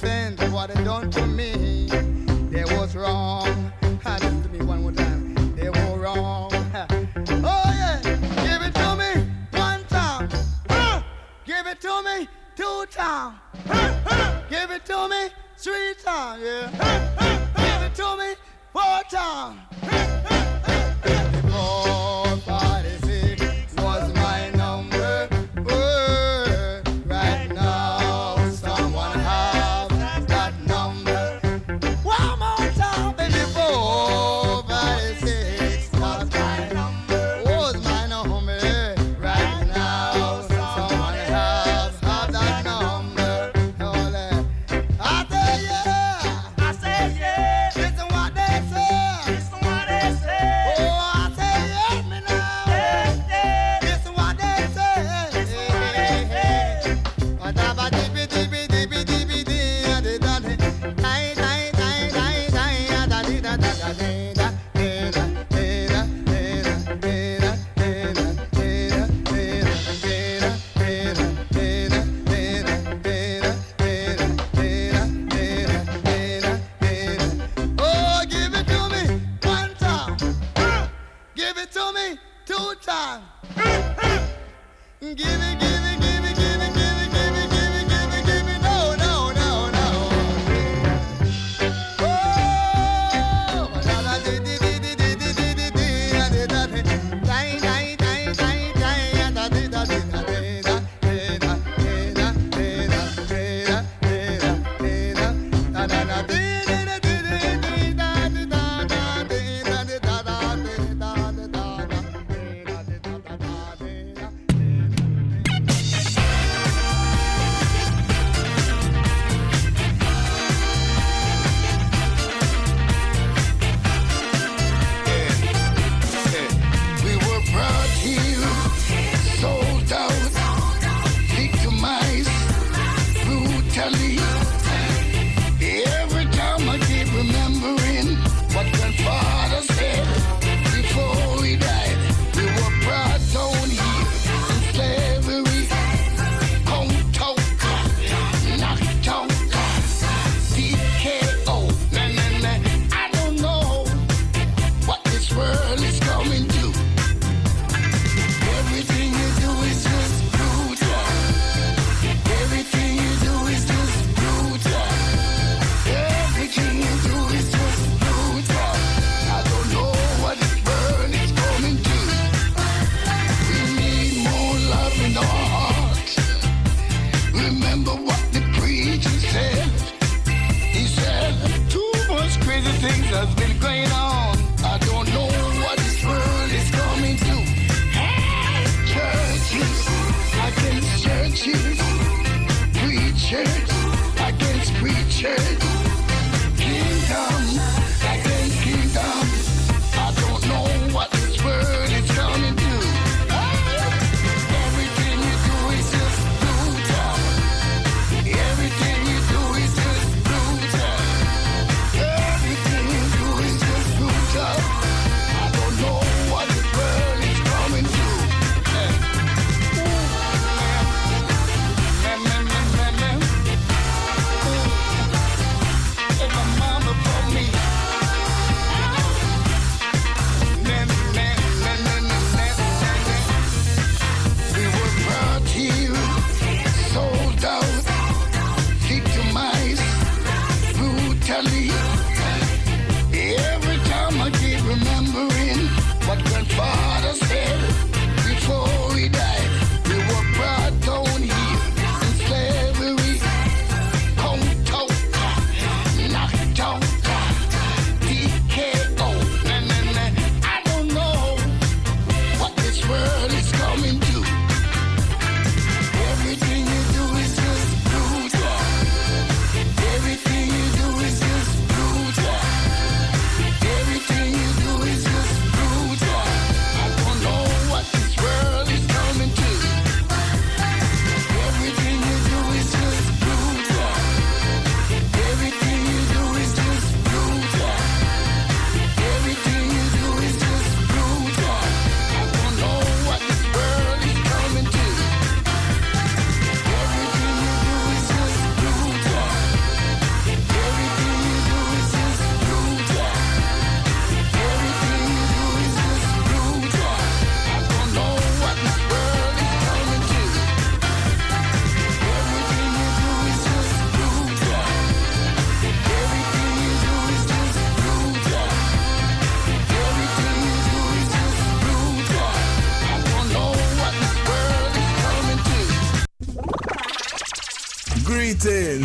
Innocent 0.03 0.53
what 0.53 0.73
they 0.73 0.83
done 0.83 1.09
to 1.11 1.25
me. 1.27 1.38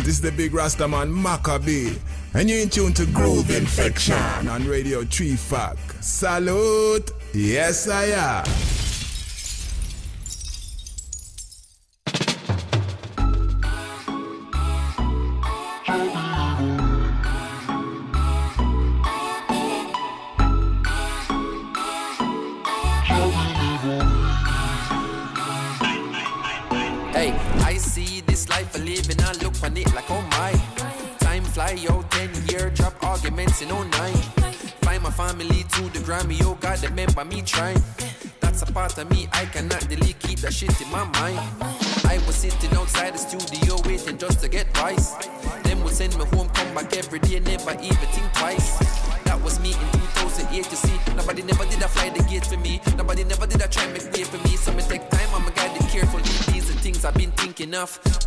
This 0.05 0.15
is 0.15 0.21
the 0.21 0.31
big 0.31 0.51
Rastaman 0.51 1.11
Maccabee, 1.11 1.97
and 2.35 2.47
you're 2.47 2.59
in 2.59 2.69
tune 2.69 2.93
to 2.93 3.07
Groove 3.07 3.49
Infection 3.49 4.47
on 4.47 4.67
Radio 4.67 5.03
Tree 5.03 5.35
Fuck. 5.35 5.79
Salute! 5.99 7.11
Yes, 7.33 7.87
I 7.89 8.05
am. 8.05 8.64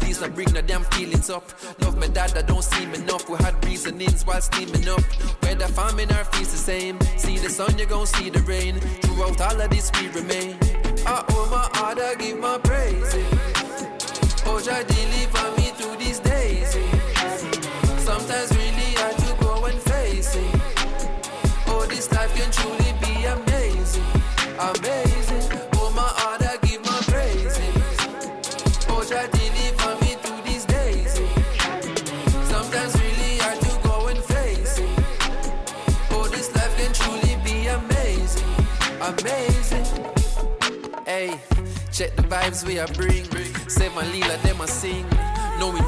Please 0.01 0.21
not 0.21 0.35
bring 0.35 0.53
no 0.53 0.61
damn 0.63 0.85
feelings 0.85 1.31
up. 1.31 1.45
Love 1.81 1.99
my 1.99 2.09
dad, 2.09 2.37
I 2.37 2.43
don't 2.43 2.65
seem 2.65 2.93
enough. 2.95 3.29
We 3.29 3.37
had 3.39 3.63
reasonings 3.65 4.25
while 4.25 4.41
steaming 4.41 4.89
up. 4.89 5.03
Where 5.43 5.55
Whether 5.55 5.69
farming 5.73 6.11
or 6.13 6.25
feast 6.25 6.53
the 6.53 6.57
same. 6.57 7.01
See 7.17 7.39
the 7.39 7.51
sun, 7.51 7.79
you 7.79 7.87
gon' 7.87 8.07
see 8.07 8.31
the 8.31 8.41
rain. 8.41 8.81
Throughout 9.03 9.41
all 9.41 9.61
of 9.61 9.71
this, 9.71 9.91
we 10.01 10.09
remain. 10.09 10.57
I 11.07 11.25
owe 11.31 11.49
my 11.51 11.69
heart, 11.79 11.99
I 11.99 12.15
give 12.15 12.39
my 12.39 12.59
praise. 12.59 13.15
Oh, 14.47 14.61
Jah 14.65 14.83
deliver 14.85 15.51
me 15.57 15.69
through 15.77 15.97
these 15.97 16.21
days. 16.21 16.73
Sometimes 17.99 18.51
really 18.57 18.95
hard 18.97 19.17
to 19.19 19.45
go 19.45 19.65
and 19.67 19.79
face 19.83 20.35
it. 20.37 20.55
Oh, 21.67 21.87
this 21.89 22.11
life 22.13 22.35
can 22.35 22.51
truly 22.51 22.93
be 23.03 23.25
amazing, 23.27 24.05
amazing. 24.59 25.08
Vibes 42.29 42.67
we 42.67 42.79
are 42.79 42.87
bring. 42.89 43.25
My 43.95 44.05
Lila, 44.13 44.37
them 44.39 44.61
I 44.61 44.67
sing. 44.67 45.07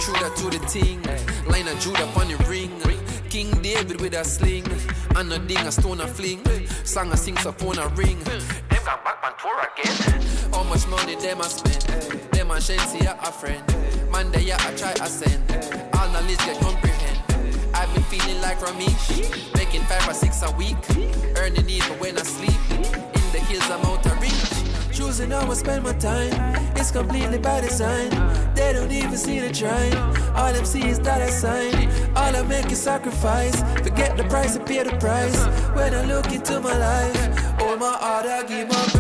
True 0.01 0.15
that 0.15 0.35
to 0.37 0.49
the 0.49 0.59
thing. 0.67 1.03
Line 1.47 1.69
of 1.69 1.79
Judah 1.81 2.05
upon 2.05 2.29
the 2.29 2.37
ring. 2.49 2.73
King 3.29 3.51
David 3.62 4.01
with 4.01 4.15
a 4.15 4.25
sling. 4.25 4.65
And 5.17 5.33
a 5.33 5.39
ding, 5.39 5.59
a 5.59 5.71
stone, 5.71 6.01
a 6.01 6.07
fling. 6.09 6.41
Song 6.85 7.12
I 7.12 7.17
sing 7.17 7.37
phone 7.37 7.79
a 7.79 7.89
ring. 7.89 8.19
Them 8.25 8.83
got 8.85 9.05
back 9.05 9.23
on 9.23 9.37
tour 9.39 9.61
again. 9.61 10.23
How 10.53 10.65
much 10.65 10.87
money 10.89 11.17
them 11.17 11.43
I 11.43 11.49
spend? 11.49 11.83
Them 12.33 12.51
I 12.51 12.59
shame 12.59 12.81
see 12.81 13.05
a 13.07 13.15
friend. 13.31 13.62
Man, 14.11 14.33
they 14.33 14.51
I 14.53 14.57
try 14.77 14.95
I 15.01 15.09
send. 15.09 15.43
All 15.95 16.09
knowledge 16.09 16.39
get 16.39 16.59
comprehend. 16.61 17.19
I've 17.75 17.93
been 17.93 18.03
feeling 18.05 18.41
like 18.41 18.59
Ramesh. 18.61 19.55
Making 19.55 19.83
five 19.83 20.09
or 20.09 20.15
six 20.15 20.43
a 20.43 20.51
week. 20.57 20.77
Earning 21.37 21.69
even 21.69 21.99
when 21.99 22.17
I 22.17 22.23
sleep. 22.23 22.61
In 22.73 23.27
the 23.33 23.41
hills 23.47 23.71
I'm 23.71 23.85
out. 23.85 24.20
Choosing 25.01 25.31
how 25.31 25.51
I 25.51 25.55
spend 25.55 25.82
my 25.82 25.94
time. 25.94 26.31
It's 26.77 26.90
completely 26.90 27.39
by 27.39 27.62
design. 27.62 28.10
They 28.55 28.74
don't 28.74 28.93
even 28.93 29.16
see 29.16 29.40
the 29.40 29.51
trying. 29.51 29.97
All 30.36 30.52
them 30.52 30.66
see 30.66 30.86
is 30.86 31.01
that 31.01 31.22
I 31.22 31.31
sign. 31.31 31.89
All 32.14 32.36
I 32.36 32.43
make 32.43 32.70
is 32.70 32.82
sacrifice. 32.82 33.62
Forget 33.82 34.18
the 34.18 34.24
price 34.24 34.56
and 34.56 34.66
pay 34.66 34.82
the 34.82 34.94
price. 34.98 35.43
When 35.74 35.94
I 35.94 36.05
look 36.05 36.31
into 36.31 36.60
my 36.60 36.77
life, 36.77 37.60
oh 37.60 37.78
my 37.78 37.93
heart, 37.93 38.27
I 38.27 38.44
give 38.44 38.68
my 38.68 38.99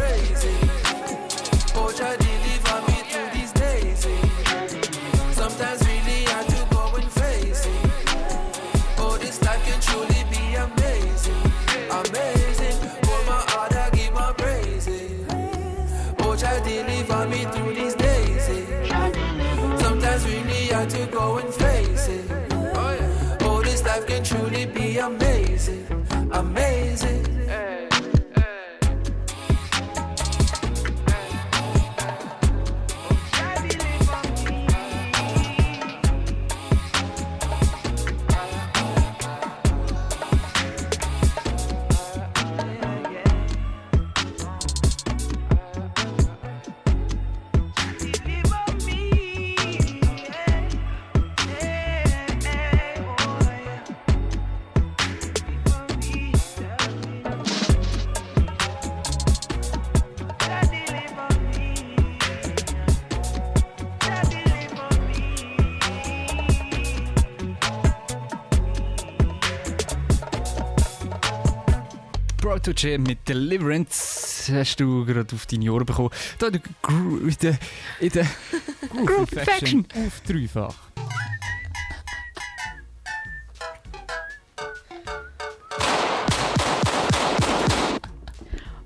Jam 72.76 73.02
mit 73.02 73.28
Deliverance 73.28 74.50
hast 74.52 74.80
du 74.80 75.04
gerade 75.04 75.34
auf 75.34 75.46
deine 75.46 75.72
Ohren 75.72 75.86
bekommen. 75.86 76.10
Da 76.38 76.48
in 76.48 77.36
der, 77.40 77.58
in 78.00 78.08
der, 78.10 78.26
Groove 79.06 79.32
Infection 79.32 79.86
auf 79.94 80.20
dreifach. 80.26 80.74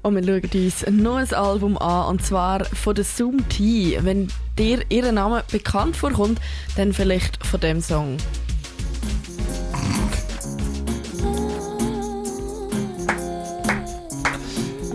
Und 0.03 0.17
wir 0.17 0.23
schauen 0.23 0.65
uns 0.65 0.87
noch 0.91 1.17
ein 1.17 1.33
Album 1.33 1.79
an, 1.79 2.09
und 2.09 2.25
zwar 2.25 2.65
von 2.67 2.95
der 2.95 3.05
Zoom 3.05 3.49
T. 3.49 3.99
Wenn 4.03 4.29
dir 4.59 4.85
ihr 4.91 5.11
Name 5.11 5.43
bekannt 5.51 5.97
vorkommt, 5.97 6.41
dann 6.77 6.93
vielleicht 6.93 7.45
von 7.45 7.61
dem 7.61 7.81
Song. 7.81 8.19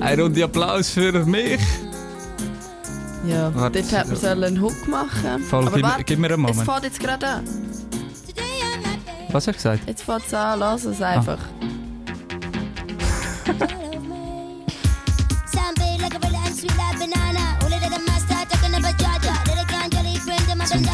Ein 0.01 0.19
Runde 0.19 0.43
Applaus 0.43 0.89
für 0.89 1.11
mich. 1.25 1.59
Ja, 3.27 3.53
Warte, 3.53 3.81
dort 3.81 3.91
hätte 3.91 4.07
man 4.07 4.15
sollen 4.17 4.43
einen 4.45 4.61
Hook 4.61 4.87
machen 4.87 5.43
Voll, 5.43 5.67
Aber 5.67 5.75
gib 5.75 5.83
warte, 5.85 6.03
gib 6.05 6.19
mir 6.19 6.27
einen 6.33 6.45
Es 6.45 6.51
Moment. 6.51 6.69
fährt 6.71 6.83
jetzt 6.83 6.99
gerade 6.99 7.27
an. 7.27 7.43
Was 9.31 9.35
hast 9.35 9.47
du 9.47 9.51
gesagt? 9.53 9.81
Jetzt 9.87 10.03
fährt 10.03 10.23
es 10.25 10.33
an, 10.33 10.59
lass 10.59 10.85
es 10.85 11.01
einfach. 11.01 11.37
Sample 15.45 15.97
like 16.01 16.15
a 16.15 16.19
really 16.19 16.37
and 16.45 16.55
sweet 16.55 16.75
like 16.77 16.97
banana. 16.97 17.57
Only 17.63 17.77
they 17.79 17.89
can 17.89 18.05
master 18.05 18.35
talking 18.49 18.73
about 18.73 18.97
Jaja. 18.97 19.43
They 19.43 19.65
can't 19.65 19.93
jelly 19.93 20.15
friend 20.15 20.47
them 20.47 20.61
up 20.61 20.71
and 20.71 20.85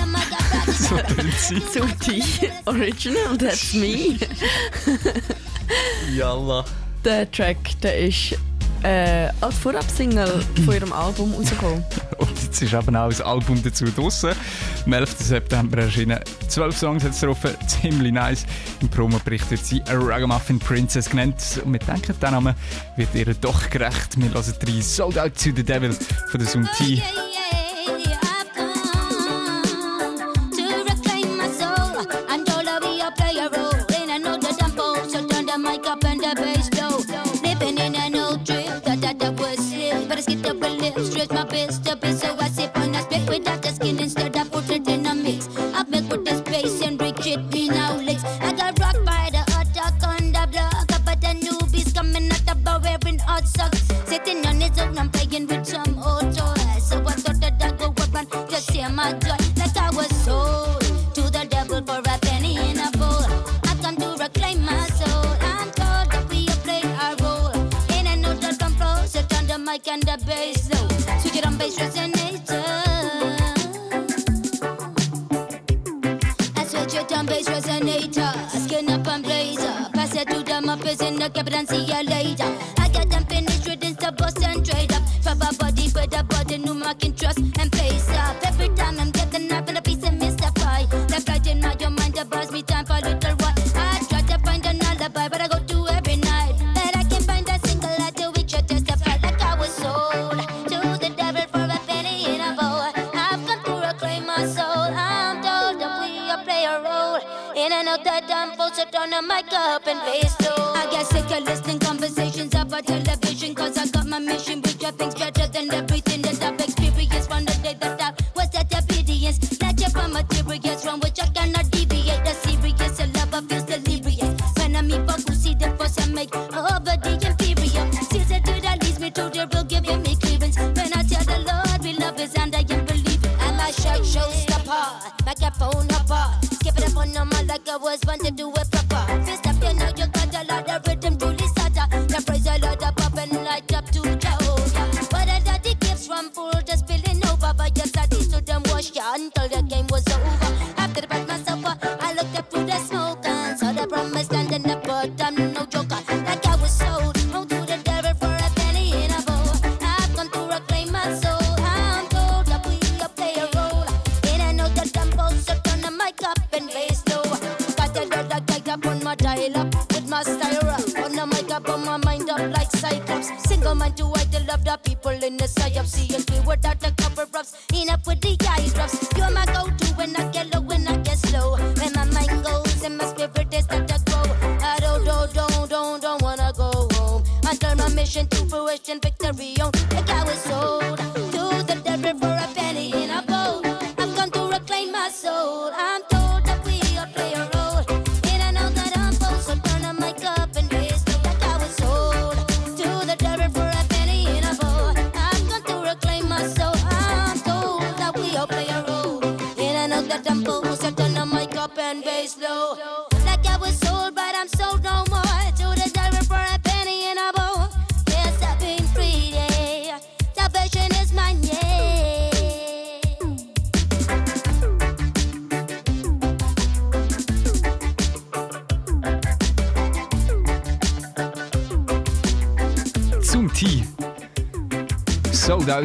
Zum 0.00 0.10
mug 0.12 0.30
So 0.72 0.96
tönt 0.96 1.34
sie. 1.38 1.62
Zoom 1.72 1.98
T 2.00 2.22
Original, 2.66 3.36
that's 3.36 3.74
me. 3.74 4.18
Yalla. 6.16 6.64
Der 7.06 7.30
Track, 7.30 7.80
der 7.84 7.98
ist 8.00 8.36
äh, 8.82 9.28
als 9.40 9.56
Vorab-Single 9.58 10.42
von 10.64 10.74
ihrem 10.74 10.92
Album 10.92 11.32
rausgekommen. 11.34 11.84
Und 12.18 12.42
jetzt 12.42 12.60
ist 12.60 12.74
eben 12.74 12.96
auch 12.96 13.08
das 13.08 13.20
Album 13.20 13.62
dazu 13.62 13.84
draussen. 13.84 14.32
Am 14.84 14.92
11. 14.92 15.16
September 15.18 15.78
erschienen. 15.82 16.18
Zwölf 16.48 16.76
Songs 16.76 17.04
hat 17.04 17.12
es 17.12 17.20
drauf, 17.20 17.38
ziemlich 17.68 18.12
nice. 18.12 18.44
Im 18.80 18.88
Promo-Bericht 18.88 19.48
wird 19.52 19.64
sie 19.64 19.84
Ragamuffin 19.86 20.58
Princess 20.58 21.08
genannt. 21.08 21.36
Und 21.64 21.74
wir 21.74 21.78
denken, 21.78 22.12
der 22.20 22.30
Name 22.32 22.56
wird 22.96 23.14
ihr 23.14 23.32
doch 23.34 23.70
gerecht. 23.70 24.20
Wir 24.20 24.34
hören 24.34 24.54
drei 24.58 24.80
Sold 24.80 25.16
Out 25.16 25.34
to 25.34 25.50
the 25.54 25.62
Devil 25.62 25.92
von 25.92 26.40
der 26.40 26.48
Zoom 26.48 26.68
T. 26.76 27.00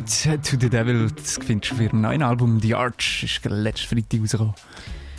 Out 0.02 0.26
äh, 0.26 0.38
to 0.40 0.58
the 0.60 0.70
Devil, 0.70 1.12
das 1.16 1.38
findest 1.38 1.74
du 1.74 1.76
für 1.76 1.90
ein 1.92 2.02
neues 2.02 2.22
Album. 2.22 2.60
The 2.60 2.74
Arch 2.74 3.24
ist 3.24 3.46
letzte 3.46 3.88
Freitag 3.88 4.22
rausgekommen. 4.22 4.56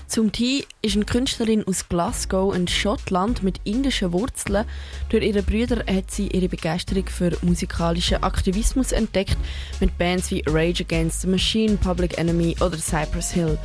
Zum 0.08 0.32
Tee 0.32 0.66
ist 0.82 0.96
eine 0.96 1.04
Künstlerin 1.04 1.64
aus 1.66 1.88
Glasgow 1.88 2.54
in 2.54 2.66
Schottland 2.66 3.44
mit 3.44 3.60
indischen 3.64 4.12
Wurzeln. 4.12 4.66
Durch 5.08 5.24
ihre 5.24 5.42
Brüder 5.42 5.84
hat 5.86 6.10
sie 6.10 6.28
ihre 6.28 6.48
Begeisterung 6.48 7.06
für 7.06 7.30
musikalischen 7.42 8.22
Aktivismus 8.24 8.90
entdeckt, 8.92 9.38
mit 9.80 9.96
Bands 9.98 10.30
wie 10.32 10.42
Rage 10.48 10.82
Against 10.82 11.22
the 11.22 11.28
Machine, 11.28 11.76
Public 11.76 12.18
Enemy 12.18 12.56
oder 12.60 12.76
Cypress 12.76 13.30
Hill. 13.30 13.58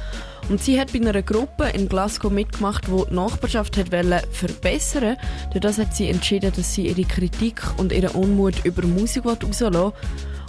Und 0.49 0.61
sie 0.61 0.79
hat 0.79 0.93
bei 0.93 0.99
einer 0.99 1.21
Gruppe 1.23 1.69
in 1.73 1.89
Glasgow 1.89 2.31
mitgemacht, 2.31 2.91
wo 2.91 3.05
die, 3.05 3.09
die 3.09 3.15
Nachbarschaft 3.15 3.75
hat 3.75 3.89
verbessern 4.31 5.17
Durch 5.51 5.61
das 5.61 5.79
hat 5.79 5.95
sie 5.95 6.09
entschieden, 6.09 6.53
dass 6.55 6.75
sie 6.75 6.87
ihre 6.87 7.03
Kritik 7.03 7.61
und 7.77 7.91
ihren 7.91 8.11
Unmut 8.11 8.63
über 8.63 8.85
Musik 8.85 9.25
rauslassen 9.25 9.73
will 9.73 9.93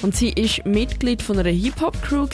und 0.03 0.15
sie 0.15 0.29
ist 0.29 0.65
Mitglied 0.65 1.23
von 1.23 1.39
einer 1.39 1.51
Hip-Hop-Crew, 1.51 2.29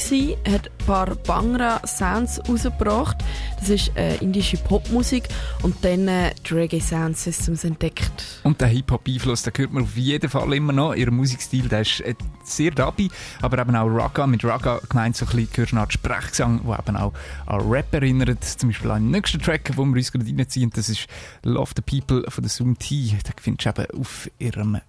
hat 0.47 0.69
ein 0.69 0.87
paar 0.87 1.15
Bangra-Sounds 1.15 2.43
rausgebracht. 2.47 3.17
Das 3.59 3.71
ist 3.71 3.97
äh, 3.97 4.17
indische 4.17 4.59
Popmusik. 4.59 5.29
Und 5.63 5.83
dann 5.83 6.07
äh, 6.07 6.35
die 6.47 6.55
Reggae-Sound 6.55 7.17
Systems 7.17 7.65
entdeckt. 7.65 8.41
Und 8.43 8.61
der 8.61 8.69
Hip-Hop-Einfluss, 8.69 9.45
den 9.45 9.55
hört 9.57 9.73
man 9.73 9.85
auf 9.85 9.97
jeden 9.97 10.29
Fall 10.29 10.53
immer 10.53 10.75
noch. 10.75 10.95
Ihr 10.95 11.11
Musikstil, 11.11 11.69
der 11.69 11.81
ist 11.81 12.01
äh, 12.01 12.15
sehr 12.45 12.71
dabei. 12.71 13.09
Aber 13.41 13.59
eben 13.59 13.75
auch 13.75 13.89
Raga. 13.89 14.27
Mit 14.27 14.45
Raga 14.45 14.81
gemeint 14.87 15.17
so 15.17 15.25
ein 15.25 15.31
bisschen 15.31 15.49
gehört 15.53 15.75
Art 15.75 15.93
Sprechgesang, 15.93 16.61
der 16.67 16.79
eben 16.79 16.97
auch 16.99 17.15
an 17.47 17.61
Rap 17.63 17.95
erinnert. 17.95 18.45
Zum 18.45 18.69
Beispiel 18.69 18.91
an 18.91 19.05
den 19.05 19.11
nächsten 19.13 19.41
Track, 19.41 19.65
den 19.65 19.77
wir 19.77 19.85
uns 19.85 20.13
gerade 20.13 20.27
reinziehen. 20.27 20.71
Das 20.75 20.91
ist 20.91 21.07
Love 21.43 21.73
the 21.77 21.83
People 21.83 22.31
von 22.31 22.43
der 22.43 22.51
Zoom 22.51 22.79
T. 22.79 23.17
Den 23.27 23.33
findest 23.41 23.79
du 23.79 23.83
eben 23.83 24.01
auf 24.01 24.31
ihrem 24.39 24.81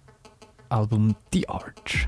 Album 0.69 1.15
The 1.31 1.47
Arch. 1.47 2.07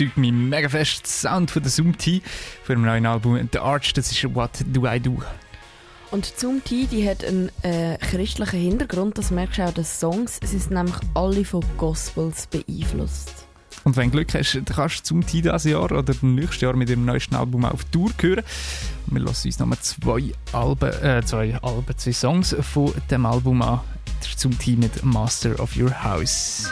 überzeugt 0.00 0.16
mich 0.16 0.32
mega 0.32 0.68
fest 0.68 1.02
der 1.02 1.30
Sound 1.30 1.50
von 1.50 1.62
der 1.62 1.70
Zoom 1.70 1.96
T 1.96 2.22
von 2.64 2.76
dem 2.76 2.84
neuen 2.84 3.06
Album 3.06 3.48
The 3.52 3.58
Arch. 3.58 3.92
Das 3.92 4.10
ist 4.10 4.34
What 4.34 4.50
Do 4.66 4.86
I 4.86 4.98
Do. 4.98 5.22
Und 6.10 6.32
Zoom 6.36 6.64
T, 6.64 6.86
die 6.86 7.08
hat 7.08 7.24
einen 7.24 7.50
äh, 7.62 7.96
christlichen 7.98 8.58
Hintergrund. 8.58 9.18
Das 9.18 9.30
merkst 9.30 9.58
du 9.58 9.62
auch 9.64 9.72
den 9.72 9.84
Songs. 9.84 10.38
Es 10.42 10.50
sind 10.50 10.70
nämlich 10.70 10.96
alle 11.14 11.44
von 11.44 11.62
Gospels 11.76 12.46
beeinflusst. 12.46 13.46
Und 13.84 13.96
wenn 13.96 14.10
du 14.10 14.16
Glück 14.16 14.34
hast, 14.34 14.54
dann 14.54 14.64
kannst 14.64 15.00
du 15.00 15.04
zum 15.04 15.26
Teil 15.26 15.42
dieses 15.42 15.64
Jahr 15.64 15.90
oder 15.90 16.14
nächstes 16.22 16.60
Jahr 16.60 16.74
mit 16.74 16.88
dem 16.88 17.04
neuesten 17.04 17.34
Album 17.34 17.64
auf 17.64 17.84
Tour 17.84 18.10
hören. 18.20 18.44
Und 19.06 19.14
wir 19.14 19.20
lassen 19.20 19.48
uns 19.48 19.58
nochmal 19.58 19.78
zwei 19.80 20.32
Alben, 20.52 20.92
äh, 21.02 21.22
zwei 21.24 21.56
Alben, 21.62 21.96
zwei 21.96 22.12
Songs 22.12 22.56
von 22.60 22.92
dem 23.10 23.26
Album 23.26 23.62
an. 23.62 23.80
Das 24.18 24.28
ist 24.28 24.40
zum 24.40 24.58
Teil 24.58 24.76
mit 24.76 25.04
Master 25.04 25.58
of 25.60 25.76
Your 25.76 26.02
House. 26.02 26.70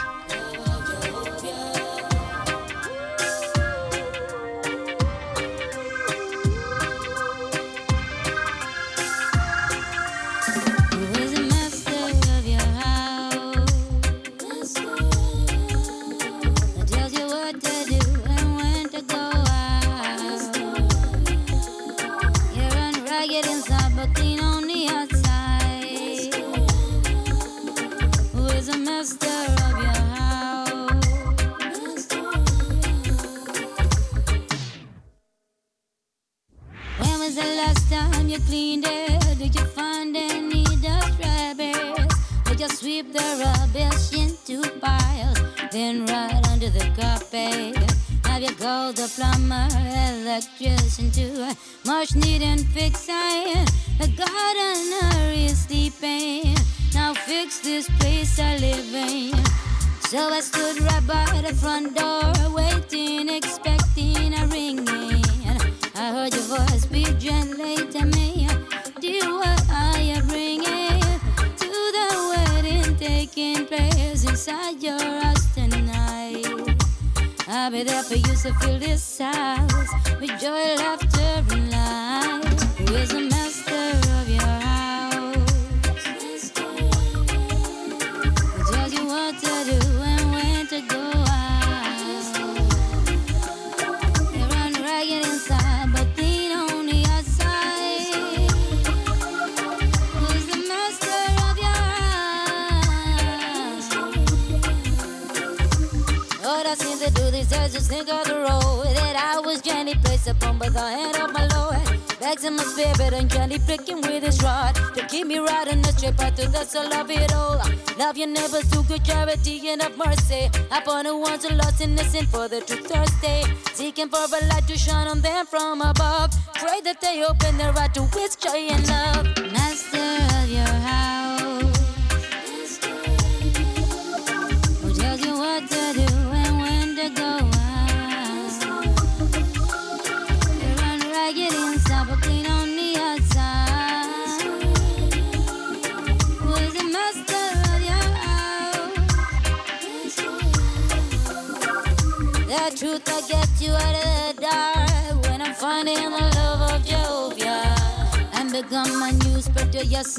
shine 124.79 125.07
on 125.07 125.19
them 125.21 125.45
from 125.45 125.81
above. 125.81 126.31
Pray 126.55 126.79
that 126.81 127.01
they 127.01 127.23
open 127.25 127.57
their 127.57 127.77
eyes 127.77 127.88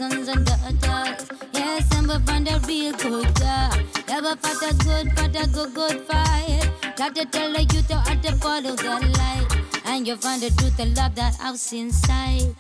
sons 0.01 0.29
and 0.29 0.47
daughters. 0.47 1.29
Yes, 1.53 1.85
and 1.95 2.09
we 2.09 2.19
find 2.21 2.49
a 2.49 2.59
real 2.61 2.93
good 2.93 3.35
girl. 3.35 3.73
Never 4.09 4.35
fought 4.37 4.63
a 4.71 4.73
good 4.85 5.13
fight, 5.15 5.37
a 5.37 5.47
good, 5.47 5.75
good 5.75 6.01
fight. 6.09 6.71
Got 6.97 7.15
to 7.17 7.27
tell 7.27 7.53
the 7.53 7.63
youth 7.73 7.91
how 7.91 8.15
to 8.15 8.33
follow 8.37 8.75
the 8.77 8.95
light. 9.19 9.49
And 9.85 10.07
you 10.07 10.17
find 10.17 10.41
the 10.41 10.51
truth 10.57 10.79
and 10.81 10.97
love 10.97 11.15
that 11.17 11.37
house 11.37 11.73
inside. 11.75 12.57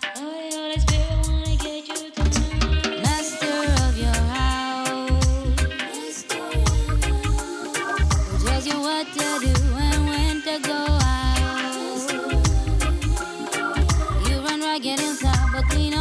Getting 14.82 15.14
top, 15.18 15.52
but 15.52 15.68
clean 15.68 15.92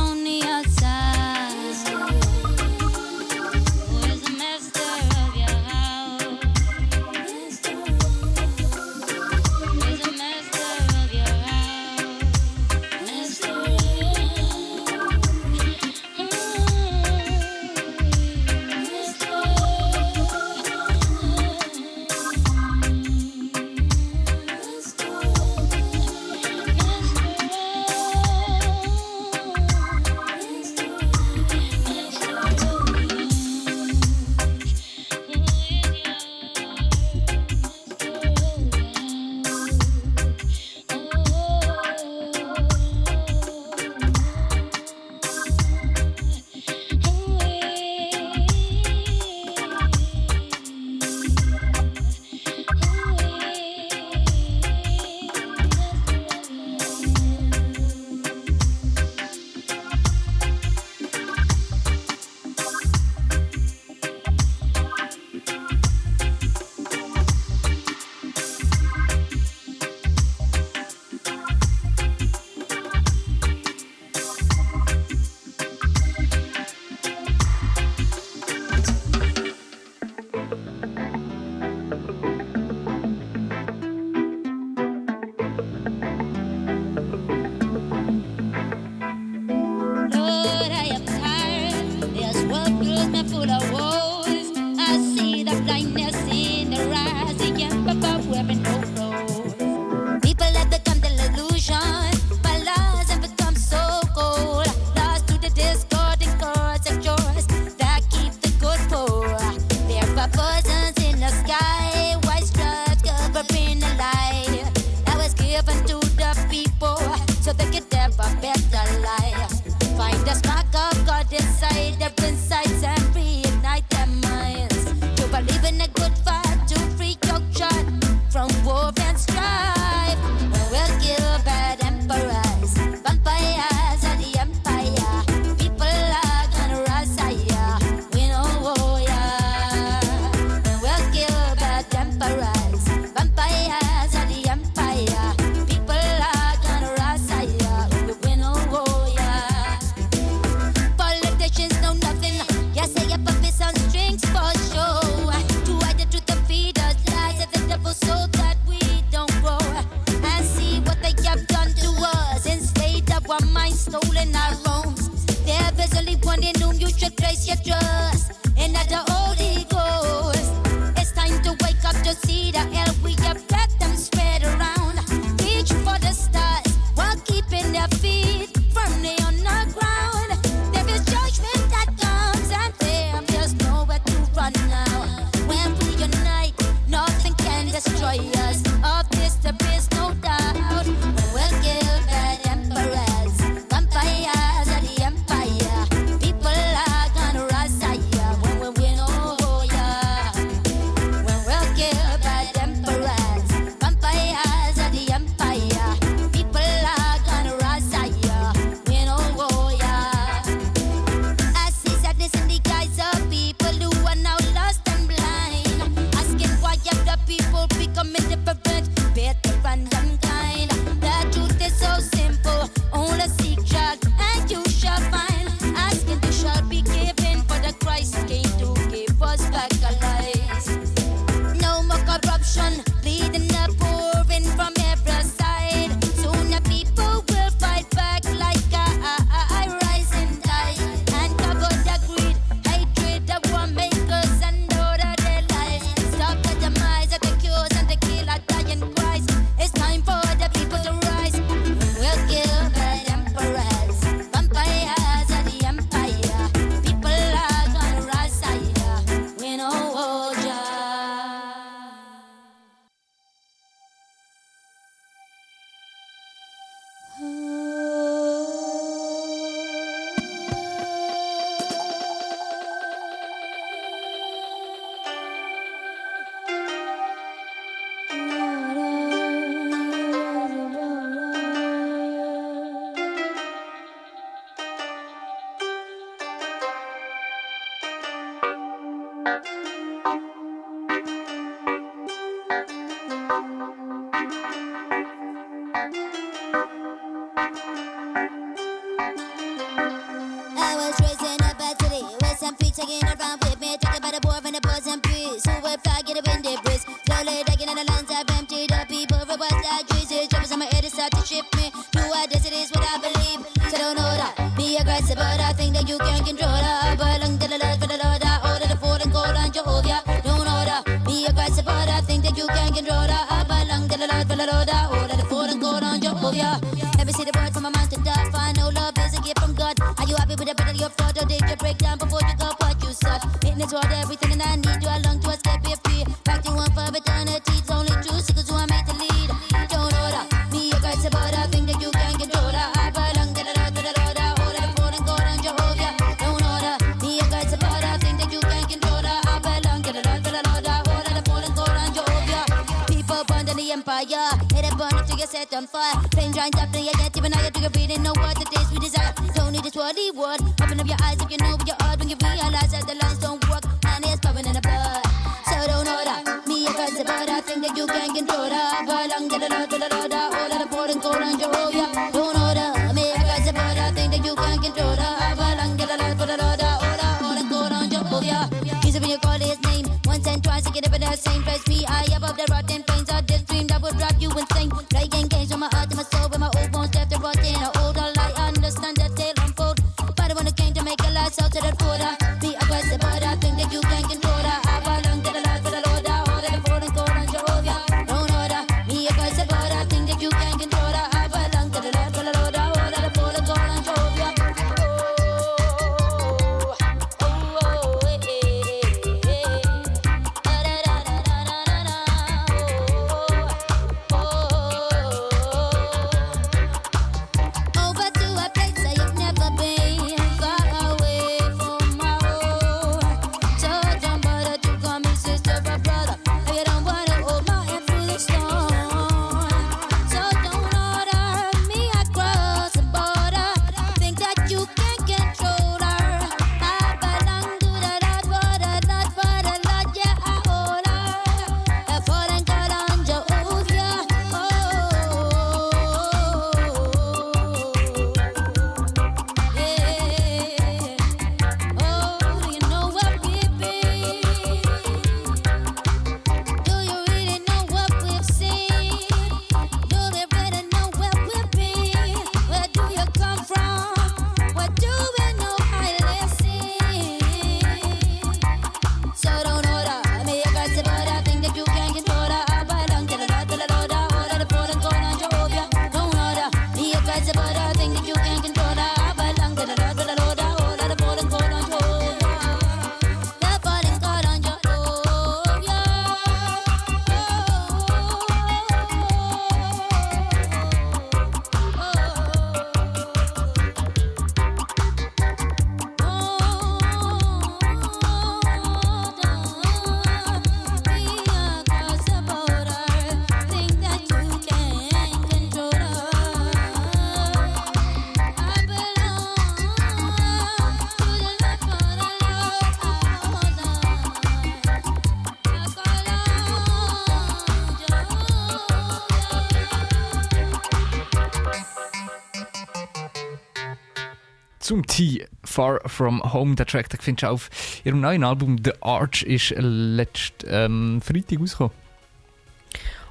zum 524.70 524.86
T 524.86 525.26
Far 525.44 525.82
From 525.88 526.22
Home. 526.32 526.54
Der 526.54 526.68
Track 526.68 526.90
den 526.90 527.00
findest 527.00 527.24
du 527.24 527.28
auf 527.28 527.50
ihrem 527.84 528.02
neuen 528.02 528.24
Album 528.24 528.58
The 528.64 528.74
Arch 528.82 529.24
ist 529.24 529.56
letzten 529.58 530.46
ähm, 530.48 531.02
Freitag 531.04 531.40
rausgekommen. 531.40 531.74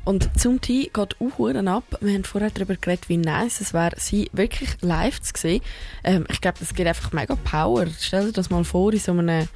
Und 0.04 0.38
zum 0.38 0.60
Tee 0.60 0.84
geht 0.84 1.16
auch 1.20 1.36
Huren 1.36 1.66
ab. 1.66 1.82
Wir 2.00 2.14
haben 2.14 2.22
vorher 2.22 2.50
darüber 2.50 2.76
geredet, 2.76 3.08
wie 3.08 3.16
nice 3.16 3.60
es 3.60 3.74
wäre, 3.74 3.90
sie 3.98 4.30
wirklich 4.32 4.70
live 4.82 5.20
zu 5.20 5.32
sehen. 5.36 5.60
Ähm, 6.04 6.26
ich 6.30 6.40
glaube, 6.40 6.58
das 6.60 6.72
gibt 6.74 6.86
einfach 6.86 7.12
mega 7.12 7.34
Power. 7.34 7.86
Stell 8.00 8.26
dir 8.26 8.32
das 8.32 8.50
mal 8.50 8.62
vor 8.62 8.92
in 8.92 9.00
so 9.00 9.10
einer, 9.10 9.48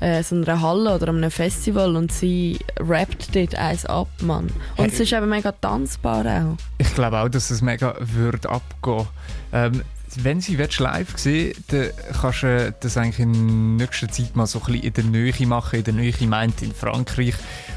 äh, 0.00 0.22
so 0.22 0.36
einer 0.36 0.60
Halle 0.60 0.94
oder 0.94 1.08
einem 1.08 1.30
Festival 1.30 1.96
und 1.96 2.12
sie 2.12 2.58
rappt 2.78 3.34
dort 3.34 3.54
eins 3.54 3.86
ab, 3.86 4.08
Mann. 4.20 4.52
Und 4.76 4.84
Hey. 4.84 4.88
es 4.88 5.00
ist 5.00 5.12
eben 5.14 5.30
mega 5.30 5.52
tanzbar 5.52 6.26
auch. 6.26 6.56
Ich 6.76 6.94
glaube 6.94 7.18
auch, 7.18 7.30
dass 7.30 7.50
es 7.50 7.62
mega 7.62 7.96
würde 7.98 8.50
abgehen. 8.50 9.06
Ähm, 9.54 9.82
wenn 10.24 10.40
sie 10.40 10.58
willst, 10.58 10.78
live 10.80 11.16
sehen 11.18 11.52
dann 11.68 11.90
kannst 12.20 12.42
du 12.42 12.46
äh, 12.46 12.72
das 12.80 12.96
eigentlich 12.96 13.18
in 13.20 13.76
nächster 13.76 14.08
Zeit 14.08 14.34
mal 14.36 14.46
so 14.46 14.60
ein 14.60 14.64
bisschen 14.66 14.82
in 14.84 14.92
der 14.92 15.04
Nähe 15.04 15.46
machen. 15.46 15.78
In 15.78 15.84
der 15.84 15.94
Nähe 15.94 16.14
meint 16.26 16.62
in 16.62 16.72
Frankreich 16.72 17.34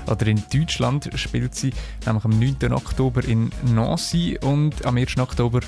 oder 0.08 0.28
in 0.28 0.42
Deutschland 0.54 1.10
spielt 1.16 1.56
sie, 1.56 1.74
nämlich 2.06 2.26
am 2.26 2.32
9. 2.40 2.74
Oktober 2.74 3.24
in 3.24 3.52
Nancy 3.66 4.38
und 4.42 4.86
am 4.86 4.98
1. 4.98 5.18
Oktober 5.18 5.60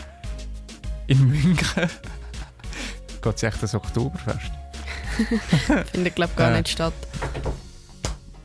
in 1.08 1.28
München. 1.28 1.58
Geht 3.22 3.40
sie 3.40 3.46
echt 3.48 3.62
das 3.62 3.76
Oktoberfest? 3.76 4.52
Findet, 5.92 6.16
glaube 6.16 6.34
gar 6.36 6.52
Äh. 6.52 6.58
nicht 6.60 6.70
statt. 6.70 6.94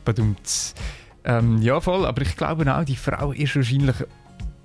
Badumts. 0.05 0.73
Ähm, 1.23 1.61
ja, 1.61 1.81
voll, 1.81 2.05
aber 2.05 2.21
ich 2.21 2.35
glaube 2.37 2.73
auch, 2.73 2.83
die 2.85 2.95
Frau 2.95 3.31
ist 3.31 3.55
wahrscheinlich 3.55 3.95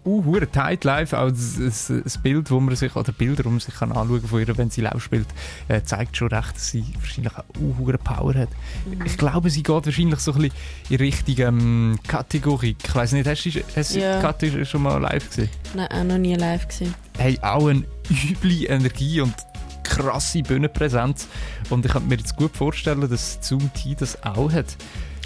uh, 0.04 0.24
hure 0.24 0.50
tight 0.50 0.84
live. 0.84 1.12
Auch 1.12 1.30
das, 1.30 1.56
das, 1.58 1.92
das 2.04 2.18
Bild, 2.18 2.50
wo 2.50 2.60
man 2.60 2.74
sich, 2.76 2.94
oder 2.96 3.12
Bilder, 3.12 3.42
die 3.42 3.48
man 3.48 3.60
sich 3.60 3.74
kann 3.74 3.92
anschauen 3.92 4.22
von 4.22 4.40
ihr, 4.40 4.56
wenn 4.56 4.70
sie 4.70 4.80
live 4.80 5.02
spielt, 5.02 5.28
äh, 5.68 5.82
zeigt 5.82 6.16
schon 6.16 6.28
recht, 6.28 6.54
dass 6.54 6.68
sie 6.68 6.84
wahrscheinlich 6.98 7.32
auch 7.36 7.44
uh, 7.60 7.78
hure 7.78 7.98
Power 7.98 8.34
hat. 8.34 8.48
Mhm. 8.86 9.04
Ich 9.04 9.16
glaube, 9.16 9.50
sie 9.50 9.62
geht 9.62 9.86
wahrscheinlich 9.86 10.20
so 10.20 10.32
ein 10.32 10.42
bisschen 10.42 10.56
in 10.90 10.96
Richtung 10.96 11.38
ähm, 11.38 11.98
Kategorie. 12.06 12.76
Ich 12.82 12.94
weiß 12.94 13.12
nicht, 13.12 13.26
hast 13.26 13.44
du, 13.44 13.50
hast 13.76 13.94
Ja. 13.94 14.20
Kathi 14.20 14.64
schon 14.64 14.82
mal 14.82 14.98
live 14.98 15.28
gesehen? 15.28 15.48
Nein, 15.74 15.88
auch 15.90 16.04
noch 16.04 16.18
nie 16.18 16.34
live 16.34 16.68
gesehen. 16.68 16.94
Hey, 17.18 17.38
auch 17.42 17.66
eine 17.66 17.84
üble 18.10 18.66
Energie 18.66 19.20
und 19.20 19.34
krasse 19.82 20.42
Bühnenpräsenz. 20.42 21.28
Und 21.70 21.84
ich 21.84 21.92
kann 21.92 22.08
mir 22.08 22.16
jetzt 22.16 22.36
gut 22.36 22.56
vorstellen, 22.56 23.08
dass 23.08 23.38
Zoom 23.40 23.70
T 23.74 23.94
das 23.94 24.22
auch 24.22 24.50
hat. 24.50 24.76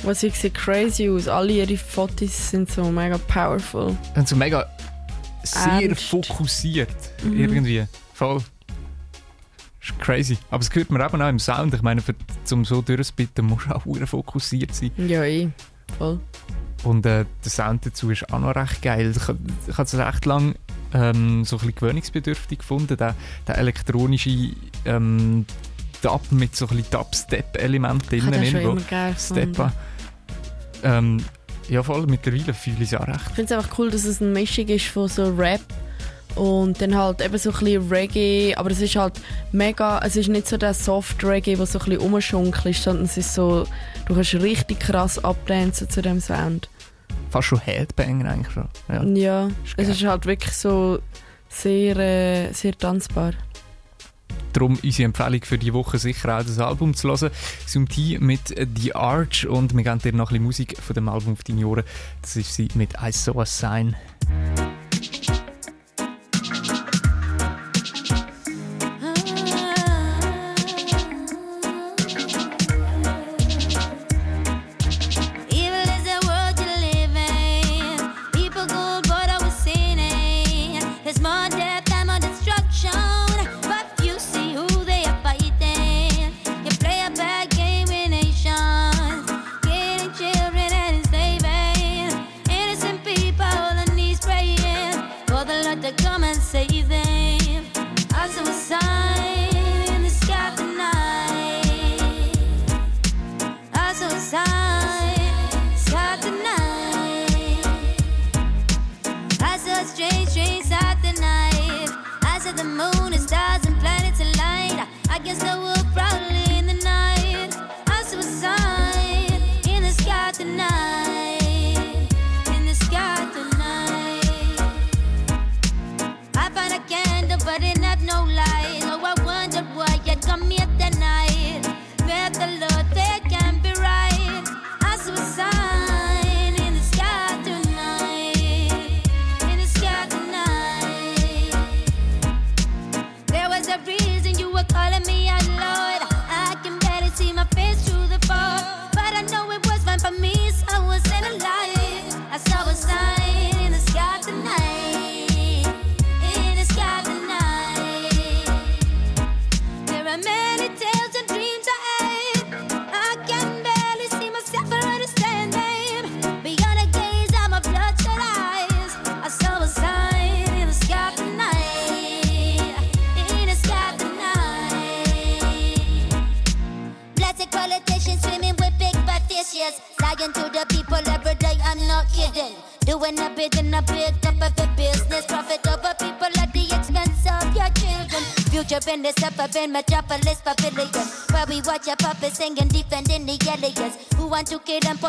Was 0.03 0.21
sie 0.21 0.31
sieht 0.31 0.55
crazy 0.55 1.09
aus. 1.09 1.27
Alle 1.29 1.53
ihre 1.53 1.77
Fotos 1.77 2.51
sind 2.51 2.71
so 2.71 2.85
mega 2.91 3.19
powerful. 3.19 3.97
Und 4.15 4.29
so 4.29 4.37
mega 4.37 4.67
sehr 5.43 5.83
Ernst. 5.83 6.05
fokussiert 6.05 6.95
Mhm. 7.23 7.41
irgendwie. 7.41 7.87
Voll. 8.15 8.43
Ist 9.81 9.99
crazy. 10.01 10.39
Aber 10.51 10.63
es 10.63 10.71
gehört 10.71 10.91
mir 10.91 11.05
eben 11.05 11.23
auch 11.23 11.29
im 11.29 11.39
Sound. 11.39 11.73
Ich 11.75 11.83
meine, 11.83 12.01
für, 12.01 12.15
um 12.53 12.65
so 12.65 12.83
durchzubitten, 12.83 13.47
musst 13.47 13.67
du 13.67 13.75
auch 13.75 13.85
fokussiert 14.07 14.75
sein. 14.75 14.91
Ja, 14.97 15.25
eh. 15.25 15.49
Voll. 15.99 16.21
Und 16.83 17.07
äh, 17.07 17.25
der 17.45 17.51
Sound 17.51 17.87
dazu 17.87 18.11
ist 18.11 18.33
auch 18.33 18.39
noch 18.39 18.55
recht 18.55 18.83
geil. 18.83 19.11
Ich, 19.17 19.23
ich 19.23 19.79
habe 19.79 19.85
es 19.85 19.95
recht 19.95 20.25
lang 20.27 20.55
ähm, 20.93 21.45
so 21.45 21.57
ein 21.57 21.59
bisschen 21.61 21.75
gewöhnungsbedürftig 21.75 22.59
gefunden, 22.59 22.97
der, 22.97 23.15
der 23.47 23.59
elektronische 23.59 24.51
ähm, 24.85 25.47
Dub 26.07 26.31
mit 26.31 26.55
so 26.55 26.67
ein 26.67 26.77
bisschen 26.77 26.91
Dubstep-Elementen 26.91 28.03
habe 28.03 28.07
drinnen. 28.07 28.33
den 28.33 28.51
schon 28.51 28.61
immer 28.61 28.81
geil 28.83 29.15
Steppa. 29.19 29.73
Ähm, 30.85 31.25
ja, 31.69 31.83
voll. 31.83 32.07
Mittlerweile 32.07 32.55
fühle 32.55 32.77
ich 32.81 32.93
es 32.93 32.95
auch 32.95 33.09
recht. 33.09 33.21
Ich 33.29 33.35
finde 33.35 33.55
es 33.55 33.59
einfach 33.59 33.79
cool, 33.79 33.91
dass 33.91 34.05
es 34.05 34.23
eine 34.23 34.31
Mischung 34.31 34.69
ist 34.69 34.87
von 34.87 35.09
so 35.09 35.35
Rap 35.35 35.61
und 36.37 36.81
dann 36.81 36.95
halt 36.95 37.21
eben 37.25 37.37
so 37.39 37.51
ein 37.51 37.59
bisschen 37.59 37.89
Reggae, 37.89 38.55
aber 38.55 38.71
es 38.71 38.81
ist 38.81 38.95
halt 38.95 39.15
mega, 39.53 40.01
es 40.05 40.15
ist 40.17 40.29
nicht 40.29 40.47
so 40.47 40.57
der 40.57 40.75
Soft 40.75 41.25
Reggae, 41.25 41.57
der 41.57 41.67
so 41.67 41.79
ein 41.81 41.87
bisschen 41.87 42.01
rumschunkelt, 42.01 42.77
sondern 42.77 43.07
es 43.07 43.17
ist 43.17 43.35
so, 43.35 43.67
du 44.07 44.15
kannst 44.15 44.35
richtig 44.35 44.79
krass 44.79 45.19
abdancen 45.25 45.91
zu 45.91 46.03
dem 46.03 46.21
Sound. 46.21 46.69
Fast 47.31 47.49
schon 47.49 47.59
Headbanger 47.61 48.31
eigentlich 48.31 48.53
schon. 48.53 48.69
Ja. 48.89 49.03
Ja, 49.03 49.47
Ist 49.65 49.75
es 49.77 49.89
ist 49.89 50.05
halt 50.05 50.27
wirklich 50.27 50.53
so 50.53 51.01
sehr, 51.49 51.97
äh, 51.97 52.53
sehr 52.53 52.77
tanzbar. 52.77 53.33
Darum 54.57 54.79
unsere 54.83 55.05
Empfehlung 55.05 55.45
für 55.45 55.59
die 55.59 55.75
Woche 55.75 55.99
sicher 55.99 56.39
auch 56.39 56.43
das 56.43 56.59
Album 56.59 56.95
zu 56.95 57.09
hören. 57.09 57.31
Sumti 57.67 58.17
mit 58.19 58.57
äh, 58.57 58.67
The 58.75 58.95
Arch 58.95 59.47
und 59.47 59.77
wir 59.77 59.85
geben 59.85 59.99
dir 59.99 60.15
noch 60.15 60.31
ein 60.31 60.39
bisschen 60.39 60.45
Musik 60.45 60.79
von 60.81 60.95
dem 60.95 61.11
Album 61.11 61.35
auf 61.35 61.45
deine 61.45 61.67
Ohren. 61.67 61.85
Das 62.23 62.37
ist 62.37 62.55
sie 62.55 62.69
mit 62.75 62.95
I 62.95 63.13
Saw 63.13 63.43
a 63.43 63.45
Sign. 63.45 63.95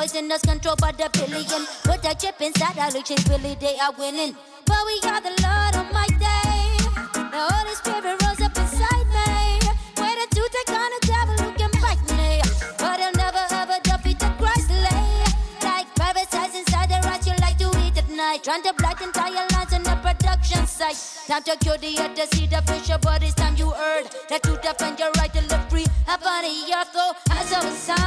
poison 0.07 0.31
us 0.31 0.41
controlled 0.41 0.79
by 0.79 0.91
the 0.91 1.09
billion. 1.13 1.65
Put 1.83 2.01
that 2.03 2.19
chip 2.19 2.39
inside 2.41 2.77
our 2.77 2.89
elections, 2.89 3.27
really 3.29 3.55
they 3.55 3.77
are 3.79 3.91
winning. 3.97 4.35
But 4.65 4.79
we 4.85 4.95
are 5.09 5.21
the 5.21 5.35
Lord 5.43 5.75
on 5.75 5.87
my 5.91 6.07
day. 6.15 6.79
The 7.13 7.43
Holy 7.51 7.75
Spirit 7.75 8.15
rose 8.23 8.41
up 8.41 8.55
inside 8.57 9.07
me. 9.11 9.59
Waited 9.99 10.31
to 10.31 10.43
take 10.55 10.71
on 10.71 10.89
the 10.95 11.01
devil 11.07 11.35
who 11.43 11.51
can 11.59 11.71
fight 11.81 11.99
me. 12.15 12.41
But 12.77 12.99
he'll 12.99 13.11
never 13.19 13.43
ever 13.51 13.79
defeat 13.83 14.19
the 14.19 14.31
Christ 14.39 14.69
lay. 14.69 15.23
Like 15.63 15.87
parasites 15.95 16.55
inside 16.55 16.89
the 16.89 16.99
rats 17.03 17.27
you 17.27 17.35
like 17.41 17.57
to 17.57 17.69
eat 17.83 17.97
at 17.97 18.09
night. 18.09 18.43
Trying 18.43 18.63
to 18.63 18.73
black 18.77 19.01
entire 19.01 19.45
lines 19.51 19.73
on 19.73 19.83
the 19.83 19.95
production 19.99 20.65
site. 20.67 20.99
Time 21.27 21.43
to 21.43 21.57
cure 21.57 21.77
the 21.77 21.91
to 22.15 22.25
see 22.35 22.47
the 22.47 22.61
pressure, 22.65 22.99
but 23.01 23.23
it's 23.23 23.35
time 23.35 23.55
you 23.57 23.71
heard. 23.71 24.07
That 24.29 24.45
you 24.45 24.55
defend 24.61 24.99
your 24.99 25.11
right 25.17 25.33
to 25.33 25.41
live 25.51 25.69
free. 25.69 25.87
Up 26.07 26.25
on 26.25 26.43
the 26.43 26.55
earth, 26.75 26.93
though, 26.93 27.13
as 27.31 27.51
of 27.51 27.65
a 27.65 27.75
sign. 27.75 28.06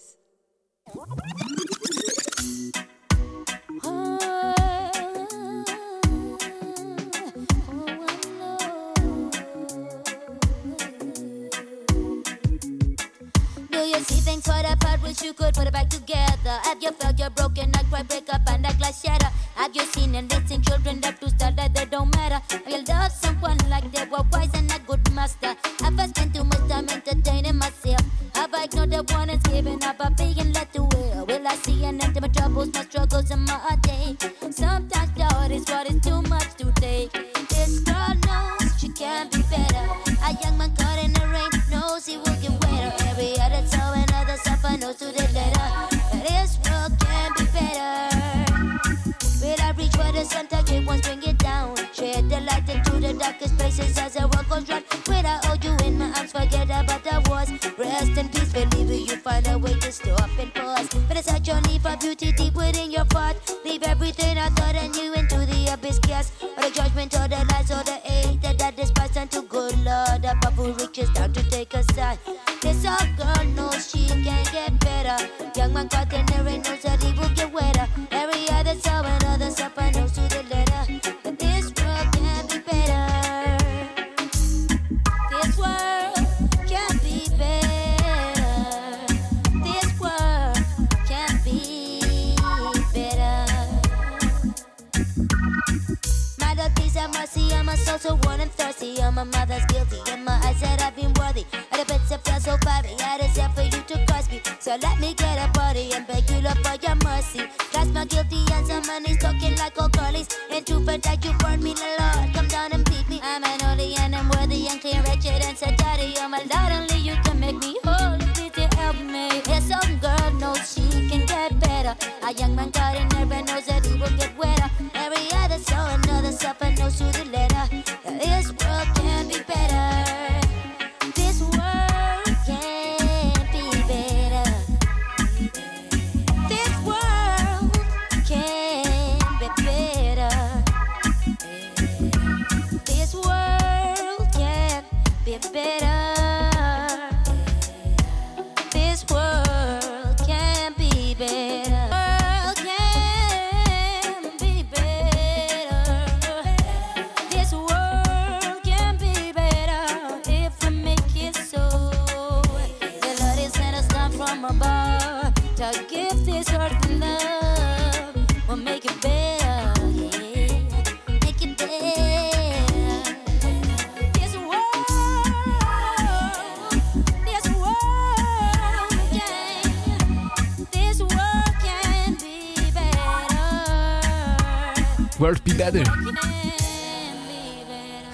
voice. 0.00 0.16
Tore 14.40 14.72
apart, 14.72 15.02
wish 15.02 15.22
you 15.22 15.34
could 15.34 15.52
put 15.54 15.66
it 15.66 15.72
back 15.72 15.90
together. 15.90 16.56
Have 16.64 16.82
you 16.82 16.92
felt 16.92 17.18
your 17.18 17.28
broken 17.30 17.70
heart 17.74 17.86
cry, 17.90 18.02
break 18.02 18.32
up, 18.32 18.40
and 18.48 18.64
a 18.64 18.72
glass 18.74 19.02
shatter? 19.02 19.28
Have 19.54 19.76
you 19.76 19.82
seen 19.82 20.14
and 20.14 20.32
raising 20.32 20.62
children 20.62 21.00
left 21.02 21.20
to 21.20 21.28
start 21.28 21.56
that 21.56 21.74
they 21.74 21.84
don't 21.84 22.14
matter? 22.16 22.40
Have 22.48 22.66
you 22.66 22.82
loved 22.88 23.12
someone 23.12 23.58
like 23.68 23.92
that? 23.92 24.09
giving 29.50 29.82
up 29.84 29.99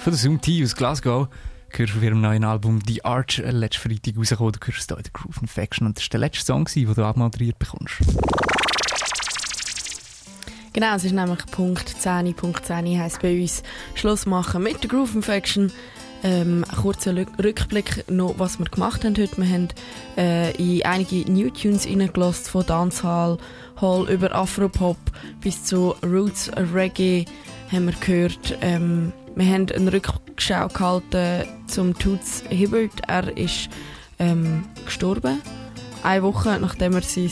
Von 0.07 0.13
der 0.13 0.21
Zoom 0.21 0.39
T 0.39 0.63
aus 0.63 0.73
Glasgow. 0.73 1.27
Gehörst 1.69 1.97
auf 1.97 2.01
ihrem 2.01 2.21
neuen 2.21 2.45
Album 2.45 2.79
The 2.87 3.03
Arch 3.03 3.39
äh, 3.39 3.51
letzten 3.51 3.89
Freitag 3.89 4.17
rausgekommen. 4.17 4.53
Du 4.53 4.65
hörst 4.65 4.87
hier 4.87 4.95
in 4.95 5.03
der 5.03 5.11
Groove 5.11 5.41
Infection. 5.41 5.85
Und 5.85 5.97
das 5.97 6.05
war 6.05 6.09
der 6.11 6.19
letzte 6.21 6.45
Song, 6.45 6.63
den 6.73 6.93
du 6.93 7.03
abmoderiert 7.03 7.59
bekommst. 7.59 7.95
Genau, 10.71 10.95
es 10.95 11.03
ist 11.03 11.11
nämlich 11.11 11.45
Punkt 11.47 11.89
10. 11.89 12.33
Punkt 12.35 12.65
10 12.65 12.97
heisst 12.97 13.21
bei 13.21 13.37
uns 13.37 13.63
Schluss 13.95 14.25
machen 14.25 14.63
mit 14.63 14.81
der 14.81 14.89
Groove 14.89 15.13
Infection. 15.13 15.73
Ähm, 16.23 16.63
kurzer 16.81 17.13
Rückblick 17.13 18.09
noch, 18.09 18.35
was 18.37 18.59
wir 18.59 18.65
gemacht 18.67 19.03
haben 19.03 19.17
heute. 19.17 19.35
Wir 19.35 19.49
haben 19.49 19.67
äh, 20.15 20.51
in 20.51 20.85
einige 20.85 21.29
New 21.29 21.49
Tunes 21.49 21.85
reingelassen, 21.85 22.45
von 22.45 22.65
Dancehall, 22.65 23.39
Hall 23.81 24.09
über 24.09 24.33
Afropop 24.33 24.95
bis 25.41 25.65
zu 25.65 25.95
Roots 26.01 26.49
Reggae 26.55 27.25
haben 27.69 27.87
wir 27.87 27.93
gehört. 27.99 28.57
Ähm, 28.61 29.11
wir 29.37 29.45
haben 29.45 29.67
eine 29.71 29.93
Rückschau 29.93 30.67
gehalten 30.67 31.47
zum 31.67 31.97
Toots 31.97 32.43
Hibbert. 32.49 33.01
Er 33.07 33.37
ist 33.37 33.69
ähm, 34.17 34.65
gestorben. 34.83 35.41
Eine 36.01 36.23
Woche 36.23 36.57
nachdem 36.59 36.93
er 36.93 37.03
sein 37.03 37.29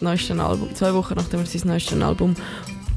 neuestes 0.00 0.38
Album, 0.38 0.74
zwei 0.74 0.92
Wochen 0.92 1.14
nachdem 1.14 1.40
er 1.40 1.46
sein 1.46 1.62
neuestes 1.66 2.02
Album 2.02 2.34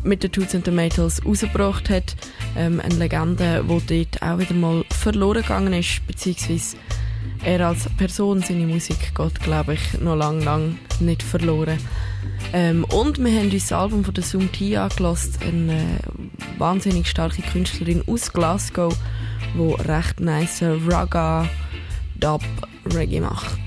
mit 0.03 0.23
den 0.23 0.31
Toots 0.31 0.55
and 0.55 0.65
the 0.65 0.71
Maytals 0.71 1.23
rausgebracht 1.23 1.91
hat. 1.91 2.15
Ähm, 2.57 2.79
eine 2.79 2.95
Legende, 2.95 3.63
die 3.67 4.05
dort 4.05 4.21
auch 4.23 4.39
wieder 4.39 4.55
mal 4.55 4.83
verloren 4.89 5.43
gegangen 5.43 5.73
ist, 5.73 6.05
beziehungsweise 6.07 6.77
er 7.43 7.67
als 7.67 7.87
Person, 7.97 8.41
seine 8.41 8.65
Musik 8.65 9.13
geht, 9.15 9.41
glaube 9.41 9.75
ich, 9.75 9.99
noch 9.99 10.15
lang, 10.15 10.41
lang 10.41 10.79
nicht 10.99 11.21
verloren. 11.21 11.77
Ähm, 12.53 12.83
und 12.85 13.17
wir 13.17 13.31
haben 13.31 13.49
uns 13.49 13.67
das 13.67 13.71
Album 13.71 14.03
von 14.03 14.13
der 14.13 14.23
Zoom 14.23 14.51
T 14.51 14.77
angelassen, 14.77 15.33
eine 15.41 15.73
äh, 15.73 16.59
wahnsinnig 16.59 17.07
starke 17.07 17.41
Künstlerin 17.41 18.03
aus 18.07 18.31
Glasgow, 18.31 18.95
die 19.55 19.81
recht 19.83 20.19
nice 20.19 20.63
Raga, 20.87 21.49
Dub, 22.15 22.43
Reggae 22.93 23.21
macht. 23.21 23.57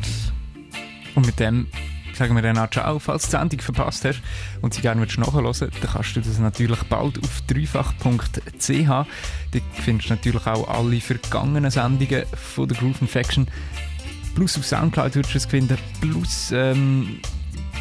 Und 1.15 1.27
mit 1.27 1.41
dem 1.41 1.67
sagen 2.17 2.35
wir 2.35 2.43
dann 2.43 2.59
auch 2.59 2.71
Ciao, 2.71 2.99
falls 2.99 3.25
du 3.25 3.29
die 3.29 3.41
Sendung 3.41 3.61
verpasst 3.61 4.05
hast 4.05 4.23
und 4.63 4.75
sie 4.75 4.81
gerne 4.81 5.01
willst 5.01 5.19
nachhören 5.19 5.45
dann 5.45 5.71
kannst 5.93 6.17
du 6.17 6.21
das 6.21 6.39
natürlich 6.39 6.83
bald 6.85 7.23
auf 7.23 7.43
dreifach.ch. 7.47 8.89
Dort 8.89 9.65
findest 9.73 10.11
du 10.11 10.15
natürlich 10.15 10.47
auch 10.47 10.69
alle 10.69 11.01
vergangenen 11.01 11.71
Sendungen 11.71 12.25
von 12.35 12.69
der 12.69 12.77
Groove 12.79 13.03
Infection. 13.03 13.47
Plus 14.35 14.57
auf 14.59 14.67
Soundcloud 14.67 15.15
würdest 15.15 15.35
du 15.35 15.39
es 15.39 15.47
finden. 15.47 15.79
Plus 16.01 16.53
ähm, 16.53 17.21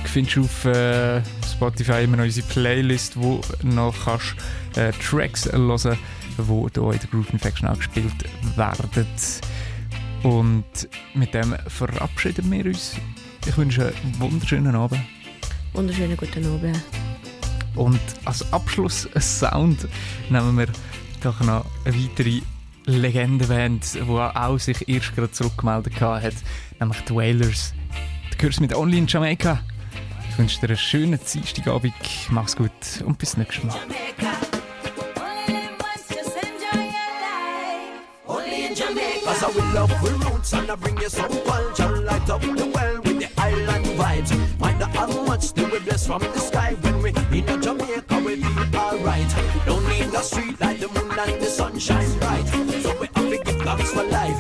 findest 0.08 0.36
du 0.36 0.42
auf 0.42 0.66
äh, 0.66 1.22
Spotify 1.46 2.04
immer 2.04 2.18
noch 2.18 2.24
unsere 2.26 2.48
Playlist, 2.48 3.16
wo 3.18 3.42
du 3.62 3.68
noch 3.68 3.94
kannst, 4.06 4.36
äh, 4.76 4.92
Tracks 4.94 5.46
hören 5.46 5.68
kannst, 5.68 5.86
die 5.86 6.44
hier 6.44 6.94
in 6.94 7.00
der 7.00 7.10
Groove 7.12 7.34
Infection 7.34 7.68
auch 7.70 7.78
gespielt 7.78 8.14
werden. 8.56 9.08
Und 10.24 10.66
mit 11.14 11.34
dem 11.34 11.56
verabschieden 11.68 12.52
wir 12.52 12.66
uns. 12.66 12.96
Ich 13.46 13.58
wünsche 13.58 13.94
einen 14.04 14.20
wunderschönen 14.20 14.76
Abend. 14.76 15.02
Wunderschönen 15.74 16.18
guten 16.18 16.46
Abend. 16.46 16.82
Und 17.76 18.00
als 18.24 18.52
Abschluss-Sound 18.54 19.88
nehmen 20.30 20.58
wir 20.58 20.68
doch 21.22 21.40
noch 21.42 21.66
eine 21.84 21.96
weitere 21.96 22.42
Legendenband, 22.86 23.96
die 23.96 24.00
auch 24.02 24.58
sich 24.58 24.88
erst 24.88 25.16
gerade 25.16 25.32
zurückgemeldet 25.32 26.00
hat, 26.00 26.34
nämlich 26.80 27.02
die 27.02 27.16
Wailers. 27.16 27.74
Du 28.32 28.38
gehörst 28.38 28.62
mit 28.62 28.76
Only 28.76 29.00
in 29.00 29.08
Jamaica. 29.08 29.60
Ich 30.36 30.40
wünsche 30.40 30.60
dir 30.60 30.68
einen 30.68 30.78
schönen 30.78 31.18
Dienstagabend. 31.34 31.94
Mach's 32.30 32.58
gut 32.58 32.70
und 33.06 33.18
bis 33.18 33.38
nächstes 33.38 33.64
Mal. 33.64 33.80
Only 38.28 38.66
in 38.68 38.76
Jamaica. 38.76 39.24
Cause 39.24 39.46
I 39.46 39.56
will 39.56 39.74
love 39.74 39.94
the 40.04 40.12
roots 40.26 40.52
and 40.52 40.70
I 40.70 40.76
bring 40.76 40.98
you 40.98 41.08
some 41.08 41.30
culture. 41.46 42.02
Light 42.02 42.30
up 42.30 42.42
the 42.42 42.70
well 42.76 42.98
with 43.06 43.20
the 43.20 43.30
island 43.42 43.86
vibes. 43.98 44.34
Might 44.60 44.78
not 44.78 44.94
have 44.94 45.26
much 45.26 45.54
to 45.54 45.64
we 45.72 45.80
bless 45.80 46.06
from 46.06 46.20
the 46.20 46.40
sky. 46.40 46.76
When 46.82 47.02
we 47.02 47.12
in 47.12 47.48
a 47.48 47.58
Jamaica, 47.58 48.20
we 48.20 48.36
feel 48.36 48.76
alright. 48.76 49.36
Don't 49.66 49.88
need 49.88 50.12
no 50.12 50.20
street 50.20 50.60
like 50.60 50.82
the 50.82 50.90
moon 50.90 51.18
and 51.18 51.42
the 51.42 51.46
sun 51.46 51.80
shine 51.80 52.12
bright. 52.20 52.46
So 52.84 52.94
we 53.00 53.08
have 53.16 53.30
to 53.30 53.38
give 53.42 53.62
thanks 53.62 53.94
for 53.94 54.04
life. 54.04 54.38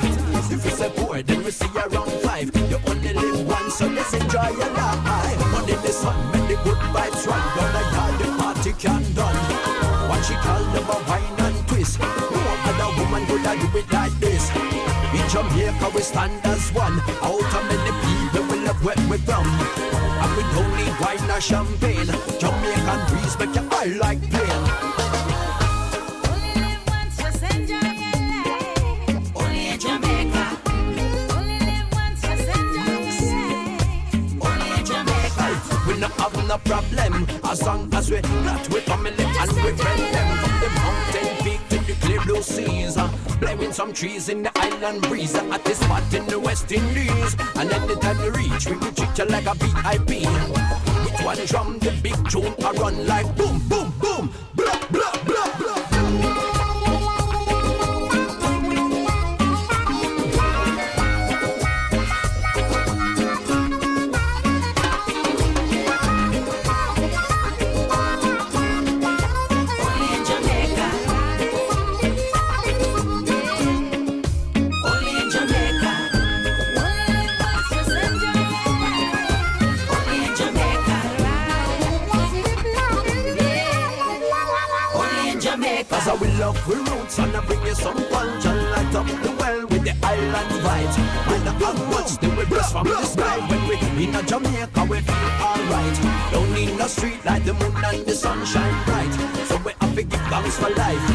If 0.52 0.62
we 0.62 0.72
say 0.72 0.92
poor, 0.94 1.24
then 1.24 1.42
we 1.42 1.52
see 1.52 1.72
around 1.74 2.12
five. 2.20 2.52
You 2.70 2.80
only 2.86 3.14
live 3.14 3.48
once, 3.48 3.76
so 3.76 3.88
let's 3.88 4.14
enjoy 4.14 4.50
your 4.60 4.74
life. 4.74 5.05
One 5.86 5.94
the 5.94 6.00
sun, 6.00 6.32
make 6.32 6.48
the 6.48 6.64
good 6.64 6.78
vibes 6.96 7.28
run. 7.28 7.42
Don't 7.56 7.74
like 7.78 7.94
how 7.94 8.10
the 8.18 8.26
party 8.42 8.74
can 8.74 9.04
done. 9.14 9.36
What 10.10 10.26
she 10.26 10.34
call 10.34 10.64
the 10.74 10.82
wine 10.82 11.40
and 11.46 11.68
twist. 11.68 12.00
No 12.00 12.08
other 12.66 12.90
woman 13.00 13.24
could 13.28 13.42
have 13.42 13.60
do 13.62 13.78
it 13.78 13.92
like 13.94 14.12
this. 14.20 14.50
In 15.14 15.30
Jamaica 15.30 15.92
we 15.94 16.02
stand 16.02 16.44
as 16.44 16.70
one. 16.74 17.00
Out 17.22 17.54
of 17.58 17.64
many 17.70 17.94
people 18.02 18.48
will 18.50 18.66
have 18.66 18.84
wet 18.84 18.98
with 19.08 19.30
rum. 19.30 19.46
And 19.46 20.32
we 20.36 20.44
don't 20.56 20.74
need 20.76 21.00
wine 21.00 21.30
or 21.30 21.40
champagne. 21.40 22.10
Jamaican 22.40 23.02
breeze 23.10 23.38
make 23.38 23.54
your 23.54 23.68
eye 23.72 23.94
like 24.02 24.35
no 36.56 36.62
problem 36.64 37.28
as 37.44 37.64
long 37.64 37.94
as 37.94 38.10
we 38.10 38.22
got 38.22 38.70
with 38.70 38.84
family 38.84 39.12
and 39.18 39.52
we 39.52 39.72
friend 39.74 40.16
them 40.16 40.38
from 40.38 40.60
the 40.62 40.70
mountain 40.80 41.44
peak 41.44 41.62
to 41.70 41.78
the 41.86 41.94
clear 42.02 42.22
blue 42.22 42.42
seas. 42.42 42.98
Uh, 42.98 43.12
blowing 43.40 43.74
some 43.74 43.92
trees 43.92 44.30
in 44.30 44.44
the 44.44 44.52
island 44.56 45.02
breeze 45.04 45.36
uh, 45.36 45.54
at 45.54 45.64
the 45.66 45.76
spot 45.76 46.14
in 46.14 46.26
the 46.28 46.40
West 46.40 46.72
Indies. 46.72 47.36
And 47.56 47.72
anytime 47.72 48.20
you 48.24 48.32
reach, 48.32 48.68
we 48.68 48.92
treat 48.92 49.18
you 49.18 49.26
like 49.26 49.48
a 49.48 49.56
VIP. 49.56 50.10
With 51.04 51.26
one 51.26 51.46
drum, 51.46 51.80
the 51.80 51.92
big 52.02 52.18
tune 52.30 52.54
I 52.64 52.72
run 52.72 53.06
like 53.08 53.36
boom, 53.36 53.60
boom, 53.68 53.94
boom, 54.00 54.32
blah, 54.56 54.80
blah, 54.92 55.05
roots 87.06 87.20
and 87.20 87.36
I 87.36 87.46
bring 87.46 87.62
you 87.66 87.76
some 87.76 87.96
punch 88.10 88.46
and 88.46 88.72
light 88.72 88.96
up 88.96 89.08
the 89.08 89.32
well 89.40 89.62
with 89.68 89.84
the 89.84 89.96
island 90.04 90.52
vibes. 90.64 90.98
And 91.34 91.46
the 91.48 91.54
much 91.90 92.18
they 92.20 92.28
will 92.28 92.46
bless 92.46 92.72
from 92.72 92.88
the 92.88 93.04
sky 93.04 93.38
when 93.50 93.68
we 93.68 93.76
in 94.04 94.16
a 94.16 94.24
Jamaica 94.24 94.86
we 94.90 95.00
feel 95.00 95.32
alright. 95.42 95.98
Don't 96.32 96.54
need 96.54 96.78
no 96.78 96.88
street 96.88 97.24
like 97.26 97.44
the 97.46 97.54
moon 97.54 97.74
and 97.84 98.06
the 98.06 98.16
sun 98.16 98.46
shine 98.46 98.86
bright. 98.86 99.14
So 99.48 99.58
we 99.58 99.72
have 99.80 99.96
to 99.96 100.04
give 100.04 100.22
thanks 100.22 100.58
for 100.58 100.70
life. 100.70 101.06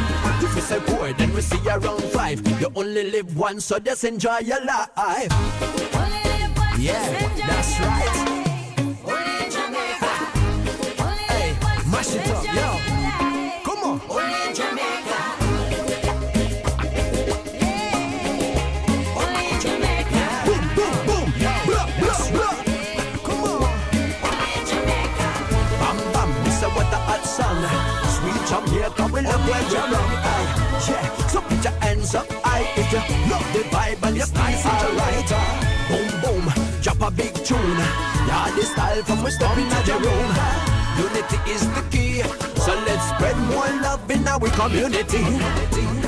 If 0.42 0.54
we 0.54 0.60
say 0.60 0.80
poor, 0.80 1.12
then 1.12 1.34
we 1.34 1.40
see 1.42 1.68
around 1.68 2.02
five. 2.14 2.38
You 2.60 2.70
only 2.74 3.10
live 3.10 3.36
once, 3.36 3.64
so 3.66 3.78
just 3.78 4.04
enjoy 4.04 4.38
your 4.38 4.64
life. 4.64 5.32
Yeah, 6.78 7.04
that's 7.46 7.78
right. 7.80 8.16
Only 9.04 9.44
in 9.44 9.50
Jamaica. 9.50 10.12
Hey, 11.28 11.56
mash 11.90 12.14
it 12.14 12.30
up, 12.30 12.44
yo. 12.54 12.80
We 29.20 29.26
love 29.26 29.48
where 29.48 29.62
you're 29.68 29.80
wrong. 29.80 30.12
Yeah, 30.88 31.26
so 31.26 31.42
put 31.42 31.62
your 31.62 31.74
hands 31.84 32.14
up 32.14 32.26
high 32.42 32.64
if 32.74 32.90
you 32.90 33.01
love 33.30 33.44
the 33.52 33.59
vibe 33.68 34.02
and 34.09 34.16
your 34.16 34.24
style 34.24 34.56
alright. 34.64 35.30
Uh. 35.30 35.60
Boom 35.90 36.42
boom, 36.42 36.52
drop 36.80 37.02
a 37.02 37.10
big 37.10 37.34
tune. 37.44 37.59
Yeah, 37.60 38.51
the 38.56 38.62
style 38.62 39.02
from 39.02 39.22
we 39.22 39.30
stop 39.30 39.59
in 39.59 39.68
the 39.68 39.92
room. 40.01 40.30
Unity 40.97 41.36
is 41.51 41.68
the 41.74 41.82
key, 41.90 42.22
so 42.62 42.72
let's 42.86 43.09
spread 43.10 43.36
more 43.51 43.68
love 43.82 44.10
in 44.10 44.26
our 44.26 44.48
community. 44.56 45.99